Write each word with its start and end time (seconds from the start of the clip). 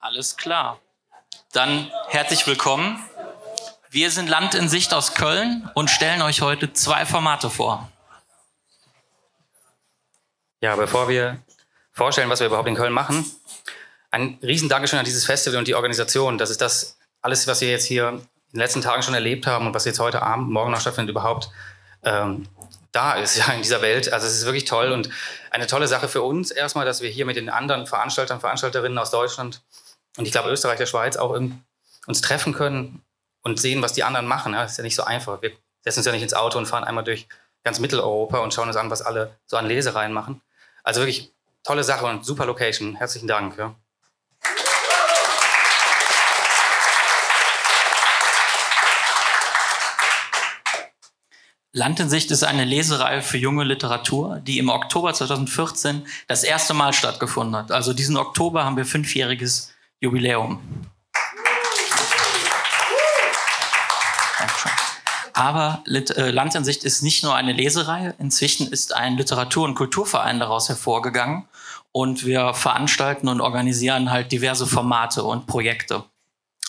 Alles 0.00 0.36
klar. 0.36 0.78
Dann 1.52 1.90
herzlich 2.08 2.46
willkommen. 2.46 3.02
Wir 3.90 4.12
sind 4.12 4.28
Land 4.28 4.54
in 4.54 4.68
Sicht 4.68 4.94
aus 4.94 5.14
Köln 5.14 5.68
und 5.74 5.90
stellen 5.90 6.22
euch 6.22 6.40
heute 6.40 6.72
zwei 6.72 7.04
Formate 7.04 7.50
vor. 7.50 7.90
Ja, 10.60 10.76
bevor 10.76 11.08
wir 11.08 11.38
vorstellen, 11.90 12.30
was 12.30 12.38
wir 12.38 12.46
überhaupt 12.46 12.68
in 12.68 12.76
Köln 12.76 12.92
machen, 12.92 13.24
ein 14.12 14.38
riesen 14.40 14.68
Dankeschön 14.68 15.00
an 15.00 15.04
dieses 15.04 15.24
Festival 15.24 15.58
und 15.58 15.66
die 15.66 15.74
Organisation. 15.74 16.38
Das 16.38 16.50
ist 16.50 16.60
das 16.60 16.96
alles, 17.20 17.48
was 17.48 17.60
wir 17.60 17.68
jetzt 17.68 17.84
hier 17.84 18.08
in 18.10 18.20
den 18.52 18.60
letzten 18.60 18.82
Tagen 18.82 19.02
schon 19.02 19.14
erlebt 19.14 19.48
haben 19.48 19.66
und 19.66 19.74
was 19.74 19.84
jetzt 19.84 19.98
heute 19.98 20.22
Abend, 20.22 20.48
morgen 20.48 20.70
noch 20.70 20.80
stattfindet, 20.80 21.10
überhaupt 21.10 21.50
ähm, 22.04 22.48
da 22.92 23.14
ist 23.14 23.36
ja 23.36 23.52
in 23.52 23.62
dieser 23.62 23.82
Welt. 23.82 24.12
Also 24.12 24.26
es 24.26 24.34
ist 24.34 24.44
wirklich 24.44 24.64
toll 24.64 24.92
und 24.92 25.10
eine 25.50 25.66
tolle 25.66 25.88
Sache 25.88 26.08
für 26.08 26.22
uns 26.22 26.50
erstmal, 26.50 26.86
dass 26.86 27.00
wir 27.00 27.10
hier 27.10 27.26
mit 27.26 27.36
den 27.36 27.50
anderen 27.50 27.86
Veranstaltern, 27.86 28.40
Veranstalterinnen 28.40 28.98
aus 28.98 29.10
Deutschland 29.10 29.60
und 30.18 30.26
ich 30.26 30.32
glaube 30.32 30.50
Österreich, 30.50 30.78
der 30.78 30.86
Schweiz 30.86 31.16
auch 31.16 31.30
uns 32.06 32.20
treffen 32.20 32.52
können 32.52 33.02
und 33.42 33.60
sehen, 33.60 33.82
was 33.82 33.92
die 33.92 34.02
anderen 34.02 34.26
machen. 34.26 34.52
Ja, 34.52 34.62
das 34.62 34.72
ist 34.72 34.78
ja 34.78 34.84
nicht 34.84 34.96
so 34.96 35.04
einfach. 35.04 35.40
Wir 35.40 35.52
setzen 35.82 36.00
uns 36.00 36.06
ja 36.06 36.12
nicht 36.12 36.22
ins 36.22 36.34
Auto 36.34 36.58
und 36.58 36.66
fahren 36.66 36.84
einmal 36.84 37.04
durch 37.04 37.28
ganz 37.62 37.78
Mitteleuropa 37.78 38.38
und 38.38 38.52
schauen 38.52 38.66
uns 38.66 38.76
an, 38.76 38.90
was 38.90 39.00
alle 39.00 39.36
so 39.46 39.56
an 39.56 39.66
Lesereien 39.66 40.12
machen. 40.12 40.42
Also 40.82 41.00
wirklich 41.00 41.32
tolle 41.62 41.84
Sache 41.84 42.04
und 42.06 42.26
super 42.26 42.46
Location. 42.46 42.96
Herzlichen 42.96 43.28
Dank. 43.28 43.56
Ja. 43.56 43.76
Land 51.72 52.00
in 52.00 52.08
Sicht 52.08 52.32
ist 52.32 52.42
eine 52.42 52.64
Lesereihe 52.64 53.22
für 53.22 53.38
junge 53.38 53.62
Literatur, 53.62 54.40
die 54.40 54.58
im 54.58 54.68
Oktober 54.68 55.14
2014 55.14 56.04
das 56.26 56.42
erste 56.42 56.74
Mal 56.74 56.92
stattgefunden 56.92 57.54
hat. 57.54 57.70
Also 57.70 57.92
diesen 57.92 58.16
Oktober 58.16 58.64
haben 58.64 58.76
wir 58.76 58.84
fünfjähriges 58.84 59.72
Jubiläum. 60.00 60.60
Aber 65.38 65.84
äh, 65.86 66.30
Land 66.30 66.56
in 66.56 66.64
Sicht 66.64 66.82
ist 66.82 67.02
nicht 67.02 67.22
nur 67.22 67.34
eine 67.36 67.52
Lesereihe. 67.52 68.14
Inzwischen 68.18 68.66
ist 68.72 68.96
ein 68.96 69.16
Literatur- 69.16 69.64
und 69.64 69.76
Kulturverein 69.76 70.40
daraus 70.40 70.68
hervorgegangen. 70.68 71.46
Und 71.92 72.26
wir 72.26 72.54
veranstalten 72.54 73.28
und 73.28 73.40
organisieren 73.40 74.10
halt 74.10 74.32
diverse 74.32 74.66
Formate 74.66 75.22
und 75.22 75.46
Projekte. 75.46 76.04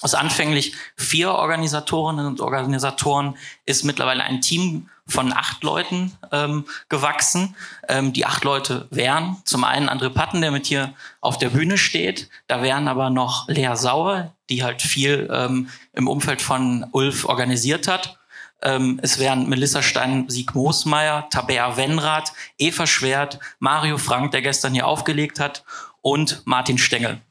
Aus 0.02 0.14
anfänglich 0.14 0.74
vier 0.96 1.32
Organisatorinnen 1.32 2.26
und 2.26 2.40
Organisatoren 2.40 3.38
ist 3.66 3.84
mittlerweile 3.84 4.24
ein 4.24 4.42
Team 4.42 4.90
von 5.06 5.34
acht 5.34 5.64
Leuten 5.64 6.18
ähm, 6.32 6.66
gewachsen. 6.88 7.56
Ähm, 7.88 8.14
die 8.14 8.26
acht 8.26 8.44
Leute 8.44 8.88
wären 8.92 9.38
zum 9.44 9.64
einen 9.64 9.90
André 9.90 10.10
Patten, 10.10 10.40
der 10.42 10.52
mit 10.52 10.68
hier 10.68 10.94
auf 11.20 11.38
der 11.38 11.50
Bühne 11.50 11.78
steht. 11.78 12.30
Da 12.48 12.62
wären 12.62 12.88
aber 12.88 13.10
noch 13.10 13.50
Lea 13.50 13.76
Sauer, 13.76 14.34
die 14.50 14.64
halt 14.64 14.82
viel 14.82 15.30
ähm, 15.32 15.70
im 15.94 16.08
Umfeld 16.08 16.42
von 16.42 16.86
Ulf 16.92 17.26
organisiert 17.26 17.88
hat. 17.88 18.20
Ähm, 18.62 19.00
es 19.02 19.20
wären 19.20 19.50
Melissa 19.50 19.82
Stein, 19.82 20.30
Sieg 20.30 20.54
Moosmeier, 20.54 21.28
Tabea 21.30 21.76
Wenrath, 21.76 22.32
Eva 22.58 22.88
Schwert, 22.88 23.40
Mario 23.60 23.98
Frank, 23.98 24.32
der 24.32 24.42
gestern 24.42 24.74
hier 24.74 24.88
aufgelegt 24.88 25.40
hat, 25.40 25.64
und 26.02 26.42
Martin 26.46 26.78
Stengel. 26.78 27.22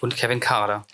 Und 0.00 0.16
Kevin 0.16 0.40
Kader. 0.40 0.84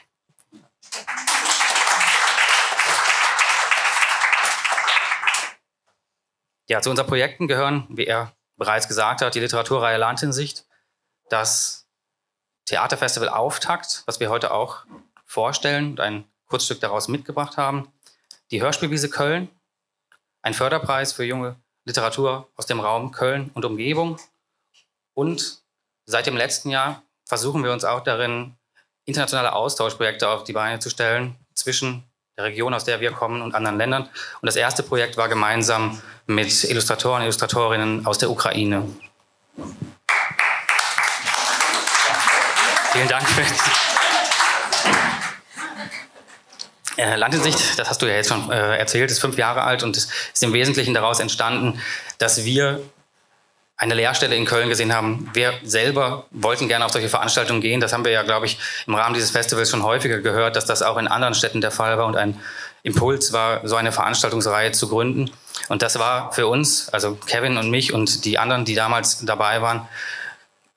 Ja, 6.69 6.83
zu 6.83 6.91
unseren 6.91 7.07
Projekten 7.07 7.49
gehören, 7.49 7.87
wie 7.89 8.07
er 8.07 8.37
bereits 8.57 8.89
gesagt 8.89 9.23
hat, 9.23 9.35
die 9.35 9.41
Literaturreihe 9.41 9.97
Land 9.97 10.23
in 10.23 10.33
Sicht, 10.33 10.67
das 11.31 11.87
Theaterfestival 12.67 13.31
Auftakt, 13.31 14.03
was 14.05 14.21
wir 14.21 14.29
heute 14.29 14.53
auch 14.53 14.85
vorstellen 15.25 15.93
und 15.93 16.01
ein 16.01 16.25
Kurzstück 16.47 16.81
daraus 16.81 17.09
mitgebracht 17.09 17.57
haben, 17.57 17.91
die 18.51 18.61
Hörspielwiese 18.61 19.09
Köln, 19.09 19.49
ein 20.43 20.53
Förderpreis 20.55 21.13
für 21.15 21.25
junge 21.25 21.57
Literatur 21.85 22.51
aus 22.55 22.67
dem 22.67 22.81
Raum 22.81 23.13
Köln 23.13 23.51
und 23.55 23.65
Umgebung. 23.65 24.19
Und 25.15 25.63
seit 26.05 26.27
dem 26.27 26.37
letzten 26.37 26.69
Jahr 26.69 27.03
versuchen 27.25 27.65
wir 27.65 27.73
uns 27.73 27.85
auch 27.85 28.01
darin, 28.01 28.57
internationale 29.09 29.55
Austauschprojekte 29.55 30.29
auf 30.29 30.45
die 30.45 30.53
Beine 30.53 30.79
zu 30.79 30.91
stellen 30.91 31.35
zwischen 31.55 32.05
der 32.37 32.45
Region, 32.45 32.73
aus 32.75 32.85
der 32.85 33.01
wir 33.01 33.11
kommen 33.11 33.43
und 33.43 33.55
anderen 33.55 33.79
Ländern. 33.79 34.03
Und 34.03 34.47
das 34.47 34.55
erste 34.55 34.83
Projekt 34.83 35.17
war 35.17 35.29
gemeinsam 35.29 36.01
mit 36.27 36.65
Illustratoren, 36.65 37.23
Illustratorinnen 37.23 38.07
aus 38.07 38.19
der 38.19 38.31
Ukraine. 38.31 38.85
Vielen 42.93 43.09
Dank. 43.09 43.27
Für 43.29 43.43
äh, 46.99 47.17
Land 47.17 47.35
in 47.35 47.43
Sicht, 47.43 47.79
das 47.79 47.89
hast 47.89 48.03
du 48.03 48.07
ja 48.07 48.15
jetzt 48.15 48.29
schon 48.29 48.51
äh, 48.51 48.77
erzählt, 48.77 49.11
ist 49.11 49.21
fünf 49.21 49.39
Jahre 49.39 49.63
alt 49.63 49.83
und 49.83 49.97
ist 49.97 50.43
im 50.43 50.53
Wesentlichen 50.53 50.95
daraus 50.95 51.21
entstanden, 51.21 51.81
dass 52.19 52.45
wir 52.45 52.83
eine 53.79 53.95
Lehrstelle 53.95 54.35
in 54.35 54.45
Köln 54.45 54.69
gesehen 54.69 54.93
haben. 54.93 55.31
Wir 55.33 55.55
selber 55.63 56.27
wollten 56.33 56.67
gerne 56.67 56.85
auf 56.85 56.93
solche 56.93 57.09
Veranstaltungen 57.09 57.61
gehen. 57.61 57.81
Das 57.81 57.93
haben 57.93 58.05
wir 58.05 58.11
ja, 58.11 58.25
glaube 58.25 58.47
ich, 58.47 58.59
im 58.89 58.95
Rahmen 58.95 59.15
dieses 59.15 59.31
Festivals 59.31 59.71
schon 59.71 59.85
häufiger 59.85 60.19
gehört, 60.19 60.57
dass 60.57 60.67
das 60.67 60.83
auch 60.83 60.97
in 60.99 61.07
anderen 61.07 61.35
Städten 61.35 61.61
der 61.61 61.71
Fall 61.71 61.97
war 61.97 62.07
und 62.07 62.17
ein 62.17 62.41
Impuls 62.83 63.33
war, 63.33 63.67
so 63.67 63.77
eine 63.77 63.93
Veranstaltungsreihe 63.93 64.73
zu 64.73 64.89
gründen. 64.89 65.31
Und 65.69 65.83
das 65.83 65.99
war 65.99 66.33
für 66.33 66.49
uns, 66.49 66.89
also 66.89 67.15
Kevin 67.15 67.57
und 67.57 67.71
mich 67.71 67.93
und 67.93 68.25
die 68.25 68.39
anderen, 68.39 68.65
die 68.65 68.75
damals 68.75 69.25
dabei 69.25 69.63
waren, 69.63 69.89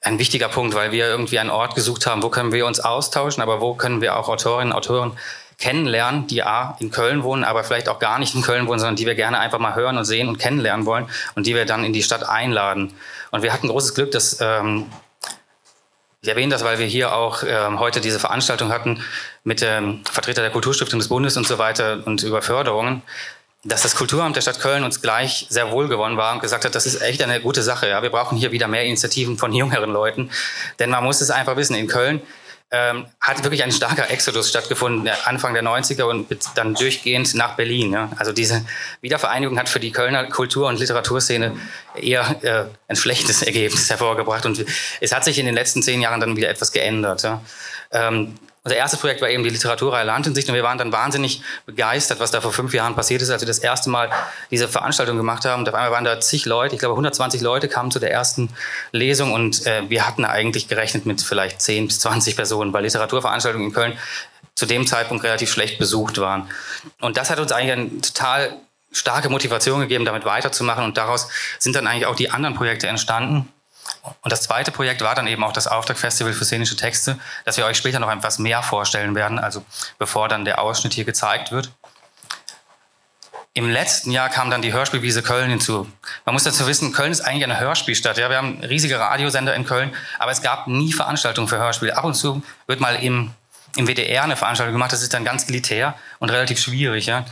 ein 0.01 0.19
wichtiger 0.19 0.50
Punkt, 0.50 0.75
weil 0.75 0.91
wir 0.91 1.07
irgendwie 1.07 1.39
einen 1.39 1.51
Ort 1.51 1.75
gesucht 1.75 2.06
haben, 2.06 2.23
wo 2.23 2.29
können 2.29 2.51
wir 2.51 2.66
uns 2.66 2.79
austauschen, 2.79 3.41
aber 3.41 3.62
wo 3.62 3.75
können 3.75 4.01
wir 4.01 4.18
auch 4.18 4.29
Autorinnen, 4.29 4.73
Autoren 4.73 5.18
kennenlernen, 5.62 6.28
die 6.28 6.44
A, 6.44 6.76
in 6.80 6.92
Köln 6.92 7.24
wohnen, 7.24 7.44
aber 7.46 7.64
vielleicht 7.64 7.88
auch 7.88 8.00
gar 8.00 8.20
nicht 8.20 8.36
in 8.36 8.42
Köln 8.42 8.68
wohnen, 8.68 8.80
sondern 8.80 8.98
die 8.98 9.06
wir 9.06 9.16
gerne 9.16 9.40
einfach 9.40 9.60
mal 9.60 9.76
hören 9.76 9.98
und 9.98 10.06
sehen 10.06 10.28
und 10.28 10.40
kennenlernen 10.40 10.86
wollen 10.86 11.08
und 11.36 11.48
die 11.48 11.56
wir 11.56 11.66
dann 11.66 11.86
in 11.86 11.94
die 11.94 12.04
Stadt 12.04 12.28
einladen. 12.28 12.94
Und 13.30 13.44
wir 13.44 13.54
hatten 13.54 13.70
großes 13.70 13.94
Glück, 13.94 14.12
dass 14.12 14.40
ähm, 14.42 14.88
ich 16.22 16.30
erwähne 16.30 16.52
das, 16.52 16.64
weil 16.64 16.78
wir 16.80 16.86
hier 16.86 17.16
auch 17.16 17.44
ähm, 17.48 17.80
heute 17.80 18.02
diese 18.02 18.20
Veranstaltung 18.20 18.72
hatten 18.72 19.04
mit 19.44 19.62
dem 19.62 20.04
Vertreter 20.06 20.42
der 20.42 20.52
Kulturstiftung 20.52 21.00
des 21.00 21.08
Bundes 21.08 21.38
und 21.38 21.48
so 21.48 21.58
weiter 21.58 22.04
und 22.06 22.22
über 22.24 22.42
Förderungen, 22.42 23.02
dass 23.64 23.84
das 23.84 23.96
Kulturamt 23.96 24.36
der 24.36 24.42
Stadt 24.42 24.60
Köln 24.60 24.84
uns 24.84 25.02
gleich 25.02 25.46
sehr 25.50 25.72
wohl 25.72 25.88
gewonnen 25.88 26.18
war 26.18 26.34
und 26.34 26.42
gesagt 26.42 26.66
hat, 26.66 26.74
das 26.74 26.86
ist 26.88 27.02
echt 27.02 27.22
eine 27.22 27.40
gute 27.42 27.62
Sache. 27.62 27.88
Ja? 27.88 28.02
Wir 28.02 28.10
brauchen 28.10 28.38
hier 28.38 28.52
wieder 28.52 28.68
mehr 28.68 28.86
Initiativen 28.86 29.38
von 29.38 29.54
jüngeren 29.54 29.92
Leuten. 29.92 30.32
Denn 30.80 30.90
man 30.90 31.04
muss 31.04 31.22
es 31.22 31.30
einfach 31.30 31.56
wissen, 31.58 31.76
in 31.76 31.88
Köln 31.88 32.22
ähm, 32.72 33.06
hat 33.20 33.44
wirklich 33.44 33.64
ein 33.64 33.72
starker 33.72 34.09
Exodus 34.09 34.50
stattgefunden, 34.50 35.09
Anfang 35.26 35.54
der 35.54 35.64
90er 35.64 36.04
und 36.04 36.28
dann 36.56 36.74
durchgehend 36.74 37.36
nach 37.36 37.56
Berlin. 37.56 37.92
Ja. 37.92 38.09
Also 38.18 38.32
diese 38.32 38.66
Wiedervereinigung 39.02 39.59
hat 39.59 39.68
für 39.68 39.82
die 39.82 39.92
Kölner 39.92 40.26
Kultur- 40.26 40.70
und 40.70 40.80
Literaturszene 40.80 41.58
eher 41.96 42.36
äh, 42.42 42.64
ein 42.88 42.96
schlechtes 42.96 43.42
Ergebnis 43.42 43.90
hervorgebracht 43.90 44.46
und 44.46 44.66
es 45.02 45.12
hat 45.14 45.26
sich 45.26 45.38
in 45.38 45.46
den 45.46 45.56
letzten 45.56 45.84
zehn 45.84 46.02
Jahren 46.02 46.22
dann 46.22 46.38
wieder 46.38 46.50
etwas 46.50 46.72
geändert. 46.72 47.24
Ja. 47.24 47.42
Ähm, 47.92 48.36
unser 48.64 48.78
erstes 48.78 49.00
Projekt 49.00 49.22
war 49.22 49.30
eben 49.30 49.44
die 49.44 49.50
Literaturreihe 49.50 50.06
Landinsicht 50.06 50.48
und 50.48 50.54
wir 50.54 50.62
waren 50.62 50.78
dann 50.78 50.92
wahnsinnig 50.92 51.42
begeistert, 51.66 52.20
was 52.20 52.30
da 52.30 52.42
vor 52.42 52.54
fünf 52.54 52.74
Jahren 52.74 52.96
passiert 52.96 53.22
ist, 53.24 53.32
als 53.32 53.42
wir 53.42 53.48
das 53.48 53.58
erste 53.58 53.90
Mal 53.90 54.12
diese 54.52 54.68
Veranstaltung 54.68 55.18
gemacht 55.18 55.46
haben. 55.46 55.62
Und 55.62 55.70
auf 55.70 55.74
einmal 55.74 55.92
waren 55.92 56.04
da 56.04 56.20
zig 56.20 56.46
Leute, 56.46 56.76
ich 56.76 56.80
glaube 56.80 56.94
120 56.94 57.42
Leute 57.42 57.68
kamen 57.68 57.90
zu 57.90 57.98
der 57.98 58.12
ersten 58.12 58.50
Lesung 58.92 59.34
und 59.34 59.66
äh, 59.66 59.90
wir 59.90 60.06
hatten 60.06 60.26
eigentlich 60.26 60.68
gerechnet 60.68 61.08
mit 61.08 61.22
vielleicht 61.22 61.60
10 61.60 61.88
bis 61.88 62.00
20 62.02 62.36
Personen, 62.36 62.72
weil 62.72 62.84
Literaturveranstaltungen 62.84 63.70
in 63.70 63.74
Köln 63.74 63.98
zu 64.54 64.68
dem 64.68 64.86
Zeitpunkt 64.86 65.24
relativ 65.24 65.52
schlecht 65.52 65.80
besucht 65.80 66.20
waren. 66.20 66.48
Und 67.00 67.18
das 67.18 67.32
hat 67.32 67.40
uns 67.40 67.52
eigentlich 67.52 67.72
eine 67.72 68.02
total 68.02 68.58
starke 68.92 69.30
Motivation 69.30 69.80
gegeben, 69.80 70.06
damit 70.06 70.26
weiterzumachen 70.26 70.84
und 70.84 70.98
daraus 70.98 71.30
sind 71.58 71.76
dann 71.76 71.88
eigentlich 71.88 72.06
auch 72.06 72.16
die 72.16 72.30
anderen 72.30 72.56
Projekte 72.56 72.88
entstanden. 72.88 73.52
Und 74.22 74.31
das 74.31 74.41
zweite 74.41 74.72
Projekt 74.72 75.01
war 75.01 75.16
dann 75.16 75.28
eben 75.28 75.44
auch 75.44 75.53
das 75.53 75.67
Auftaktfestival 75.67 76.34
für 76.34 76.45
szenische 76.45 76.75
Texte, 76.75 77.19
das 77.45 77.57
wir 77.57 77.66
euch 77.66 77.78
später 77.78 78.00
noch 78.00 78.12
etwas 78.12 78.39
mehr 78.39 78.63
vorstellen 78.63 79.15
werden, 79.15 79.38
also 79.38 79.63
bevor 80.00 80.27
dann 80.27 80.45
der 80.45 80.59
Ausschnitt 80.59 80.94
hier 80.94 81.06
gezeigt 81.06 81.51
wird. 81.51 81.71
Im 83.53 83.69
letzten 83.69 84.12
Jahr 84.12 84.30
kam 84.30 84.50
dann 84.50 84.62
die 84.62 84.71
Hörspielwiese 84.71 85.24
Köln 85.24 85.50
hinzu. 85.50 85.86
Man 86.25 86.33
muss 86.33 86.44
dazu 86.44 86.68
wissen, 86.68 86.94
Köln 86.94 87.12
ist 87.12 87.19
eigentlich 87.19 87.44
eine 87.44 87.59
Hörspielstadt. 87.59 88.18
Ja, 88.18 88.30
wir 88.30 88.38
haben 88.38 88.63
riesige 88.63 88.98
Radiosender 88.98 89.53
in 89.53 89.65
Köln, 89.65 89.94
aber 90.19 90.31
es 90.31 90.42
gab 90.42 90.68
nie 90.68 90.94
Veranstaltungen 90.94 91.50
für 91.50 91.57
Hörspiele. 91.57 91.97
Ab 91.97 92.06
und 92.06 92.13
zu 92.13 92.42
wird 92.68 92.80
mal 92.80 92.95
im, 92.95 93.31
im 93.75 93.88
WDR 93.88 94.24
eine 94.24 94.38
Veranstaltung 94.38 94.74
gemacht. 94.74 94.94
Das 94.94 95.01
ist 95.01 95.13
dann 95.13 95.25
ganz 95.25 95.50
elitär 95.50 95.95
und 96.19 96.30
relativ 96.30 96.62
schwierig. 96.62 97.07
Ja. 97.07 97.25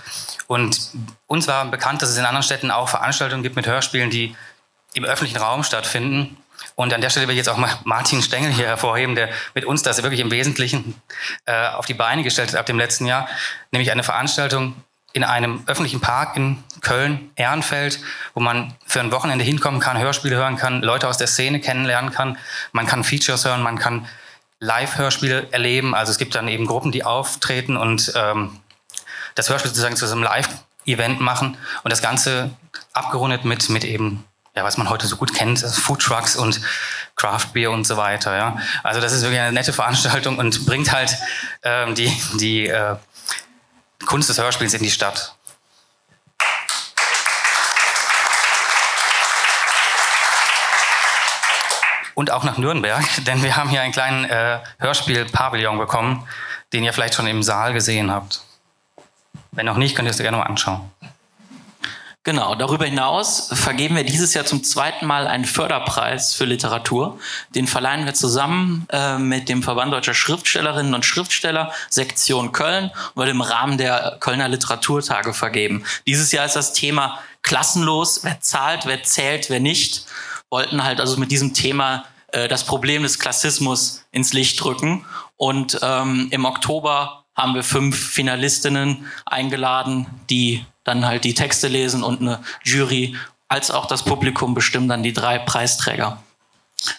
Und 0.47 0.91
uns 1.25 1.47
war 1.47 1.63
bekannt, 1.65 2.01
dass 2.01 2.09
es 2.09 2.17
in 2.17 2.25
anderen 2.25 2.43
Städten 2.43 2.69
auch 2.69 2.89
Veranstaltungen 2.89 3.41
gibt 3.41 3.55
mit 3.55 3.65
Hörspielen, 3.65 4.09
die 4.09 4.35
im 4.95 5.05
öffentlichen 5.05 5.37
Raum 5.37 5.63
stattfinden. 5.63 6.35
Und 6.79 6.93
an 6.93 7.01
der 7.01 7.09
Stelle 7.09 7.27
will 7.27 7.33
ich 7.33 7.39
jetzt 7.39 7.49
auch 7.49 7.57
mal 7.57 7.77
Martin 7.83 8.21
Stengel 8.21 8.53
hier 8.53 8.67
hervorheben, 8.67 9.13
der 9.13 9.27
mit 9.53 9.65
uns 9.65 9.83
das 9.83 10.01
wirklich 10.01 10.21
im 10.21 10.31
Wesentlichen 10.31 10.95
äh, 11.45 11.67
auf 11.67 11.85
die 11.85 11.93
Beine 11.93 12.23
gestellt 12.23 12.53
hat 12.53 12.55
ab 12.57 12.67
dem 12.67 12.79
letzten 12.79 13.05
Jahr, 13.05 13.27
nämlich 13.73 13.91
eine 13.91 14.01
Veranstaltung 14.01 14.75
in 15.11 15.25
einem 15.25 15.61
öffentlichen 15.65 15.99
Park 15.99 16.37
in 16.37 16.63
Köln, 16.79 17.31
Ehrenfeld, 17.35 17.99
wo 18.33 18.39
man 18.39 18.75
für 18.85 19.01
ein 19.01 19.11
Wochenende 19.11 19.43
hinkommen 19.43 19.81
kann, 19.81 19.97
Hörspiele 19.97 20.37
hören 20.37 20.55
kann, 20.55 20.81
Leute 20.81 21.09
aus 21.09 21.17
der 21.17 21.27
Szene 21.27 21.59
kennenlernen 21.59 22.11
kann, 22.11 22.37
man 22.71 22.85
kann 22.85 23.03
Features 23.03 23.43
hören, 23.43 23.61
man 23.61 23.77
kann 23.77 24.07
Live-Hörspiel 24.61 25.49
erleben. 25.51 25.93
Also 25.93 26.13
es 26.13 26.17
gibt 26.17 26.33
dann 26.33 26.47
eben 26.47 26.65
Gruppen, 26.65 26.93
die 26.93 27.03
auftreten 27.03 27.75
und 27.75 28.13
ähm, 28.15 28.57
das 29.35 29.49
Hörspiel 29.49 29.67
sozusagen 29.67 29.97
zu 29.97 30.09
einem 30.09 30.23
Live-Event 30.23 31.19
machen 31.19 31.57
und 31.83 31.91
das 31.91 32.01
Ganze 32.01 32.51
abgerundet 32.93 33.43
mit, 33.43 33.69
mit 33.69 33.83
eben, 33.83 34.23
ja, 34.59 34.65
was 34.65 34.77
man 34.77 34.89
heute 34.89 35.07
so 35.07 35.15
gut 35.15 35.33
kennt, 35.33 35.59
Food 35.59 36.01
Trucks 36.01 36.35
und 36.35 36.59
Craft 37.15 37.53
Beer 37.53 37.71
und 37.71 37.87
so 37.87 37.95
weiter. 37.95 38.35
Ja. 38.35 38.57
Also 38.83 38.99
das 38.99 39.13
ist 39.13 39.21
wirklich 39.21 39.39
eine 39.39 39.53
nette 39.53 39.71
Veranstaltung 39.71 40.37
und 40.37 40.65
bringt 40.65 40.91
halt 40.91 41.15
ähm, 41.63 41.95
die, 41.95 42.11
die 42.39 42.67
äh, 42.67 42.95
Kunst 44.05 44.27
des 44.27 44.37
Hörspiels 44.37 44.73
in 44.73 44.83
die 44.83 44.91
Stadt. 44.91 45.33
Und 52.15 52.31
auch 52.31 52.43
nach 52.43 52.57
Nürnberg, 52.57 53.05
denn 53.25 53.41
wir 53.43 53.55
haben 53.55 53.69
hier 53.69 53.81
einen 53.81 53.93
kleinen 53.93 54.25
äh, 54.25 54.59
Hörspiel-Pavillon 54.79 55.77
bekommen, 55.77 56.27
den 56.73 56.83
ihr 56.83 56.91
vielleicht 56.91 57.13
schon 57.13 57.27
im 57.27 57.43
Saal 57.43 57.71
gesehen 57.71 58.11
habt. 58.11 58.41
Wenn 59.51 59.65
noch 59.65 59.77
nicht, 59.77 59.95
könnt 59.95 60.07
ihr 60.07 60.11
es 60.11 60.17
gerne 60.17 60.35
mal 60.35 60.43
anschauen. 60.43 60.91
Genau, 62.25 62.53
darüber 62.53 62.83
hinaus 62.83 63.49
vergeben 63.53 63.95
wir 63.95 64.03
dieses 64.03 64.33
Jahr 64.33 64.43
zum 64.43 64.61
zweiten 64.61 65.05
Mal 65.05 65.25
einen 65.25 65.45
Förderpreis 65.45 66.33
für 66.33 66.43
Literatur. 66.43 67.17
Den 67.55 67.65
verleihen 67.65 68.05
wir 68.05 68.13
zusammen 68.13 68.85
äh, 68.91 69.17
mit 69.17 69.47
dem 69.47 69.63
Verband 69.63 69.93
Deutscher 69.93 70.13
Schriftstellerinnen 70.13 70.93
und 70.93 71.05
Schriftsteller, 71.05 71.71
Sektion 71.89 72.51
Köln, 72.51 72.91
und 73.15 73.27
im 73.27 73.39
Rahmen 73.39 73.77
der 73.77 74.17
Kölner 74.19 74.49
Literaturtage 74.49 75.33
vergeben. 75.33 75.85
Dieses 76.07 76.33
Jahr 76.33 76.45
ist 76.45 76.57
das 76.57 76.73
Thema 76.73 77.19
klassenlos, 77.41 78.23
wer 78.23 78.41
zahlt, 78.41 78.85
wer 78.85 79.01
zählt, 79.03 79.49
wer 79.49 79.61
nicht. 79.61 80.05
Wollten 80.49 80.83
halt 80.83 80.99
also 80.99 81.15
mit 81.17 81.31
diesem 81.31 81.53
Thema 81.53 82.03
äh, 82.33 82.49
das 82.49 82.65
Problem 82.65 83.03
des 83.03 83.19
Klassismus 83.19 84.03
ins 84.11 84.33
Licht 84.33 84.61
drücken. 84.61 85.05
Und 85.37 85.79
ähm, 85.81 86.27
im 86.31 86.43
Oktober 86.43 87.23
haben 87.33 87.55
wir 87.55 87.63
fünf 87.63 87.97
Finalistinnen 87.97 89.07
eingeladen, 89.25 90.07
die 90.29 90.65
dann 90.89 91.05
halt 91.05 91.23
die 91.23 91.33
Texte 91.33 91.67
lesen 91.67 92.03
und 92.03 92.19
eine 92.19 92.43
Jury 92.63 93.15
als 93.47 93.71
auch 93.71 93.85
das 93.85 94.03
Publikum 94.03 94.53
bestimmen 94.53 94.87
dann 94.87 95.03
die 95.03 95.13
drei 95.13 95.39
Preisträger. 95.39 96.21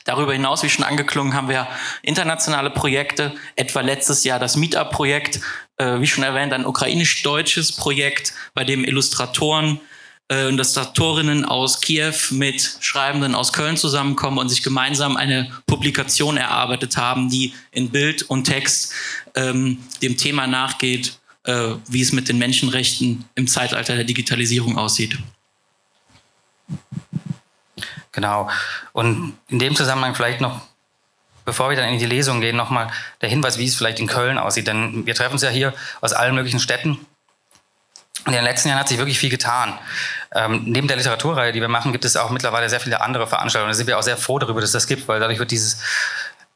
Darüber 0.05 0.33
hinaus, 0.33 0.63
wie 0.63 0.69
schon 0.69 0.85
angeklungen, 0.85 1.35
haben 1.35 1.49
wir 1.49 1.67
internationale 2.03 2.71
Projekte, 2.71 3.33
etwa 3.57 3.81
letztes 3.81 4.25
Jahr 4.25 4.39
das 4.39 4.57
Meetup-Projekt, 4.57 5.41
äh, 5.79 6.01
wie 6.01 6.07
schon 6.07 6.25
erwähnt, 6.25 6.53
ein 6.53 6.67
ukrainisch-deutsches 6.67 7.73
Projekt, 7.73 8.35
bei 8.55 8.65
dem 8.65 8.85
Illustratoren 8.85 9.81
äh, 10.29 10.47
und 10.47 10.55
Illustratorinnen 10.55 11.47
aus 11.47 11.81
Kiew 11.81 12.15
mit 12.31 12.79
Schreibenden 12.81 13.35
aus 13.35 13.53
Köln 13.55 13.79
zusammenkommen 13.79 14.39
und 14.39 14.51
sich 14.51 14.63
gemeinsam 14.63 15.17
eine 15.17 15.51
Publikation 15.67 16.37
erarbeitet 16.37 16.99
haben, 16.99 17.31
die 17.31 17.55
in 17.71 17.89
Bild 17.89 18.23
und 18.23 18.45
Text 18.45 18.93
ähm, 19.35 19.79
dem 20.03 20.19
Thema 20.19 20.47
nachgeht, 20.47 21.20
äh, 21.45 21.75
wie 21.89 22.03
es 22.03 22.13
mit 22.13 22.29
den 22.29 22.39
Menschenrechten 22.39 23.25
im 23.35 23.49
Zeitalter 23.49 23.95
der 23.95 24.05
Digitalisierung 24.05 24.79
aussieht. 24.79 25.19
Genau. 28.13 28.51
Und 28.93 29.37
in 29.49 29.59
dem 29.59 29.77
Zusammenhang 29.77 30.15
vielleicht 30.15 30.41
noch, 30.41 30.61
bevor 31.45 31.71
wir 31.71 31.77
dann 31.77 31.89
in 31.89 31.99
die 31.99 32.07
Lesung 32.07 32.41
gehen, 32.41 32.57
nochmal 32.57 32.91
der 33.21 33.29
Hinweis, 33.29 33.59
wie 33.59 33.67
es 33.67 33.77
vielleicht 33.77 34.01
in 34.01 34.07
Köln 34.07 34.39
aussieht. 34.39 34.67
Denn 34.67 35.07
wir 35.07 35.15
treffen 35.15 35.35
uns 35.35 35.43
ja 35.43 35.51
hier 35.51 35.75
aus 36.01 36.13
allen 36.13 36.35
möglichen 36.35 36.61
Städten. 36.61 36.99
Und 38.27 38.35
in 38.35 38.35
den 38.35 38.45
letzten 38.45 38.69
Jahren 38.69 38.81
hat 38.81 38.89
sich 38.89 38.99
wirklich 38.99 39.19
viel 39.19 39.31
getan. 39.31 39.79
Ähm, 40.35 40.65
neben 40.67 40.89
der 40.89 40.97
Literaturreihe, 40.99 41.53
die 41.53 41.61
wir 41.61 41.69
machen, 41.69 41.93
gibt 41.93 42.05
es 42.05 42.17
auch 42.17 42.31
mittlerweile 42.31 42.69
sehr 42.69 42.81
viele 42.81 43.01
andere 43.01 43.27
Veranstaltungen. 43.27 43.71
Da 43.71 43.75
sind 43.75 43.87
wir 43.87 43.99
auch 43.99 44.03
sehr 44.03 44.19
froh 44.19 44.39
darüber, 44.39 44.61
dass 44.61 44.73
das 44.73 44.87
gibt, 44.87 45.09
weil 45.09 45.21
dadurch 45.21 45.39
wird 45.39 45.51
dieses 45.51 45.81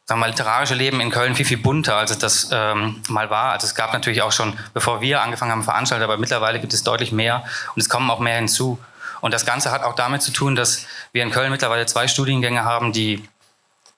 sagen 0.07 0.21
wir 0.21 0.27
mal, 0.27 0.31
literarische 0.31 0.75
Leben 0.75 1.01
in 1.01 1.11
Köln 1.11 1.35
viel, 1.35 1.47
viel 1.47 1.57
bunter, 1.57 1.97
als 1.97 2.11
es 2.11 2.19
das 2.19 2.49
ähm, 2.53 3.03
mal 3.09 3.31
war. 3.31 3.53
Also 3.53 3.67
es 3.67 3.75
gab 3.75 3.93
natürlich 3.93 4.21
auch 4.21 4.33
schon, 4.33 4.59
bevor 4.75 5.01
wir 5.01 5.23
angefangen 5.23 5.53
haben, 5.53 5.63
Veranstalter, 5.63 6.05
aber 6.05 6.19
mittlerweile 6.19 6.61
gibt 6.61 6.75
es 6.75 6.83
deutlich 6.83 7.11
mehr 7.11 7.45
und 7.75 7.81
es 7.81 7.89
kommen 7.89 8.11
auch 8.11 8.21
mehr 8.21 8.37
hinzu. 8.37 8.79
Und 9.23 9.33
das 9.33 9.47
Ganze 9.47 9.71
hat 9.71 9.83
auch 9.83 9.95
damit 9.95 10.21
zu 10.21 10.31
tun, 10.31 10.55
dass 10.55 10.87
wir 11.13 11.23
in 11.23 11.31
Köln 11.31 11.51
mittlerweile 11.51 11.87
zwei 11.87 12.07
Studiengänge 12.07 12.65
haben, 12.65 12.93
die 12.93 13.27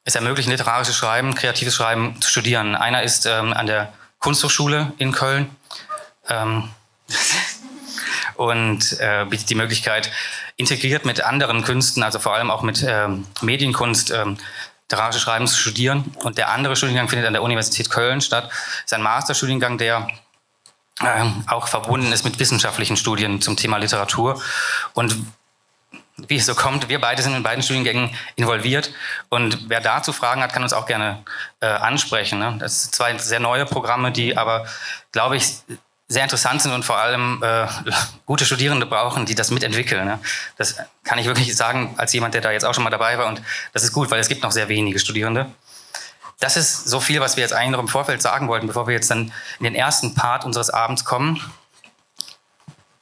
es 0.05 0.14
ermöglichen, 0.14 0.50
literarisches 0.50 0.97
Schreiben, 0.97 1.35
kreatives 1.35 1.75
Schreiben 1.75 2.20
zu 2.20 2.31
studieren. 2.31 2.76
Einer 2.76 3.03
ist 3.03 3.26
ähm, 3.26 3.53
an 3.53 3.67
der 3.67 3.93
Kunsthochschule 4.20 4.93
in 4.99 5.11
Köln 5.11 5.50
ähm, 6.29 6.70
und 8.37 9.00
äh, 9.00 9.26
bietet 9.29 9.50
die 9.50 9.56
Möglichkeit, 9.56 10.12
integriert 10.55 11.05
mit 11.05 11.23
anderen 11.23 11.64
Künsten, 11.64 12.05
also 12.05 12.20
vor 12.20 12.35
allem 12.35 12.53
auch 12.53 12.62
mit 12.62 12.85
ähm, 12.87 13.26
Medienkunst, 13.43 14.12
ähm, 14.86 14.90
literarische 14.90 15.20
Schreiben 15.20 15.46
zu 15.46 15.56
studieren. 15.56 16.14
Und 16.22 16.38
der 16.38 16.50
andere 16.50 16.76
Studiengang 16.76 17.08
findet 17.08 17.26
an 17.26 17.32
der 17.32 17.42
Universität 17.42 17.90
Köln 17.90 18.20
statt. 18.20 18.50
Ist 18.84 18.94
ein 18.94 19.02
Masterstudiengang, 19.02 19.78
der 19.78 20.08
äh, 21.00 21.24
auch 21.48 21.68
verbunden 21.68 22.12
ist 22.12 22.24
mit 22.24 22.38
wissenschaftlichen 22.38 22.96
Studien 22.96 23.40
zum 23.40 23.56
Thema 23.56 23.78
Literatur. 23.78 24.40
Und 24.94 25.16
wie 26.28 26.36
es 26.36 26.46
so 26.46 26.54
kommt, 26.54 26.88
wir 26.88 26.98
beide 26.98 27.20
sind 27.22 27.34
in 27.34 27.42
beiden 27.42 27.62
Studiengängen 27.62 28.10
involviert. 28.36 28.92
Und 29.28 29.68
wer 29.68 29.80
dazu 29.80 30.12
Fragen 30.12 30.42
hat, 30.42 30.52
kann 30.52 30.62
uns 30.62 30.72
auch 30.72 30.86
gerne 30.86 31.22
äh, 31.60 31.66
ansprechen. 31.66 32.38
Ne? 32.38 32.56
Das 32.58 32.84
sind 32.84 32.94
zwei 32.94 33.18
sehr 33.18 33.40
neue 33.40 33.66
Programme, 33.66 34.12
die 34.12 34.36
aber, 34.36 34.66
glaube 35.12 35.36
ich, 35.36 35.58
sehr 36.08 36.23
interessant 36.23 36.62
sind 36.62 36.73
und 36.73 36.85
vor 36.85 36.99
allem 36.99 37.43
äh, 37.43 37.67
gute 38.26 38.44
Studierende 38.44 38.87
brauchen, 38.87 39.26
die 39.26 39.35
das 39.35 39.50
mitentwickeln. 39.50 40.05
Ne? 40.05 40.20
Das 40.56 40.76
kann 41.03 41.19
ich 41.19 41.26
wirklich 41.26 41.56
sagen, 41.56 41.94
als 41.97 42.12
jemand, 42.12 42.35
der 42.35 42.41
da 42.41 42.53
jetzt 42.53 42.64
auch 42.64 42.75
schon 42.75 42.85
mal 42.85 42.91
dabei 42.91 43.19
war. 43.19 43.26
Und 43.26 43.43
das 43.73 43.82
ist 43.82 43.93
gut, 43.93 44.11
weil 44.11 44.20
es 44.20 44.29
gibt 44.29 44.43
noch 44.43 44.53
sehr 44.53 44.69
wenige 44.69 44.99
Studierende. 44.99 45.47
Das 46.38 46.56
ist 46.56 46.88
so 46.88 47.00
viel, 47.00 47.20
was 47.20 47.37
wir 47.37 47.43
jetzt 47.43 47.53
eigentlich 47.53 47.70
noch 47.70 47.81
im 47.81 47.88
Vorfeld 47.88 48.23
sagen 48.23 48.47
wollten, 48.47 48.67
bevor 48.67 48.87
wir 48.87 48.94
jetzt 48.94 49.11
dann 49.11 49.32
in 49.58 49.64
den 49.64 49.75
ersten 49.75 50.14
Part 50.14 50.44
unseres 50.44 50.70
Abends 50.70 51.05
kommen. 51.05 51.41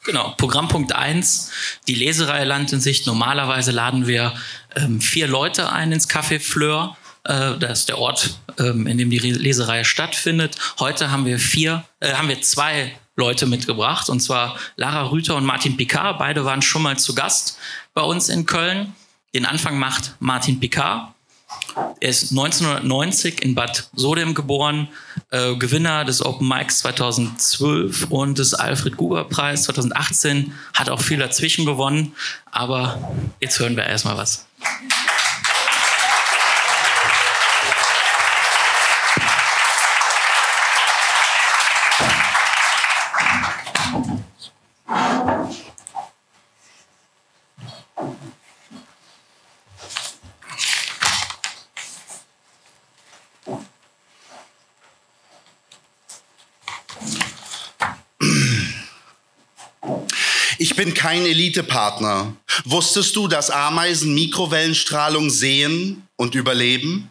Genau, 0.04 0.34
Programmpunkt 0.36 0.94
1, 0.94 1.50
die 1.88 1.94
Lesereihe 1.94 2.44
Land 2.44 2.72
in 2.72 2.80
Sicht. 2.80 3.06
Normalerweise 3.06 3.70
laden 3.70 4.06
wir 4.06 4.34
ähm, 4.76 5.00
vier 5.00 5.26
Leute 5.26 5.72
ein 5.72 5.92
ins 5.92 6.08
Café 6.08 6.40
Fleur. 6.40 6.96
Äh, 7.24 7.58
das 7.58 7.80
ist 7.80 7.88
der 7.88 7.98
Ort, 7.98 8.38
ähm, 8.58 8.86
in 8.86 8.98
dem 8.98 9.10
die 9.10 9.18
Lesereihe 9.18 9.84
stattfindet. 9.84 10.56
Heute 10.78 11.10
haben 11.10 11.24
wir 11.24 11.38
vier, 11.38 11.84
äh, 12.00 12.12
haben 12.14 12.28
wir 12.28 12.40
zwei 12.42 12.94
Leute 13.16 13.46
mitgebracht, 13.46 14.08
und 14.08 14.20
zwar 14.20 14.56
Lara 14.76 15.10
Rüther 15.10 15.36
und 15.36 15.44
Martin 15.44 15.76
Picard. 15.76 16.18
Beide 16.18 16.44
waren 16.44 16.62
schon 16.62 16.82
mal 16.82 16.98
zu 16.98 17.14
Gast 17.14 17.58
bei 17.94 18.02
uns 18.02 18.28
in 18.28 18.46
Köln. 18.46 18.94
Den 19.34 19.46
Anfang 19.46 19.78
macht 19.78 20.14
Martin 20.20 20.60
Picard. 20.60 21.08
Er 22.00 22.08
ist 22.08 22.32
1990 22.32 23.42
in 23.42 23.54
Bad 23.54 23.88
Sodem 23.94 24.34
geboren, 24.34 24.88
äh, 25.30 25.54
Gewinner 25.54 26.04
des 26.04 26.24
Open 26.24 26.48
Mics 26.48 26.80
2012 26.80 28.06
und 28.10 28.38
des 28.38 28.54
Alfred 28.54 28.96
Guber 28.96 29.24
Preis 29.24 29.62
2018, 29.64 30.52
hat 30.74 30.88
auch 30.88 31.00
viel 31.00 31.18
dazwischen 31.18 31.64
gewonnen, 31.64 32.14
aber 32.50 33.14
jetzt 33.40 33.58
hören 33.60 33.76
wir 33.76 33.86
erstmal 33.86 34.16
was. 34.16 34.46
Ich 60.58 60.73
bin 60.84 60.92
kein 60.92 61.24
Elitepartner. 61.24 62.36
Wusstest 62.66 63.16
du, 63.16 63.26
dass 63.26 63.48
Ameisen 63.48 64.12
Mikrowellenstrahlung 64.12 65.30
sehen 65.30 66.06
und 66.16 66.34
überleben? 66.34 67.10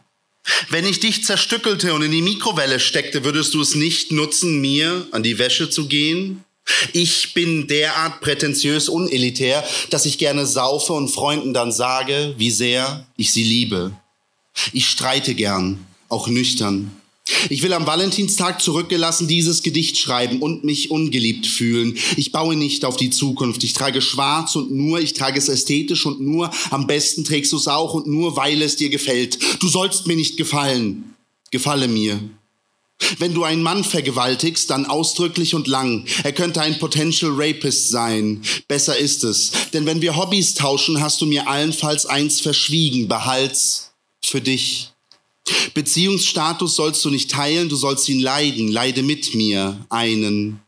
Wenn 0.70 0.86
ich 0.86 1.00
dich 1.00 1.26
zerstückelte 1.26 1.96
und 1.96 2.04
in 2.04 2.12
die 2.12 2.22
Mikrowelle 2.22 2.80
steckte, 2.80 3.24
würdest 3.24 3.56
du 3.56 3.62
es 3.62 3.74
nicht 3.74 4.12
nutzen, 4.12 4.62
mir 4.62 5.08
an 5.12 5.24
die 5.24 5.40
Wäsche 5.40 5.72
zu 5.72 5.88
gehen? 5.88 6.44
Ich 6.92 7.34
bin 7.34 7.68
derart 7.68 8.22
prätentiös 8.22 8.90
unelitär, 8.90 9.64
dass 9.90 10.06
ich 10.06 10.20
gerne 10.20 10.46
saufe 10.46 10.94
und 10.94 11.10
Freunden 11.10 11.56
dann 11.56 11.72
sage, 11.72 12.36
wie 12.38 12.52
sehr 12.52 13.08
ich 13.18 13.32
sie 13.32 13.44
liebe. 13.44 13.92
Ich 14.72 14.88
streite 14.88 15.34
gern, 15.34 15.84
auch 16.10 16.28
nüchtern. 16.28 16.92
Ich 17.50 17.62
will 17.62 17.72
am 17.72 17.88
Valentinstag 17.88 18.62
zurückgelassen 18.62 19.28
dieses 19.28 19.64
Gedicht 19.64 19.98
schreiben 19.98 20.42
und 20.42 20.66
mich 20.66 20.92
ungeliebt 20.92 21.48
fühlen. 21.48 21.98
Ich 22.18 22.32
baue 22.34 22.56
nicht 22.56 22.84
auf 22.84 22.98
die 22.98 23.12
Zukunft. 23.12 23.64
Ich 23.64 23.74
trage 23.74 24.02
schwarz 24.02 24.56
und 24.56 24.72
nur, 24.72 25.00
ich 25.00 25.14
trage 25.14 25.38
es 25.38 25.48
ästhetisch 25.48 26.06
und 26.06 26.20
nur, 26.20 26.52
am 26.70 26.86
besten 26.86 27.24
trägst 27.24 27.54
du 27.54 27.58
es 27.58 27.68
auch 27.68 27.94
und 27.94 28.08
nur, 28.08 28.36
weil 28.36 28.62
es 28.62 28.76
dir 28.76 28.90
gefällt. 28.90 29.40
Du 29.62 29.70
sollst 29.70 30.06
mir 30.06 30.18
nicht 30.18 30.36
gefallen. 30.36 31.16
Gefalle 31.52 31.88
mir. 31.88 32.20
Wenn 33.20 33.34
du 33.34 33.44
einen 33.44 33.64
Mann 33.64 33.84
vergewaltigst, 33.84 34.70
dann 34.70 34.86
ausdrücklich 34.86 35.56
und 35.56 35.68
lang. 35.68 36.06
Er 36.24 36.32
könnte 36.32 36.62
ein 36.62 36.80
Potential 36.80 37.32
Rapist 37.36 37.90
sein. 37.90 38.42
Besser 38.68 38.98
ist 38.98 39.24
es. 39.24 39.52
Denn 39.74 39.86
wenn 39.86 40.02
wir 40.02 40.16
Hobbys 40.16 40.56
tauschen, 40.56 41.02
hast 41.02 41.22
du 41.22 41.26
mir 41.26 41.48
allenfalls 41.48 42.06
eins 42.06 42.40
verschwiegen. 42.40 43.08
Behalt's 43.08 43.94
für 44.22 44.42
dich. 44.42 44.93
Beziehungsstatus 45.74 46.76
sollst 46.76 47.04
du 47.04 47.10
nicht 47.10 47.32
teilen, 47.32 47.70
du 47.70 47.76
sollst 47.76 48.08
ihn 48.10 48.20
leiden. 48.20 48.72
Leide 48.72 49.04
mit 49.04 49.36
mir 49.36 49.86
einen. 49.90 50.62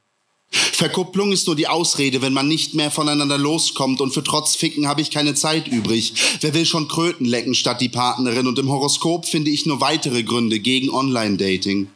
Verkupplung 0.51 1.31
ist 1.31 1.47
nur 1.47 1.55
die 1.55 1.67
Ausrede, 1.67 2.21
wenn 2.21 2.33
man 2.33 2.47
nicht 2.47 2.75
mehr 2.75 2.91
voneinander 2.91 3.37
loskommt 3.37 4.01
und 4.01 4.13
für 4.13 4.23
Trotzficken 4.23 4.87
habe 4.87 5.01
ich 5.01 5.11
keine 5.11 5.35
Zeit 5.35 5.67
übrig. 5.67 6.13
Wer 6.41 6.53
will 6.53 6.65
schon 6.65 6.87
Kröten 6.87 7.25
lecken 7.25 7.55
statt 7.55 7.81
die 7.81 7.89
Partnerin 7.89 8.47
und 8.47 8.57
im 8.59 8.69
Horoskop 8.69 9.25
finde 9.25 9.51
ich 9.51 9.65
nur 9.65 9.81
weitere 9.81 10.23
Gründe 10.23 10.59
gegen 10.59 10.89
Online-Dating. 10.89 11.87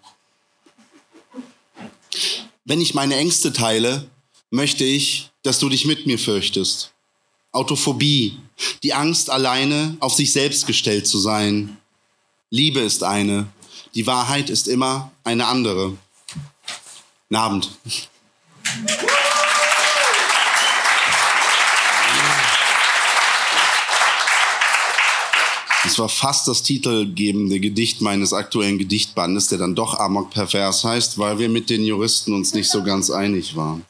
Wenn 2.65 2.81
ich 2.81 2.93
meine 2.93 3.15
Ängste 3.15 3.53
teile, 3.53 4.09
möchte 4.51 4.83
ich, 4.83 5.29
dass 5.43 5.59
du 5.59 5.69
dich 5.69 5.85
mit 5.85 6.05
mir 6.05 6.19
fürchtest. 6.19 6.91
Autophobie, 7.51 8.37
die 8.83 8.93
Angst, 8.93 9.29
alleine 9.29 9.97
auf 9.99 10.13
sich 10.13 10.31
selbst 10.31 10.67
gestellt 10.67 11.07
zu 11.07 11.17
sein. 11.17 11.78
Liebe 12.51 12.79
ist 12.79 13.03
eine, 13.03 13.47
die 13.93 14.07
Wahrheit 14.07 14.49
ist 14.49 14.67
immer 14.67 15.11
eine 15.23 15.45
andere. 15.45 15.95
Guten 17.27 17.35
Abend. 17.35 17.69
Das 25.83 25.99
war 25.99 26.09
fast 26.09 26.47
das 26.47 26.63
titelgebende 26.63 27.59
Gedicht 27.59 28.01
meines 28.01 28.33
aktuellen 28.33 28.79
Gedichtbandes, 28.79 29.49
der 29.49 29.59
dann 29.59 29.75
doch 29.75 29.99
Amok 29.99 30.31
pervers 30.31 30.83
heißt, 30.83 31.19
weil 31.19 31.37
wir 31.37 31.49
mit 31.49 31.69
den 31.69 31.85
Juristen 31.85 32.33
uns 32.33 32.55
nicht 32.55 32.69
so 32.69 32.83
ganz 32.83 33.11
einig 33.11 33.55
waren. 33.55 33.85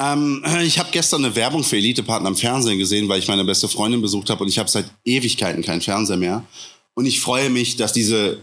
Ähm, 0.00 0.42
ich 0.62 0.78
habe 0.78 0.88
gestern 0.90 1.24
eine 1.24 1.36
Werbung 1.36 1.62
für 1.62 1.76
Elitepartner 1.76 2.28
am 2.28 2.36
Fernsehen 2.36 2.78
gesehen, 2.78 3.08
weil 3.08 3.18
ich 3.18 3.28
meine 3.28 3.44
beste 3.44 3.68
Freundin 3.68 4.00
besucht 4.00 4.30
habe 4.30 4.42
und 4.42 4.48
ich 4.48 4.58
habe 4.58 4.70
seit 4.70 4.86
Ewigkeiten 5.04 5.62
keinen 5.62 5.82
Fernseher 5.82 6.16
mehr. 6.16 6.44
Und 6.94 7.06
ich 7.06 7.20
freue 7.20 7.50
mich, 7.50 7.76
dass 7.76 7.92
diese 7.92 8.38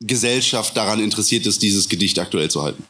Gesellschaft 0.00 0.76
daran 0.76 1.00
interessiert 1.00 1.46
ist, 1.46 1.62
dieses 1.62 1.88
Gedicht 1.88 2.18
aktuell 2.18 2.50
zu 2.50 2.62
halten. 2.62 2.84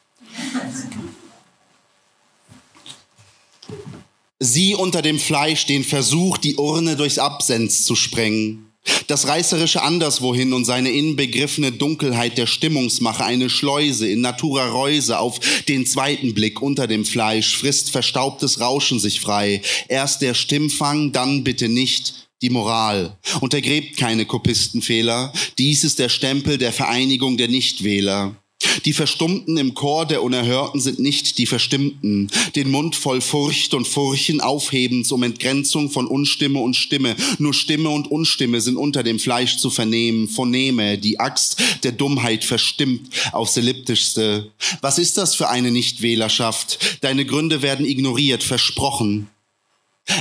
Sie 4.40 4.74
unter 4.74 5.02
dem 5.02 5.18
Fleisch 5.18 5.66
den 5.66 5.82
Versuch, 5.82 6.38
die 6.38 6.56
Urne 6.56 6.96
durchs 6.96 7.18
Absens 7.18 7.84
zu 7.84 7.96
sprengen. 7.96 8.67
Das 9.06 9.26
reißerische 9.26 9.82
Anderswohin 9.82 10.52
und 10.52 10.66
seine 10.66 10.90
inbegriffene 10.90 11.72
Dunkelheit 11.72 12.36
der 12.36 12.46
Stimmungsmache, 12.46 13.24
eine 13.24 13.48
Schleuse 13.48 14.06
in 14.06 14.20
Natura 14.20 14.66
Reuse 14.68 15.18
auf 15.18 15.40
den 15.66 15.86
zweiten 15.86 16.34
Blick 16.34 16.60
unter 16.60 16.86
dem 16.86 17.06
Fleisch, 17.06 17.56
frisst 17.56 17.90
verstaubtes 17.90 18.60
Rauschen 18.60 19.00
sich 19.00 19.20
frei. 19.20 19.62
Erst 19.88 20.20
der 20.20 20.34
Stimmfang, 20.34 21.12
dann 21.12 21.42
bitte 21.42 21.68
nicht 21.68 22.28
die 22.42 22.50
Moral. 22.50 23.16
Untergräbt 23.40 23.96
keine 23.96 24.26
Kopistenfehler. 24.26 25.32
Dies 25.58 25.84
ist 25.84 25.98
der 25.98 26.08
Stempel 26.08 26.58
der 26.58 26.72
Vereinigung 26.72 27.36
der 27.36 27.48
Nichtwähler. 27.48 28.36
Die 28.84 28.92
Verstummten 28.92 29.56
im 29.56 29.74
Chor 29.74 30.06
der 30.06 30.22
Unerhörten 30.22 30.80
sind 30.80 30.98
nicht 30.98 31.38
die 31.38 31.46
Verstimmten, 31.46 32.30
den 32.54 32.70
Mund 32.70 32.96
voll 32.96 33.20
Furcht 33.20 33.74
und 33.74 33.86
Furchen 33.86 34.40
aufhebens 34.40 35.12
um 35.12 35.22
Entgrenzung 35.22 35.90
von 35.90 36.06
Unstimme 36.06 36.60
und 36.60 36.74
Stimme. 36.74 37.16
Nur 37.38 37.54
Stimme 37.54 37.90
und 37.90 38.10
Unstimme 38.10 38.60
sind 38.60 38.76
unter 38.76 39.02
dem 39.02 39.18
Fleisch 39.18 39.58
zu 39.58 39.70
vernehmen, 39.70 40.28
Phoneme, 40.28 40.98
die 40.98 41.20
Axt 41.20 41.60
der 41.82 41.92
Dummheit 41.92 42.44
verstimmt 42.44 43.10
aufs 43.32 43.56
elliptischste. 43.56 44.50
Was 44.80 44.98
ist 44.98 45.16
das 45.16 45.34
für 45.34 45.48
eine 45.48 45.70
Nichtwählerschaft? 45.70 46.98
Deine 47.00 47.24
Gründe 47.24 47.62
werden 47.62 47.86
ignoriert, 47.86 48.42
versprochen. 48.42 49.28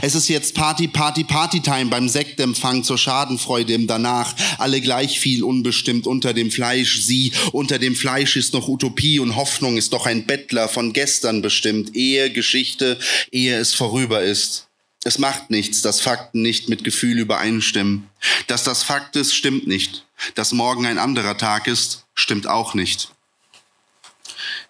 Es 0.02 0.16
ist 0.16 0.28
jetzt 0.28 0.54
Party, 0.54 0.88
Party, 0.88 1.24
Party-Time 1.24 1.86
beim 1.90 2.10
Sektempfang 2.10 2.84
zur 2.84 2.98
Schadenfreude 2.98 3.74
im 3.74 3.88
Danach. 3.88 4.36
Alle 4.58 4.82
gleich 4.82 5.20
viel 5.20 5.44
unbestimmt 5.44 6.08
unter 6.08 6.34
dem 6.34 6.52
Fleisch. 6.52 7.02
Sie 7.02 7.32
unter 7.52 7.80
dem 7.80 7.96
Fleisch 7.96 8.36
ist 8.36 8.54
noch 8.54 8.68
Utopie 8.68 9.20
und 9.20 9.36
Hoffnung 9.36 9.78
ist 9.78 9.94
doch 9.94 10.06
ein 10.06 10.26
Bettler 10.26 10.68
von 10.68 10.94
gestern 10.94 11.42
bestimmt. 11.42 11.96
Ehe, 11.96 12.32
Geschichte, 12.32 13.00
ehe 13.32 13.58
es 13.58 13.74
vorüber 13.74 14.22
ist. 14.22 14.68
Es 15.04 15.20
macht 15.20 15.52
nichts, 15.52 15.82
dass 15.82 16.02
Fakten 16.02 16.42
nicht 16.42 16.70
mit 16.70 16.84
Gefühl 16.84 17.18
übereinstimmen. 17.18 18.10
Dass 18.48 18.64
das 18.64 18.84
Fakt 18.84 19.16
ist, 19.16 19.34
stimmt 19.34 19.68
nicht. 19.68 20.06
Dass 20.36 20.52
morgen 20.52 20.86
ein 20.86 20.98
anderer 20.98 21.38
Tag 21.38 21.68
ist, 21.68 22.06
stimmt 22.14 22.48
auch 22.48 22.74
nicht 22.74 23.10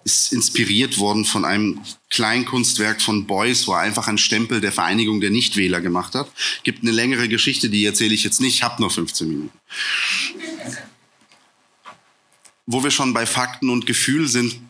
ist 0.07 0.31
inspiriert 0.31 0.99
worden 0.99 1.25
von 1.25 1.43
einem 1.43 1.81
Kleinkunstwerk 2.09 3.01
von 3.01 3.27
Beuys, 3.27 3.67
wo 3.67 3.73
er 3.73 3.79
einfach 3.79 4.07
einen 4.07 4.17
Stempel 4.17 4.61
der 4.61 4.71
Vereinigung 4.71 5.19
der 5.19 5.31
Nichtwähler 5.31 5.81
gemacht 5.81 6.15
hat. 6.15 6.31
Gibt 6.63 6.81
eine 6.81 6.91
längere 6.91 7.27
Geschichte, 7.27 7.69
die 7.69 7.83
erzähle 7.83 8.13
ich 8.13 8.23
jetzt 8.23 8.39
nicht, 8.39 8.55
ich 8.55 8.63
habe 8.63 8.81
nur 8.81 8.89
15 8.89 9.27
Minuten. 9.27 9.59
Wo 12.65 12.83
wir 12.83 12.91
schon 12.91 13.13
bei 13.13 13.25
Fakten 13.25 13.69
und 13.69 13.85
Gefühl 13.85 14.29
sind, 14.29 14.61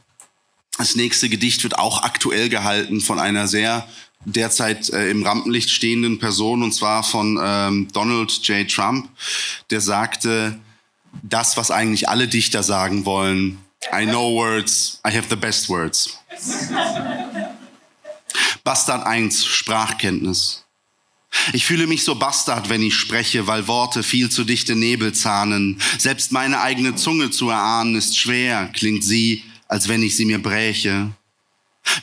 das 0.79 0.95
nächste 0.95 1.29
Gedicht 1.29 1.63
wird 1.63 1.77
auch 1.77 2.01
aktuell 2.01 2.49
gehalten 2.49 2.99
von 2.99 3.19
einer 3.19 3.47
sehr 3.47 3.87
derzeit 4.25 4.89
äh, 4.89 5.11
im 5.11 5.23
Rampenlicht 5.23 5.69
stehenden 5.69 6.17
Person, 6.17 6.63
und 6.63 6.73
zwar 6.73 7.03
von 7.03 7.39
ähm, 7.41 7.87
Donald 7.93 8.31
J. 8.47 8.67
Trump, 8.69 9.07
der 9.69 9.81
sagte, 9.81 10.59
das, 11.21 11.57
was 11.57 11.69
eigentlich 11.69 12.09
alle 12.09 12.27
Dichter 12.27 12.63
sagen 12.63 13.05
wollen, 13.05 13.59
I 13.91 14.05
know 14.05 14.35
words, 14.35 14.99
I 15.05 15.11
have 15.11 15.29
the 15.29 15.35
best 15.35 15.69
words. 15.69 16.17
Bastard 18.63 19.05
1, 19.05 19.45
Sprachkenntnis. 19.45 20.63
Ich 21.53 21.65
fühle 21.65 21.87
mich 21.87 22.03
so 22.03 22.15
Bastard, 22.15 22.69
wenn 22.69 22.81
ich 22.81 22.95
spreche, 22.95 23.47
weil 23.47 23.67
Worte 23.67 24.03
viel 24.03 24.29
zu 24.29 24.43
dichte 24.43 24.75
Nebel 24.75 25.13
zahnen. 25.13 25.79
Selbst 25.97 26.31
meine 26.31 26.59
eigene 26.61 26.95
Zunge 26.95 27.29
zu 27.31 27.49
erahnen 27.49 27.95
ist 27.95 28.17
schwer, 28.17 28.69
klingt 28.73 29.03
sie, 29.03 29.43
als 29.67 29.87
wenn 29.87 30.03
ich 30.03 30.15
sie 30.15 30.25
mir 30.25 30.41
bräche. 30.41 31.11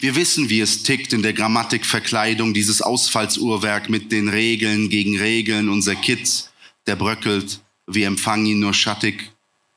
Wir 0.00 0.16
wissen, 0.16 0.48
wie 0.48 0.60
es 0.60 0.82
tickt 0.82 1.12
in 1.12 1.22
der 1.22 1.34
Grammatikverkleidung, 1.34 2.54
dieses 2.54 2.80
Ausfallsuhrwerk 2.80 3.90
mit 3.90 4.12
den 4.12 4.28
Regeln 4.28 4.88
gegen 4.88 5.18
Regeln, 5.18 5.68
unser 5.68 5.94
Kit, 5.94 6.50
der 6.86 6.96
bröckelt, 6.96 7.60
wir 7.86 8.06
empfangen 8.06 8.46
ihn 8.46 8.60
nur 8.60 8.72
schattig. 8.72 9.33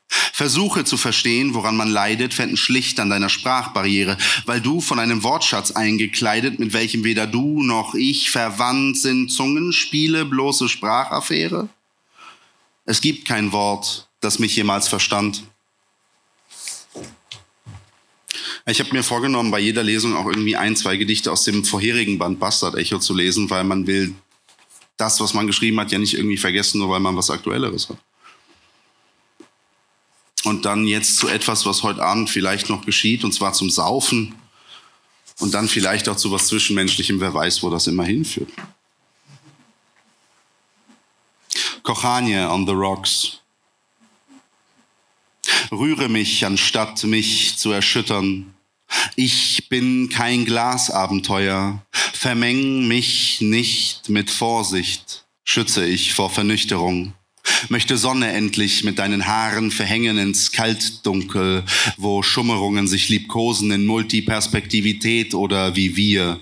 Versuche 0.08 0.84
zu 0.84 0.96
verstehen, 0.96 1.54
woran 1.54 1.76
man 1.76 1.88
leidet, 1.88 2.32
fänden 2.32 2.56
schlicht 2.56 3.00
an 3.00 3.10
deiner 3.10 3.28
Sprachbarriere, 3.28 4.16
weil 4.46 4.60
du 4.60 4.80
von 4.80 4.98
einem 4.98 5.22
Wortschatz 5.22 5.72
eingekleidet, 5.72 6.58
mit 6.58 6.72
welchem 6.72 7.04
weder 7.04 7.26
du 7.26 7.62
noch 7.62 7.94
ich 7.94 8.30
verwandt 8.30 8.96
sind, 8.98 9.30
Zungenspiele, 9.30 10.24
bloße 10.24 10.68
Sprachaffäre? 10.68 11.68
Es 12.84 13.00
gibt 13.00 13.26
kein 13.26 13.52
Wort, 13.52 14.08
das 14.20 14.38
mich 14.38 14.56
jemals 14.56 14.88
verstand. 14.88 15.42
Ich 18.64 18.80
habe 18.80 18.92
mir 18.92 19.02
vorgenommen, 19.02 19.50
bei 19.50 19.60
jeder 19.60 19.82
Lesung 19.82 20.14
auch 20.14 20.26
irgendwie 20.26 20.56
ein, 20.56 20.76
zwei 20.76 20.96
Gedichte 20.96 21.32
aus 21.32 21.44
dem 21.44 21.64
vorherigen 21.64 22.18
Band 22.18 22.38
Bastard 22.38 22.76
Echo 22.76 22.98
zu 22.98 23.14
lesen, 23.14 23.48
weil 23.50 23.64
man 23.64 23.86
will 23.86 24.14
das, 24.98 25.20
was 25.20 25.32
man 25.32 25.46
geschrieben 25.46 25.80
hat, 25.80 25.90
ja 25.90 25.98
nicht 25.98 26.14
irgendwie 26.14 26.36
vergessen, 26.36 26.78
nur 26.78 26.90
weil 26.90 27.00
man 27.00 27.16
was 27.16 27.30
Aktuelleres 27.30 27.88
hat. 27.88 27.98
Und 30.44 30.64
dann 30.64 30.86
jetzt 30.86 31.16
zu 31.16 31.28
etwas, 31.28 31.66
was 31.66 31.82
heute 31.82 32.02
Abend 32.02 32.30
vielleicht 32.30 32.70
noch 32.70 32.84
geschieht, 32.84 33.24
und 33.24 33.32
zwar 33.32 33.52
zum 33.52 33.70
Saufen. 33.70 34.34
Und 35.40 35.54
dann 35.54 35.68
vielleicht 35.68 36.08
auch 36.08 36.16
zu 36.16 36.30
was 36.30 36.48
Zwischenmenschlichem, 36.48 37.20
wer 37.20 37.34
weiß, 37.34 37.62
wo 37.62 37.70
das 37.70 37.86
immer 37.86 38.04
hinführt. 38.04 38.50
Kochanie 41.82 42.38
on 42.38 42.66
the 42.66 42.72
Rocks. 42.72 43.38
Rühre 45.70 46.08
mich, 46.08 46.44
anstatt 46.44 47.02
mich 47.04 47.56
zu 47.56 47.72
erschüttern. 47.72 48.54
Ich 49.16 49.68
bin 49.68 50.08
kein 50.08 50.44
Glasabenteuer. 50.44 51.84
Vermeng 51.92 52.88
mich 52.88 53.40
nicht 53.40 54.08
mit 54.08 54.30
Vorsicht. 54.30 55.24
Schütze 55.44 55.86
ich 55.86 56.14
vor 56.14 56.30
Vernüchterung 56.30 57.14
möchte 57.68 57.96
Sonne 57.96 58.32
endlich 58.32 58.84
mit 58.84 58.98
deinen 58.98 59.26
Haaren 59.26 59.70
verhängen 59.70 60.18
ins 60.18 60.52
Kaltdunkel, 60.52 61.64
wo 61.96 62.22
Schummerungen 62.22 62.86
sich 62.86 63.08
liebkosen 63.08 63.70
in 63.70 63.86
Multiperspektivität 63.86 65.34
oder 65.34 65.76
wie 65.76 65.96
wir 65.96 66.40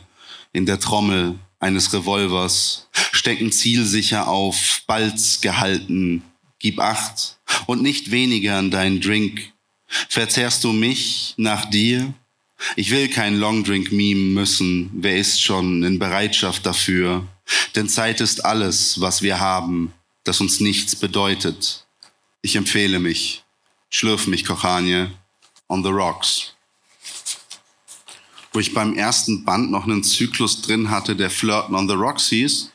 in 0.52 0.66
der 0.66 0.80
Trommel 0.80 1.38
eines 1.58 1.92
Revolvers, 1.92 2.88
stecken 3.12 3.52
zielsicher 3.52 4.28
auf, 4.28 4.82
Balz 4.86 5.40
gehalten, 5.40 6.22
gib 6.58 6.78
acht 6.78 7.38
und 7.66 7.82
nicht 7.82 8.10
weniger 8.10 8.58
an 8.58 8.70
deinen 8.70 9.00
Drink. 9.00 9.52
Verzehrst 10.08 10.64
du 10.64 10.72
mich 10.72 11.34
nach 11.36 11.68
dir? 11.70 12.12
Ich 12.74 12.90
will 12.90 13.08
kein 13.08 13.38
Longdrink 13.38 13.92
mimen 13.92 14.32
müssen, 14.32 14.90
wer 14.94 15.16
ist 15.16 15.42
schon 15.42 15.82
in 15.82 15.98
Bereitschaft 15.98 16.64
dafür? 16.64 17.26
Denn 17.74 17.88
Zeit 17.88 18.20
ist 18.20 18.44
alles, 18.44 19.00
was 19.00 19.22
wir 19.22 19.38
haben, 19.40 19.92
das 20.26 20.40
uns 20.40 20.60
nichts 20.60 20.96
bedeutet. 20.96 21.86
Ich 22.42 22.56
empfehle 22.56 22.98
mich. 22.98 23.44
Schlürf 23.90 24.26
mich, 24.26 24.44
Kochanie, 24.44 25.06
on 25.68 25.82
the 25.82 25.90
rocks. 25.90 26.52
Wo 28.52 28.60
ich 28.60 28.74
beim 28.74 28.94
ersten 28.94 29.44
Band 29.44 29.70
noch 29.70 29.84
einen 29.84 30.02
Zyklus 30.02 30.62
drin 30.62 30.90
hatte, 30.90 31.14
der 31.14 31.30
Flirten 31.30 31.74
on 31.74 31.88
the 31.88 31.94
Rocks 31.94 32.28
hieß, 32.30 32.70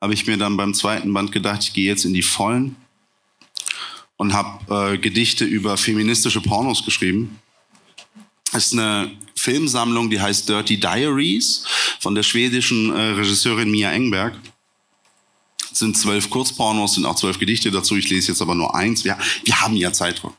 habe 0.00 0.14
ich 0.14 0.26
mir 0.26 0.38
dann 0.38 0.56
beim 0.56 0.72
zweiten 0.72 1.12
Band 1.12 1.30
gedacht, 1.30 1.62
ich 1.62 1.72
gehe 1.74 1.86
jetzt 1.86 2.04
in 2.04 2.14
die 2.14 2.22
Vollen 2.22 2.74
und 4.16 4.32
habe 4.32 4.94
äh, 4.94 4.98
Gedichte 4.98 5.44
über 5.44 5.76
feministische 5.76 6.40
Pornos 6.40 6.84
geschrieben. 6.84 7.38
Das 8.52 8.66
ist 8.66 8.72
eine 8.72 9.10
Filmsammlung, 9.36 10.10
die 10.10 10.20
heißt 10.20 10.48
Dirty 10.48 10.80
Diaries 10.80 11.64
von 12.00 12.14
der 12.14 12.22
schwedischen 12.22 12.94
äh, 12.94 13.00
Regisseurin 13.12 13.70
Mia 13.70 13.92
Engberg. 13.92 14.34
Sind 15.72 15.96
zwölf 15.96 16.30
Kurzpornos, 16.30 16.94
sind 16.94 17.06
auch 17.06 17.14
zwölf 17.14 17.38
Gedichte 17.38 17.70
dazu. 17.70 17.96
Ich 17.96 18.08
lese 18.10 18.28
jetzt 18.28 18.42
aber 18.42 18.54
nur 18.54 18.74
eins. 18.74 19.04
Wir, 19.04 19.18
wir 19.44 19.60
haben 19.60 19.76
ja 19.76 19.92
Zeitdruck. 19.92 20.36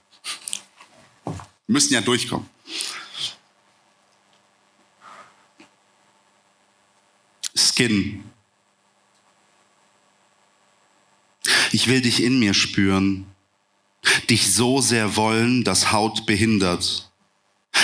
Wir 1.26 1.34
müssen 1.68 1.94
ja 1.94 2.02
durchkommen. 2.02 2.48
Skin. 7.56 8.24
Ich 11.72 11.88
will 11.88 12.02
dich 12.02 12.22
in 12.22 12.40
mir 12.40 12.54
spüren, 12.54 13.26
dich 14.30 14.54
so 14.54 14.82
sehr 14.82 15.16
wollen, 15.16 15.64
dass 15.64 15.92
Haut 15.92 16.26
behindert. 16.26 17.10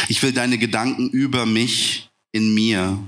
Ich 0.10 0.22
will 0.22 0.34
deine 0.34 0.58
Gedanken 0.58 1.10
über 1.10 1.46
mich 1.46 2.10
in 2.32 2.54
mir, 2.54 3.00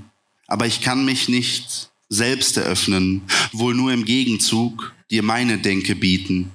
aber 0.46 0.66
ich 0.66 0.80
kann 0.80 1.04
mich 1.04 1.28
nicht 1.28 1.89
selbst 2.10 2.58
eröffnen, 2.58 3.22
wohl 3.52 3.74
nur 3.74 3.92
im 3.92 4.04
Gegenzug 4.04 4.92
dir 5.10 5.22
meine 5.22 5.58
Denke 5.58 5.94
bieten. 5.94 6.50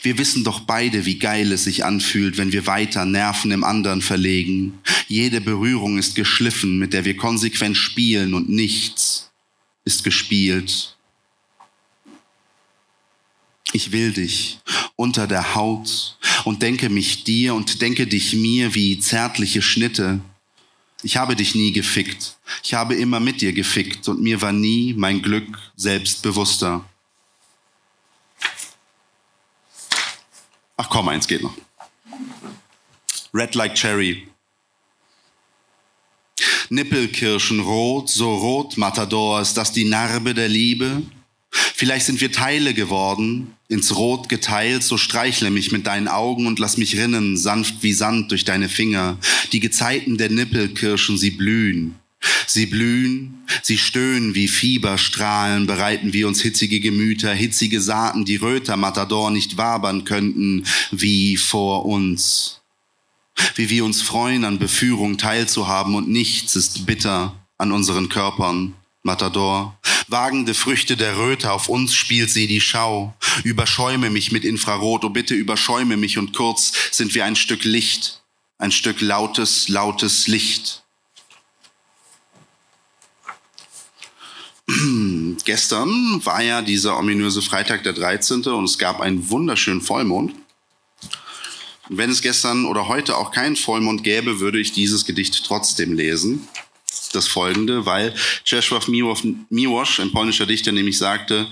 Wir 0.00 0.16
wissen 0.16 0.44
doch 0.44 0.60
beide, 0.60 1.04
wie 1.04 1.18
geil 1.18 1.52
es 1.52 1.64
sich 1.64 1.84
anfühlt, 1.84 2.38
wenn 2.38 2.52
wir 2.52 2.66
weiter 2.66 3.04
Nerven 3.04 3.50
im 3.50 3.64
anderen 3.64 4.00
verlegen. 4.00 4.78
Jede 5.08 5.40
Berührung 5.40 5.98
ist 5.98 6.14
geschliffen, 6.14 6.78
mit 6.78 6.92
der 6.92 7.04
wir 7.04 7.16
konsequent 7.16 7.76
spielen 7.76 8.32
und 8.32 8.48
nichts 8.48 9.30
ist 9.84 10.04
gespielt. 10.04 10.96
Ich 13.72 13.92
will 13.92 14.12
dich 14.12 14.60
unter 14.94 15.26
der 15.26 15.54
Haut 15.54 16.18
und 16.44 16.62
denke 16.62 16.88
mich 16.88 17.24
dir 17.24 17.54
und 17.54 17.82
denke 17.82 18.06
dich 18.06 18.34
mir 18.34 18.74
wie 18.74 18.98
zärtliche 18.98 19.60
Schnitte. 19.60 20.20
Ich 21.02 21.16
habe 21.16 21.36
dich 21.36 21.54
nie 21.54 21.72
gefickt. 21.72 22.36
Ich 22.62 22.74
habe 22.74 22.94
immer 22.94 23.20
mit 23.20 23.40
dir 23.40 23.52
gefickt 23.52 24.08
und 24.08 24.22
mir 24.22 24.40
war 24.40 24.52
nie 24.52 24.94
mein 24.94 25.22
Glück 25.22 25.58
selbstbewusster. 25.76 26.84
Ach 30.76 30.88
komm, 30.90 31.08
eins 31.08 31.26
geht 31.26 31.42
noch. 31.42 31.56
Red 33.32 33.54
like 33.54 33.74
Cherry. 33.74 34.28
Nippelkirschen 36.68 37.60
rot, 37.60 38.10
so 38.10 38.34
rot, 38.34 38.76
Matador, 38.76 39.40
ist 39.40 39.56
das 39.56 39.72
die 39.72 39.84
Narbe 39.84 40.34
der 40.34 40.48
Liebe? 40.48 41.02
Vielleicht 41.74 42.06
sind 42.06 42.20
wir 42.20 42.32
Teile 42.32 42.74
geworden, 42.74 43.52
ins 43.68 43.96
Rot 43.96 44.28
geteilt, 44.28 44.82
so 44.82 44.96
streichle 44.96 45.50
mich 45.50 45.72
mit 45.72 45.86
deinen 45.86 46.08
Augen 46.08 46.46
und 46.46 46.58
lass 46.58 46.76
mich 46.76 46.96
rinnen, 46.96 47.36
sanft 47.36 47.82
wie 47.82 47.92
Sand 47.92 48.30
durch 48.30 48.44
deine 48.44 48.68
Finger. 48.68 49.18
Die 49.52 49.60
Gezeiten 49.60 50.16
der 50.16 50.30
Nippelkirschen, 50.30 51.18
sie 51.18 51.30
blühen. 51.30 51.96
Sie 52.46 52.66
blühen, 52.66 53.42
sie 53.62 53.78
stöhnen 53.78 54.34
wie 54.34 54.48
Fieberstrahlen, 54.48 55.66
bereiten 55.66 56.12
wir 56.12 56.28
uns 56.28 56.40
hitzige 56.40 56.80
Gemüter, 56.80 57.32
hitzige 57.32 57.80
Saaten, 57.80 58.24
die 58.24 58.36
Röter 58.36 58.76
Matador 58.76 59.30
nicht 59.30 59.56
wabern 59.56 60.04
könnten, 60.04 60.64
wie 60.90 61.36
vor 61.36 61.84
uns. 61.84 62.60
Wie 63.54 63.68
wir 63.68 63.84
uns 63.84 64.00
freuen, 64.02 64.44
an 64.44 64.58
Beführung 64.58 65.18
teilzuhaben 65.18 65.94
und 65.94 66.08
nichts 66.08 66.56
ist 66.56 66.86
bitter 66.86 67.34
an 67.58 67.72
unseren 67.72 68.08
Körpern. 68.08 68.74
Matador. 69.06 69.78
Wagende 70.08 70.52
Früchte 70.52 70.96
der 70.96 71.16
Röte, 71.16 71.50
auf 71.52 71.70
uns 71.70 71.94
spielt 71.94 72.28
sie 72.28 72.46
die 72.46 72.60
Schau. 72.60 73.14
Überschäume 73.44 74.10
mich 74.10 74.32
mit 74.32 74.44
Infrarot, 74.44 75.04
oh 75.04 75.08
bitte 75.08 75.34
überschäume 75.34 75.96
mich 75.96 76.18
und 76.18 76.34
kurz 76.34 76.72
sind 76.90 77.14
wir 77.14 77.24
ein 77.24 77.36
Stück 77.36 77.64
Licht, 77.64 78.20
ein 78.58 78.72
Stück 78.72 79.00
lautes, 79.00 79.68
lautes 79.68 80.26
Licht. 80.26 80.82
Gestern 85.44 86.20
war 86.24 86.42
ja 86.42 86.60
dieser 86.60 86.98
ominöse 86.98 87.40
Freitag 87.40 87.84
der 87.84 87.92
13. 87.92 88.42
und 88.42 88.64
es 88.64 88.76
gab 88.78 89.00
einen 89.00 89.30
wunderschönen 89.30 89.80
Vollmond. 89.80 90.34
Und 91.88 91.98
wenn 91.98 92.10
es 92.10 92.20
gestern 92.20 92.64
oder 92.64 92.88
heute 92.88 93.16
auch 93.16 93.30
keinen 93.30 93.54
Vollmond 93.54 94.02
gäbe, 94.02 94.40
würde 94.40 94.58
ich 94.58 94.72
dieses 94.72 95.04
Gedicht 95.04 95.44
trotzdem 95.46 95.92
lesen. 95.92 96.48
Das 97.12 97.28
folgende, 97.28 97.86
weil 97.86 98.14
Czesław 98.44 98.88
Miłosz, 98.88 100.00
ein 100.00 100.12
polnischer 100.12 100.46
Dichter, 100.46 100.72
nämlich 100.72 100.98
sagte, 100.98 101.46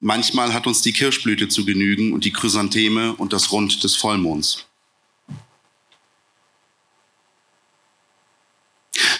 manchmal 0.00 0.52
hat 0.52 0.66
uns 0.66 0.82
die 0.82 0.92
Kirschblüte 0.92 1.48
zu 1.48 1.64
genügen 1.64 2.12
und 2.12 2.24
die 2.24 2.32
Chrysantheme 2.32 3.14
und 3.14 3.32
das 3.32 3.52
Rund 3.52 3.82
des 3.82 3.96
Vollmonds. 3.96 4.66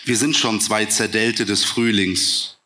Wir 0.04 0.16
sind 0.16 0.36
schon 0.36 0.60
zwei 0.60 0.86
Zerdelte 0.86 1.46
des 1.46 1.64
Frühlings, 1.64 2.56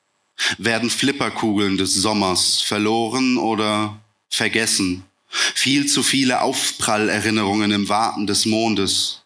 werden 0.57 0.89
Flipperkugeln 0.89 1.77
des 1.77 1.95
Sommers 1.95 2.63
verloren 2.63 3.37
oder 3.37 4.01
vergessen. 4.31 5.05
Viel 5.29 5.87
zu 5.87 6.03
viele 6.03 6.41
Aufprallerinnerungen 6.41 7.71
im 7.73 7.89
Warten 7.89 8.27
des 8.27 8.47
Mondes. 8.47 9.23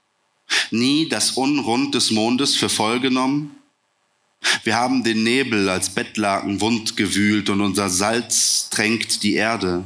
Nie 0.73 1.09
das 1.09 1.33
Unrund 1.33 1.95
des 1.95 2.11
Mondes 2.11 2.57
für 2.57 2.69
voll 2.69 2.99
genommen. 2.99 3.57
Wir 4.65 4.77
haben 4.77 5.05
den 5.05 5.23
Nebel 5.23 5.69
als 5.69 5.91
Bettlaken 5.91 6.61
wund 6.61 6.97
gewühlt 6.97 7.51
und 7.51 7.61
unser 7.61 7.91
Salz 7.91 8.69
tränkt 8.71 9.23
die 9.23 9.35
Erde. 9.35 9.85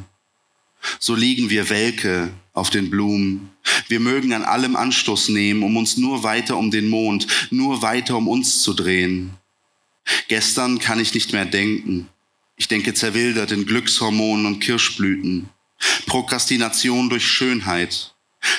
So 0.99 1.15
liegen 1.15 1.51
wir 1.51 1.71
welke 1.71 2.31
auf 2.53 2.71
den 2.71 2.91
Blumen. 2.91 3.51
Wir 3.89 4.01
mögen 4.01 4.33
an 4.33 4.45
allem 4.45 4.77
Anstoß 4.77 5.31
nehmen, 5.31 5.63
um 5.63 5.77
uns 5.77 5.97
nur 5.97 6.23
weiter 6.23 6.57
um 6.57 6.71
den 6.71 6.89
Mond, 6.89 7.27
nur 7.51 7.83
weiter 7.83 8.17
um 8.17 8.29
uns 8.29 8.63
zu 8.63 8.75
drehen. 8.75 9.31
Gestern 10.29 10.79
kann 10.79 11.01
ich 11.01 11.15
nicht 11.15 11.33
mehr 11.33 11.47
denken. 11.47 12.09
Ich 12.57 12.69
denke 12.69 12.95
zerwildert 12.95 13.53
in 13.53 13.67
Glückshormonen 13.67 14.47
und 14.47 14.61
Kirschblüten. 14.61 15.49
Prokrastination 16.07 17.09
durch 17.09 17.27
Schönheit. 17.27 18.15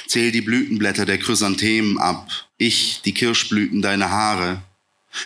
Zähl 0.07 0.31
die 0.31 0.41
Blütenblätter 0.41 1.05
der 1.05 1.19
Chrysanthemen 1.19 1.97
ab. 1.97 2.29
Ich, 2.57 3.01
die 3.05 3.13
Kirschblüten, 3.13 3.81
deine 3.81 4.09
Haare. 4.09 4.61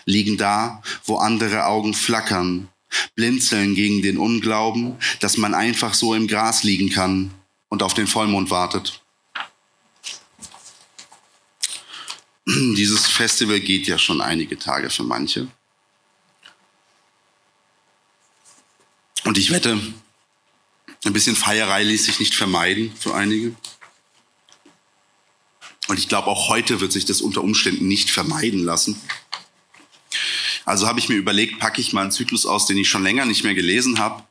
Liegen 0.06 0.38
da, 0.38 0.82
wo 1.06 1.18
andere 1.18 1.66
Augen 1.66 1.94
flackern. 1.94 2.70
Blinzeln 3.16 3.76
gegen 3.76 4.02
den 4.02 4.18
Unglauben, 4.18 4.98
dass 5.20 5.38
man 5.38 5.54
einfach 5.54 5.94
so 5.94 6.16
im 6.16 6.28
Gras 6.28 6.64
liegen 6.64 6.90
kann 6.90 7.32
und 7.70 7.84
auf 7.84 7.94
den 7.94 8.08
Vollmond 8.08 8.50
wartet. 8.50 9.02
Dieses 12.48 13.06
Festival 13.06 13.60
geht 13.60 13.88
ja 13.88 14.00
schon 14.00 14.22
einige 14.22 14.58
Tage 14.58 14.90
für 14.90 15.04
manche. 15.04 15.48
Und 19.26 19.38
ich 19.38 19.52
wette, 19.52 19.80
ein 21.06 21.14
bisschen 21.14 21.36
Feierei 21.36 21.84
ließ 21.84 22.06
sich 22.06 22.20
nicht 22.20 22.34
vermeiden 22.34 22.92
für 23.00 23.14
einige. 23.14 23.56
Und 25.88 26.00
ich 26.00 26.08
glaube, 26.08 26.28
auch 26.28 26.50
heute 26.50 26.82
wird 26.82 26.92
sich 26.92 27.06
das 27.06 27.22
unter 27.22 27.44
Umständen 27.44 27.88
nicht 27.88 28.10
vermeiden 28.10 28.64
lassen. 28.64 29.00
Also 30.70 30.86
habe 30.86 31.00
ich 31.00 31.10
mir 31.10 31.16
überlegt, 31.16 31.58
packe 31.58 31.82
ich 31.82 31.94
mal 31.94 32.04
einen 32.04 32.12
Zyklus 32.12 32.46
aus, 32.46 32.68
den 32.68 32.78
ich 32.78 32.88
schon 32.88 33.02
länger 33.02 33.26
nicht 33.26 33.44
mehr 33.44 33.56
gelesen 33.56 33.98
habe. 33.98 34.24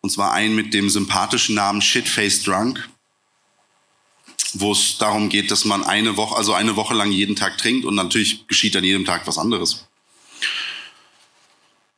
Und 0.00 0.08
zwar 0.08 0.32
einen 0.32 0.56
mit 0.56 0.72
dem 0.72 0.88
sympathischen 0.88 1.54
Namen 1.54 1.82
Shitface 1.82 2.42
Drunk, 2.42 2.88
wo 4.54 4.72
es 4.72 4.96
darum 4.96 5.28
geht, 5.28 5.50
dass 5.50 5.66
man 5.66 5.84
eine 5.84 6.16
Woche, 6.16 6.36
also 6.36 6.54
eine 6.54 6.76
Woche 6.76 6.94
lang 6.94 7.12
jeden 7.12 7.36
Tag 7.36 7.58
trinkt 7.58 7.84
und 7.84 7.94
natürlich 7.94 8.46
geschieht 8.46 8.74
an 8.76 8.82
jedem 8.82 9.04
Tag 9.04 9.26
was 9.26 9.36
anderes. 9.36 9.86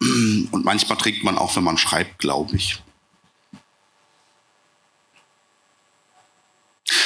Und 0.00 0.64
manchmal 0.64 0.98
trinkt 0.98 1.22
man 1.22 1.38
auch, 1.38 1.54
wenn 1.54 1.62
man 1.64 1.78
schreibt, 1.78 2.18
glaube 2.18 2.56
ich. 2.56 2.82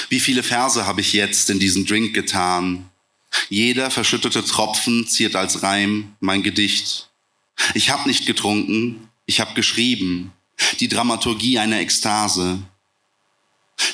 Wie 0.08 0.18
viele 0.18 0.42
Verse 0.42 0.86
habe 0.86 1.02
ich 1.02 1.12
jetzt 1.12 1.50
in 1.50 1.58
diesen 1.58 1.84
Drink 1.84 2.14
getan? 2.14 2.88
Jeder 3.48 3.90
verschüttete 3.90 4.44
Tropfen 4.44 5.06
ziert 5.06 5.36
als 5.36 5.62
Reim 5.62 6.14
mein 6.20 6.42
Gedicht. 6.42 7.10
Ich 7.74 7.90
habe 7.90 8.08
nicht 8.08 8.26
getrunken, 8.26 9.08
ich 9.26 9.40
habe 9.40 9.54
geschrieben. 9.54 10.32
Die 10.80 10.88
Dramaturgie 10.88 11.58
einer 11.58 11.80
Ekstase. 11.80 12.58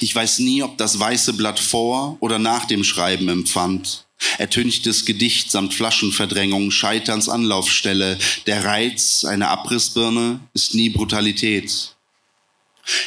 Ich 0.00 0.14
weiß 0.14 0.38
nie, 0.40 0.62
ob 0.62 0.78
das 0.78 0.98
weiße 0.98 1.34
Blatt 1.34 1.60
vor 1.60 2.16
oder 2.20 2.38
nach 2.38 2.64
dem 2.64 2.84
Schreiben 2.84 3.28
empfand. 3.28 4.06
Ertünchtes 4.38 5.04
Gedicht 5.04 5.50
samt 5.50 5.74
Flaschenverdrängung, 5.74 6.70
Scheiterns 6.70 7.28
Anlaufstelle. 7.28 8.18
Der 8.46 8.64
Reiz 8.64 9.24
einer 9.24 9.50
Abrissbirne 9.50 10.40
ist 10.54 10.74
nie 10.74 10.88
Brutalität. 10.88 11.93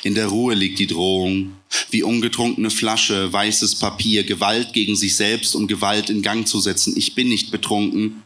In 0.04 0.16
der 0.16 0.28
Ruhe 0.28 0.56
liegt 0.56 0.80
die 0.80 0.88
Drohung, 0.88 1.54
wie 1.92 2.04
ungetrunkene 2.04 2.70
Flasche, 2.70 3.32
weißes 3.32 3.76
Papier, 3.76 4.24
Gewalt 4.24 4.74
gegen 4.74 4.96
sich 4.96 5.16
selbst, 5.16 5.56
um 5.56 5.68
Gewalt 5.68 6.10
in 6.10 6.22
Gang 6.22 6.48
zu 6.48 6.60
setzen. 6.60 6.96
Ich 6.98 7.16
bin 7.16 7.30
nicht 7.30 7.52
betrunken, 7.52 8.24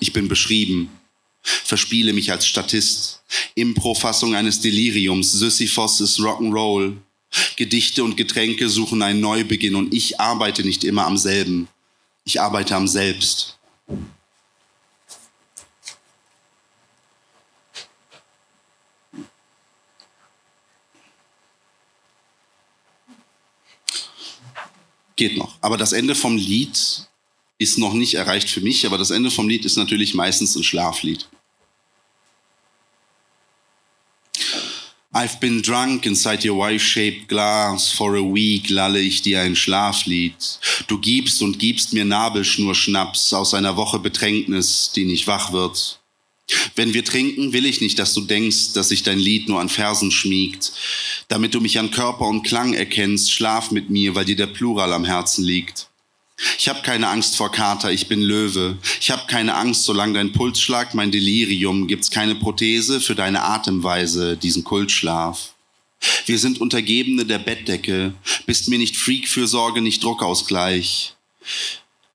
ich 0.00 0.12
bin 0.12 0.28
beschrieben. 0.28 0.90
Verspiele 1.42 2.12
mich 2.12 2.30
als 2.30 2.46
Statist. 2.46 3.22
Improfassung 3.54 4.34
eines 4.34 4.60
Deliriums. 4.60 5.32
Sisyphos 5.32 6.00
ist 6.00 6.18
Rock'n'Roll. 6.18 6.96
Gedichte 7.56 8.04
und 8.04 8.16
Getränke 8.16 8.68
suchen 8.68 9.02
einen 9.02 9.20
Neubeginn 9.20 9.74
und 9.74 9.94
ich 9.94 10.18
arbeite 10.18 10.64
nicht 10.64 10.84
immer 10.84 11.06
am 11.06 11.16
selben. 11.16 11.68
Ich 12.24 12.40
arbeite 12.40 12.74
am 12.74 12.88
Selbst. 12.88 13.58
Geht 25.18 25.36
noch. 25.36 25.56
Aber 25.60 25.76
das 25.76 25.92
Ende 25.92 26.14
vom 26.14 26.36
Lied 26.36 26.78
ist 27.58 27.76
noch 27.76 27.92
nicht 27.92 28.14
erreicht 28.14 28.48
für 28.48 28.60
mich, 28.60 28.86
aber 28.86 28.98
das 28.98 29.10
Ende 29.10 29.32
vom 29.32 29.48
Lied 29.48 29.64
ist 29.64 29.76
natürlich 29.76 30.14
meistens 30.14 30.54
ein 30.54 30.62
Schlaflied. 30.62 31.26
I've 35.12 35.40
been 35.40 35.60
drunk 35.60 36.06
inside 36.06 36.48
your 36.48 36.56
Y-shaped 36.70 37.28
glass. 37.28 37.90
For 37.90 38.14
a 38.14 38.22
week 38.22 38.70
lalle 38.70 39.00
ich 39.00 39.20
dir 39.20 39.40
ein 39.40 39.56
Schlaflied. 39.56 40.36
Du 40.86 41.00
gibst 41.00 41.42
und 41.42 41.58
gibst 41.58 41.92
mir 41.92 42.04
Nabelschnurschnaps 42.04 43.32
aus 43.32 43.54
einer 43.54 43.76
Woche 43.76 43.98
Betränknis, 43.98 44.92
die 44.94 45.04
nicht 45.04 45.26
wach 45.26 45.50
wird. 45.50 45.97
Wenn 46.76 46.94
wir 46.94 47.04
trinken, 47.04 47.52
will 47.52 47.66
ich 47.66 47.80
nicht, 47.80 47.98
dass 47.98 48.14
du 48.14 48.22
denkst, 48.22 48.72
dass 48.72 48.88
sich 48.88 49.02
dein 49.02 49.18
Lied 49.18 49.48
nur 49.48 49.60
an 49.60 49.68
Versen 49.68 50.10
schmiegt. 50.10 50.72
Damit 51.28 51.54
du 51.54 51.60
mich 51.60 51.78
an 51.78 51.90
Körper 51.90 52.26
und 52.26 52.42
Klang 52.42 52.72
erkennst, 52.72 53.32
schlaf 53.32 53.70
mit 53.70 53.90
mir, 53.90 54.14
weil 54.14 54.24
dir 54.24 54.36
der 54.36 54.46
Plural 54.46 54.92
am 54.92 55.04
Herzen 55.04 55.44
liegt. 55.44 55.88
Ich 56.56 56.68
habe 56.68 56.82
keine 56.82 57.08
Angst 57.08 57.36
vor 57.36 57.50
Kater, 57.50 57.90
ich 57.90 58.06
bin 58.06 58.22
Löwe. 58.22 58.78
Ich 59.00 59.10
habe 59.10 59.26
keine 59.26 59.54
Angst, 59.54 59.84
solange 59.84 60.14
dein 60.14 60.32
Puls 60.32 60.60
schlagt, 60.60 60.94
mein 60.94 61.10
Delirium, 61.10 61.88
gibt's 61.88 62.10
keine 62.10 62.36
Prothese 62.36 63.00
für 63.00 63.16
deine 63.16 63.42
Atemweise, 63.42 64.36
diesen 64.36 64.62
Kultschlaf. 64.62 65.54
Wir 66.26 66.38
sind 66.38 66.60
Untergebene 66.60 67.26
der 67.26 67.40
Bettdecke, 67.40 68.14
bist 68.46 68.68
mir 68.68 68.78
nicht 68.78 68.96
Freakfürsorge, 68.96 69.80
nicht 69.80 70.02
Druckausgleich. 70.04 71.14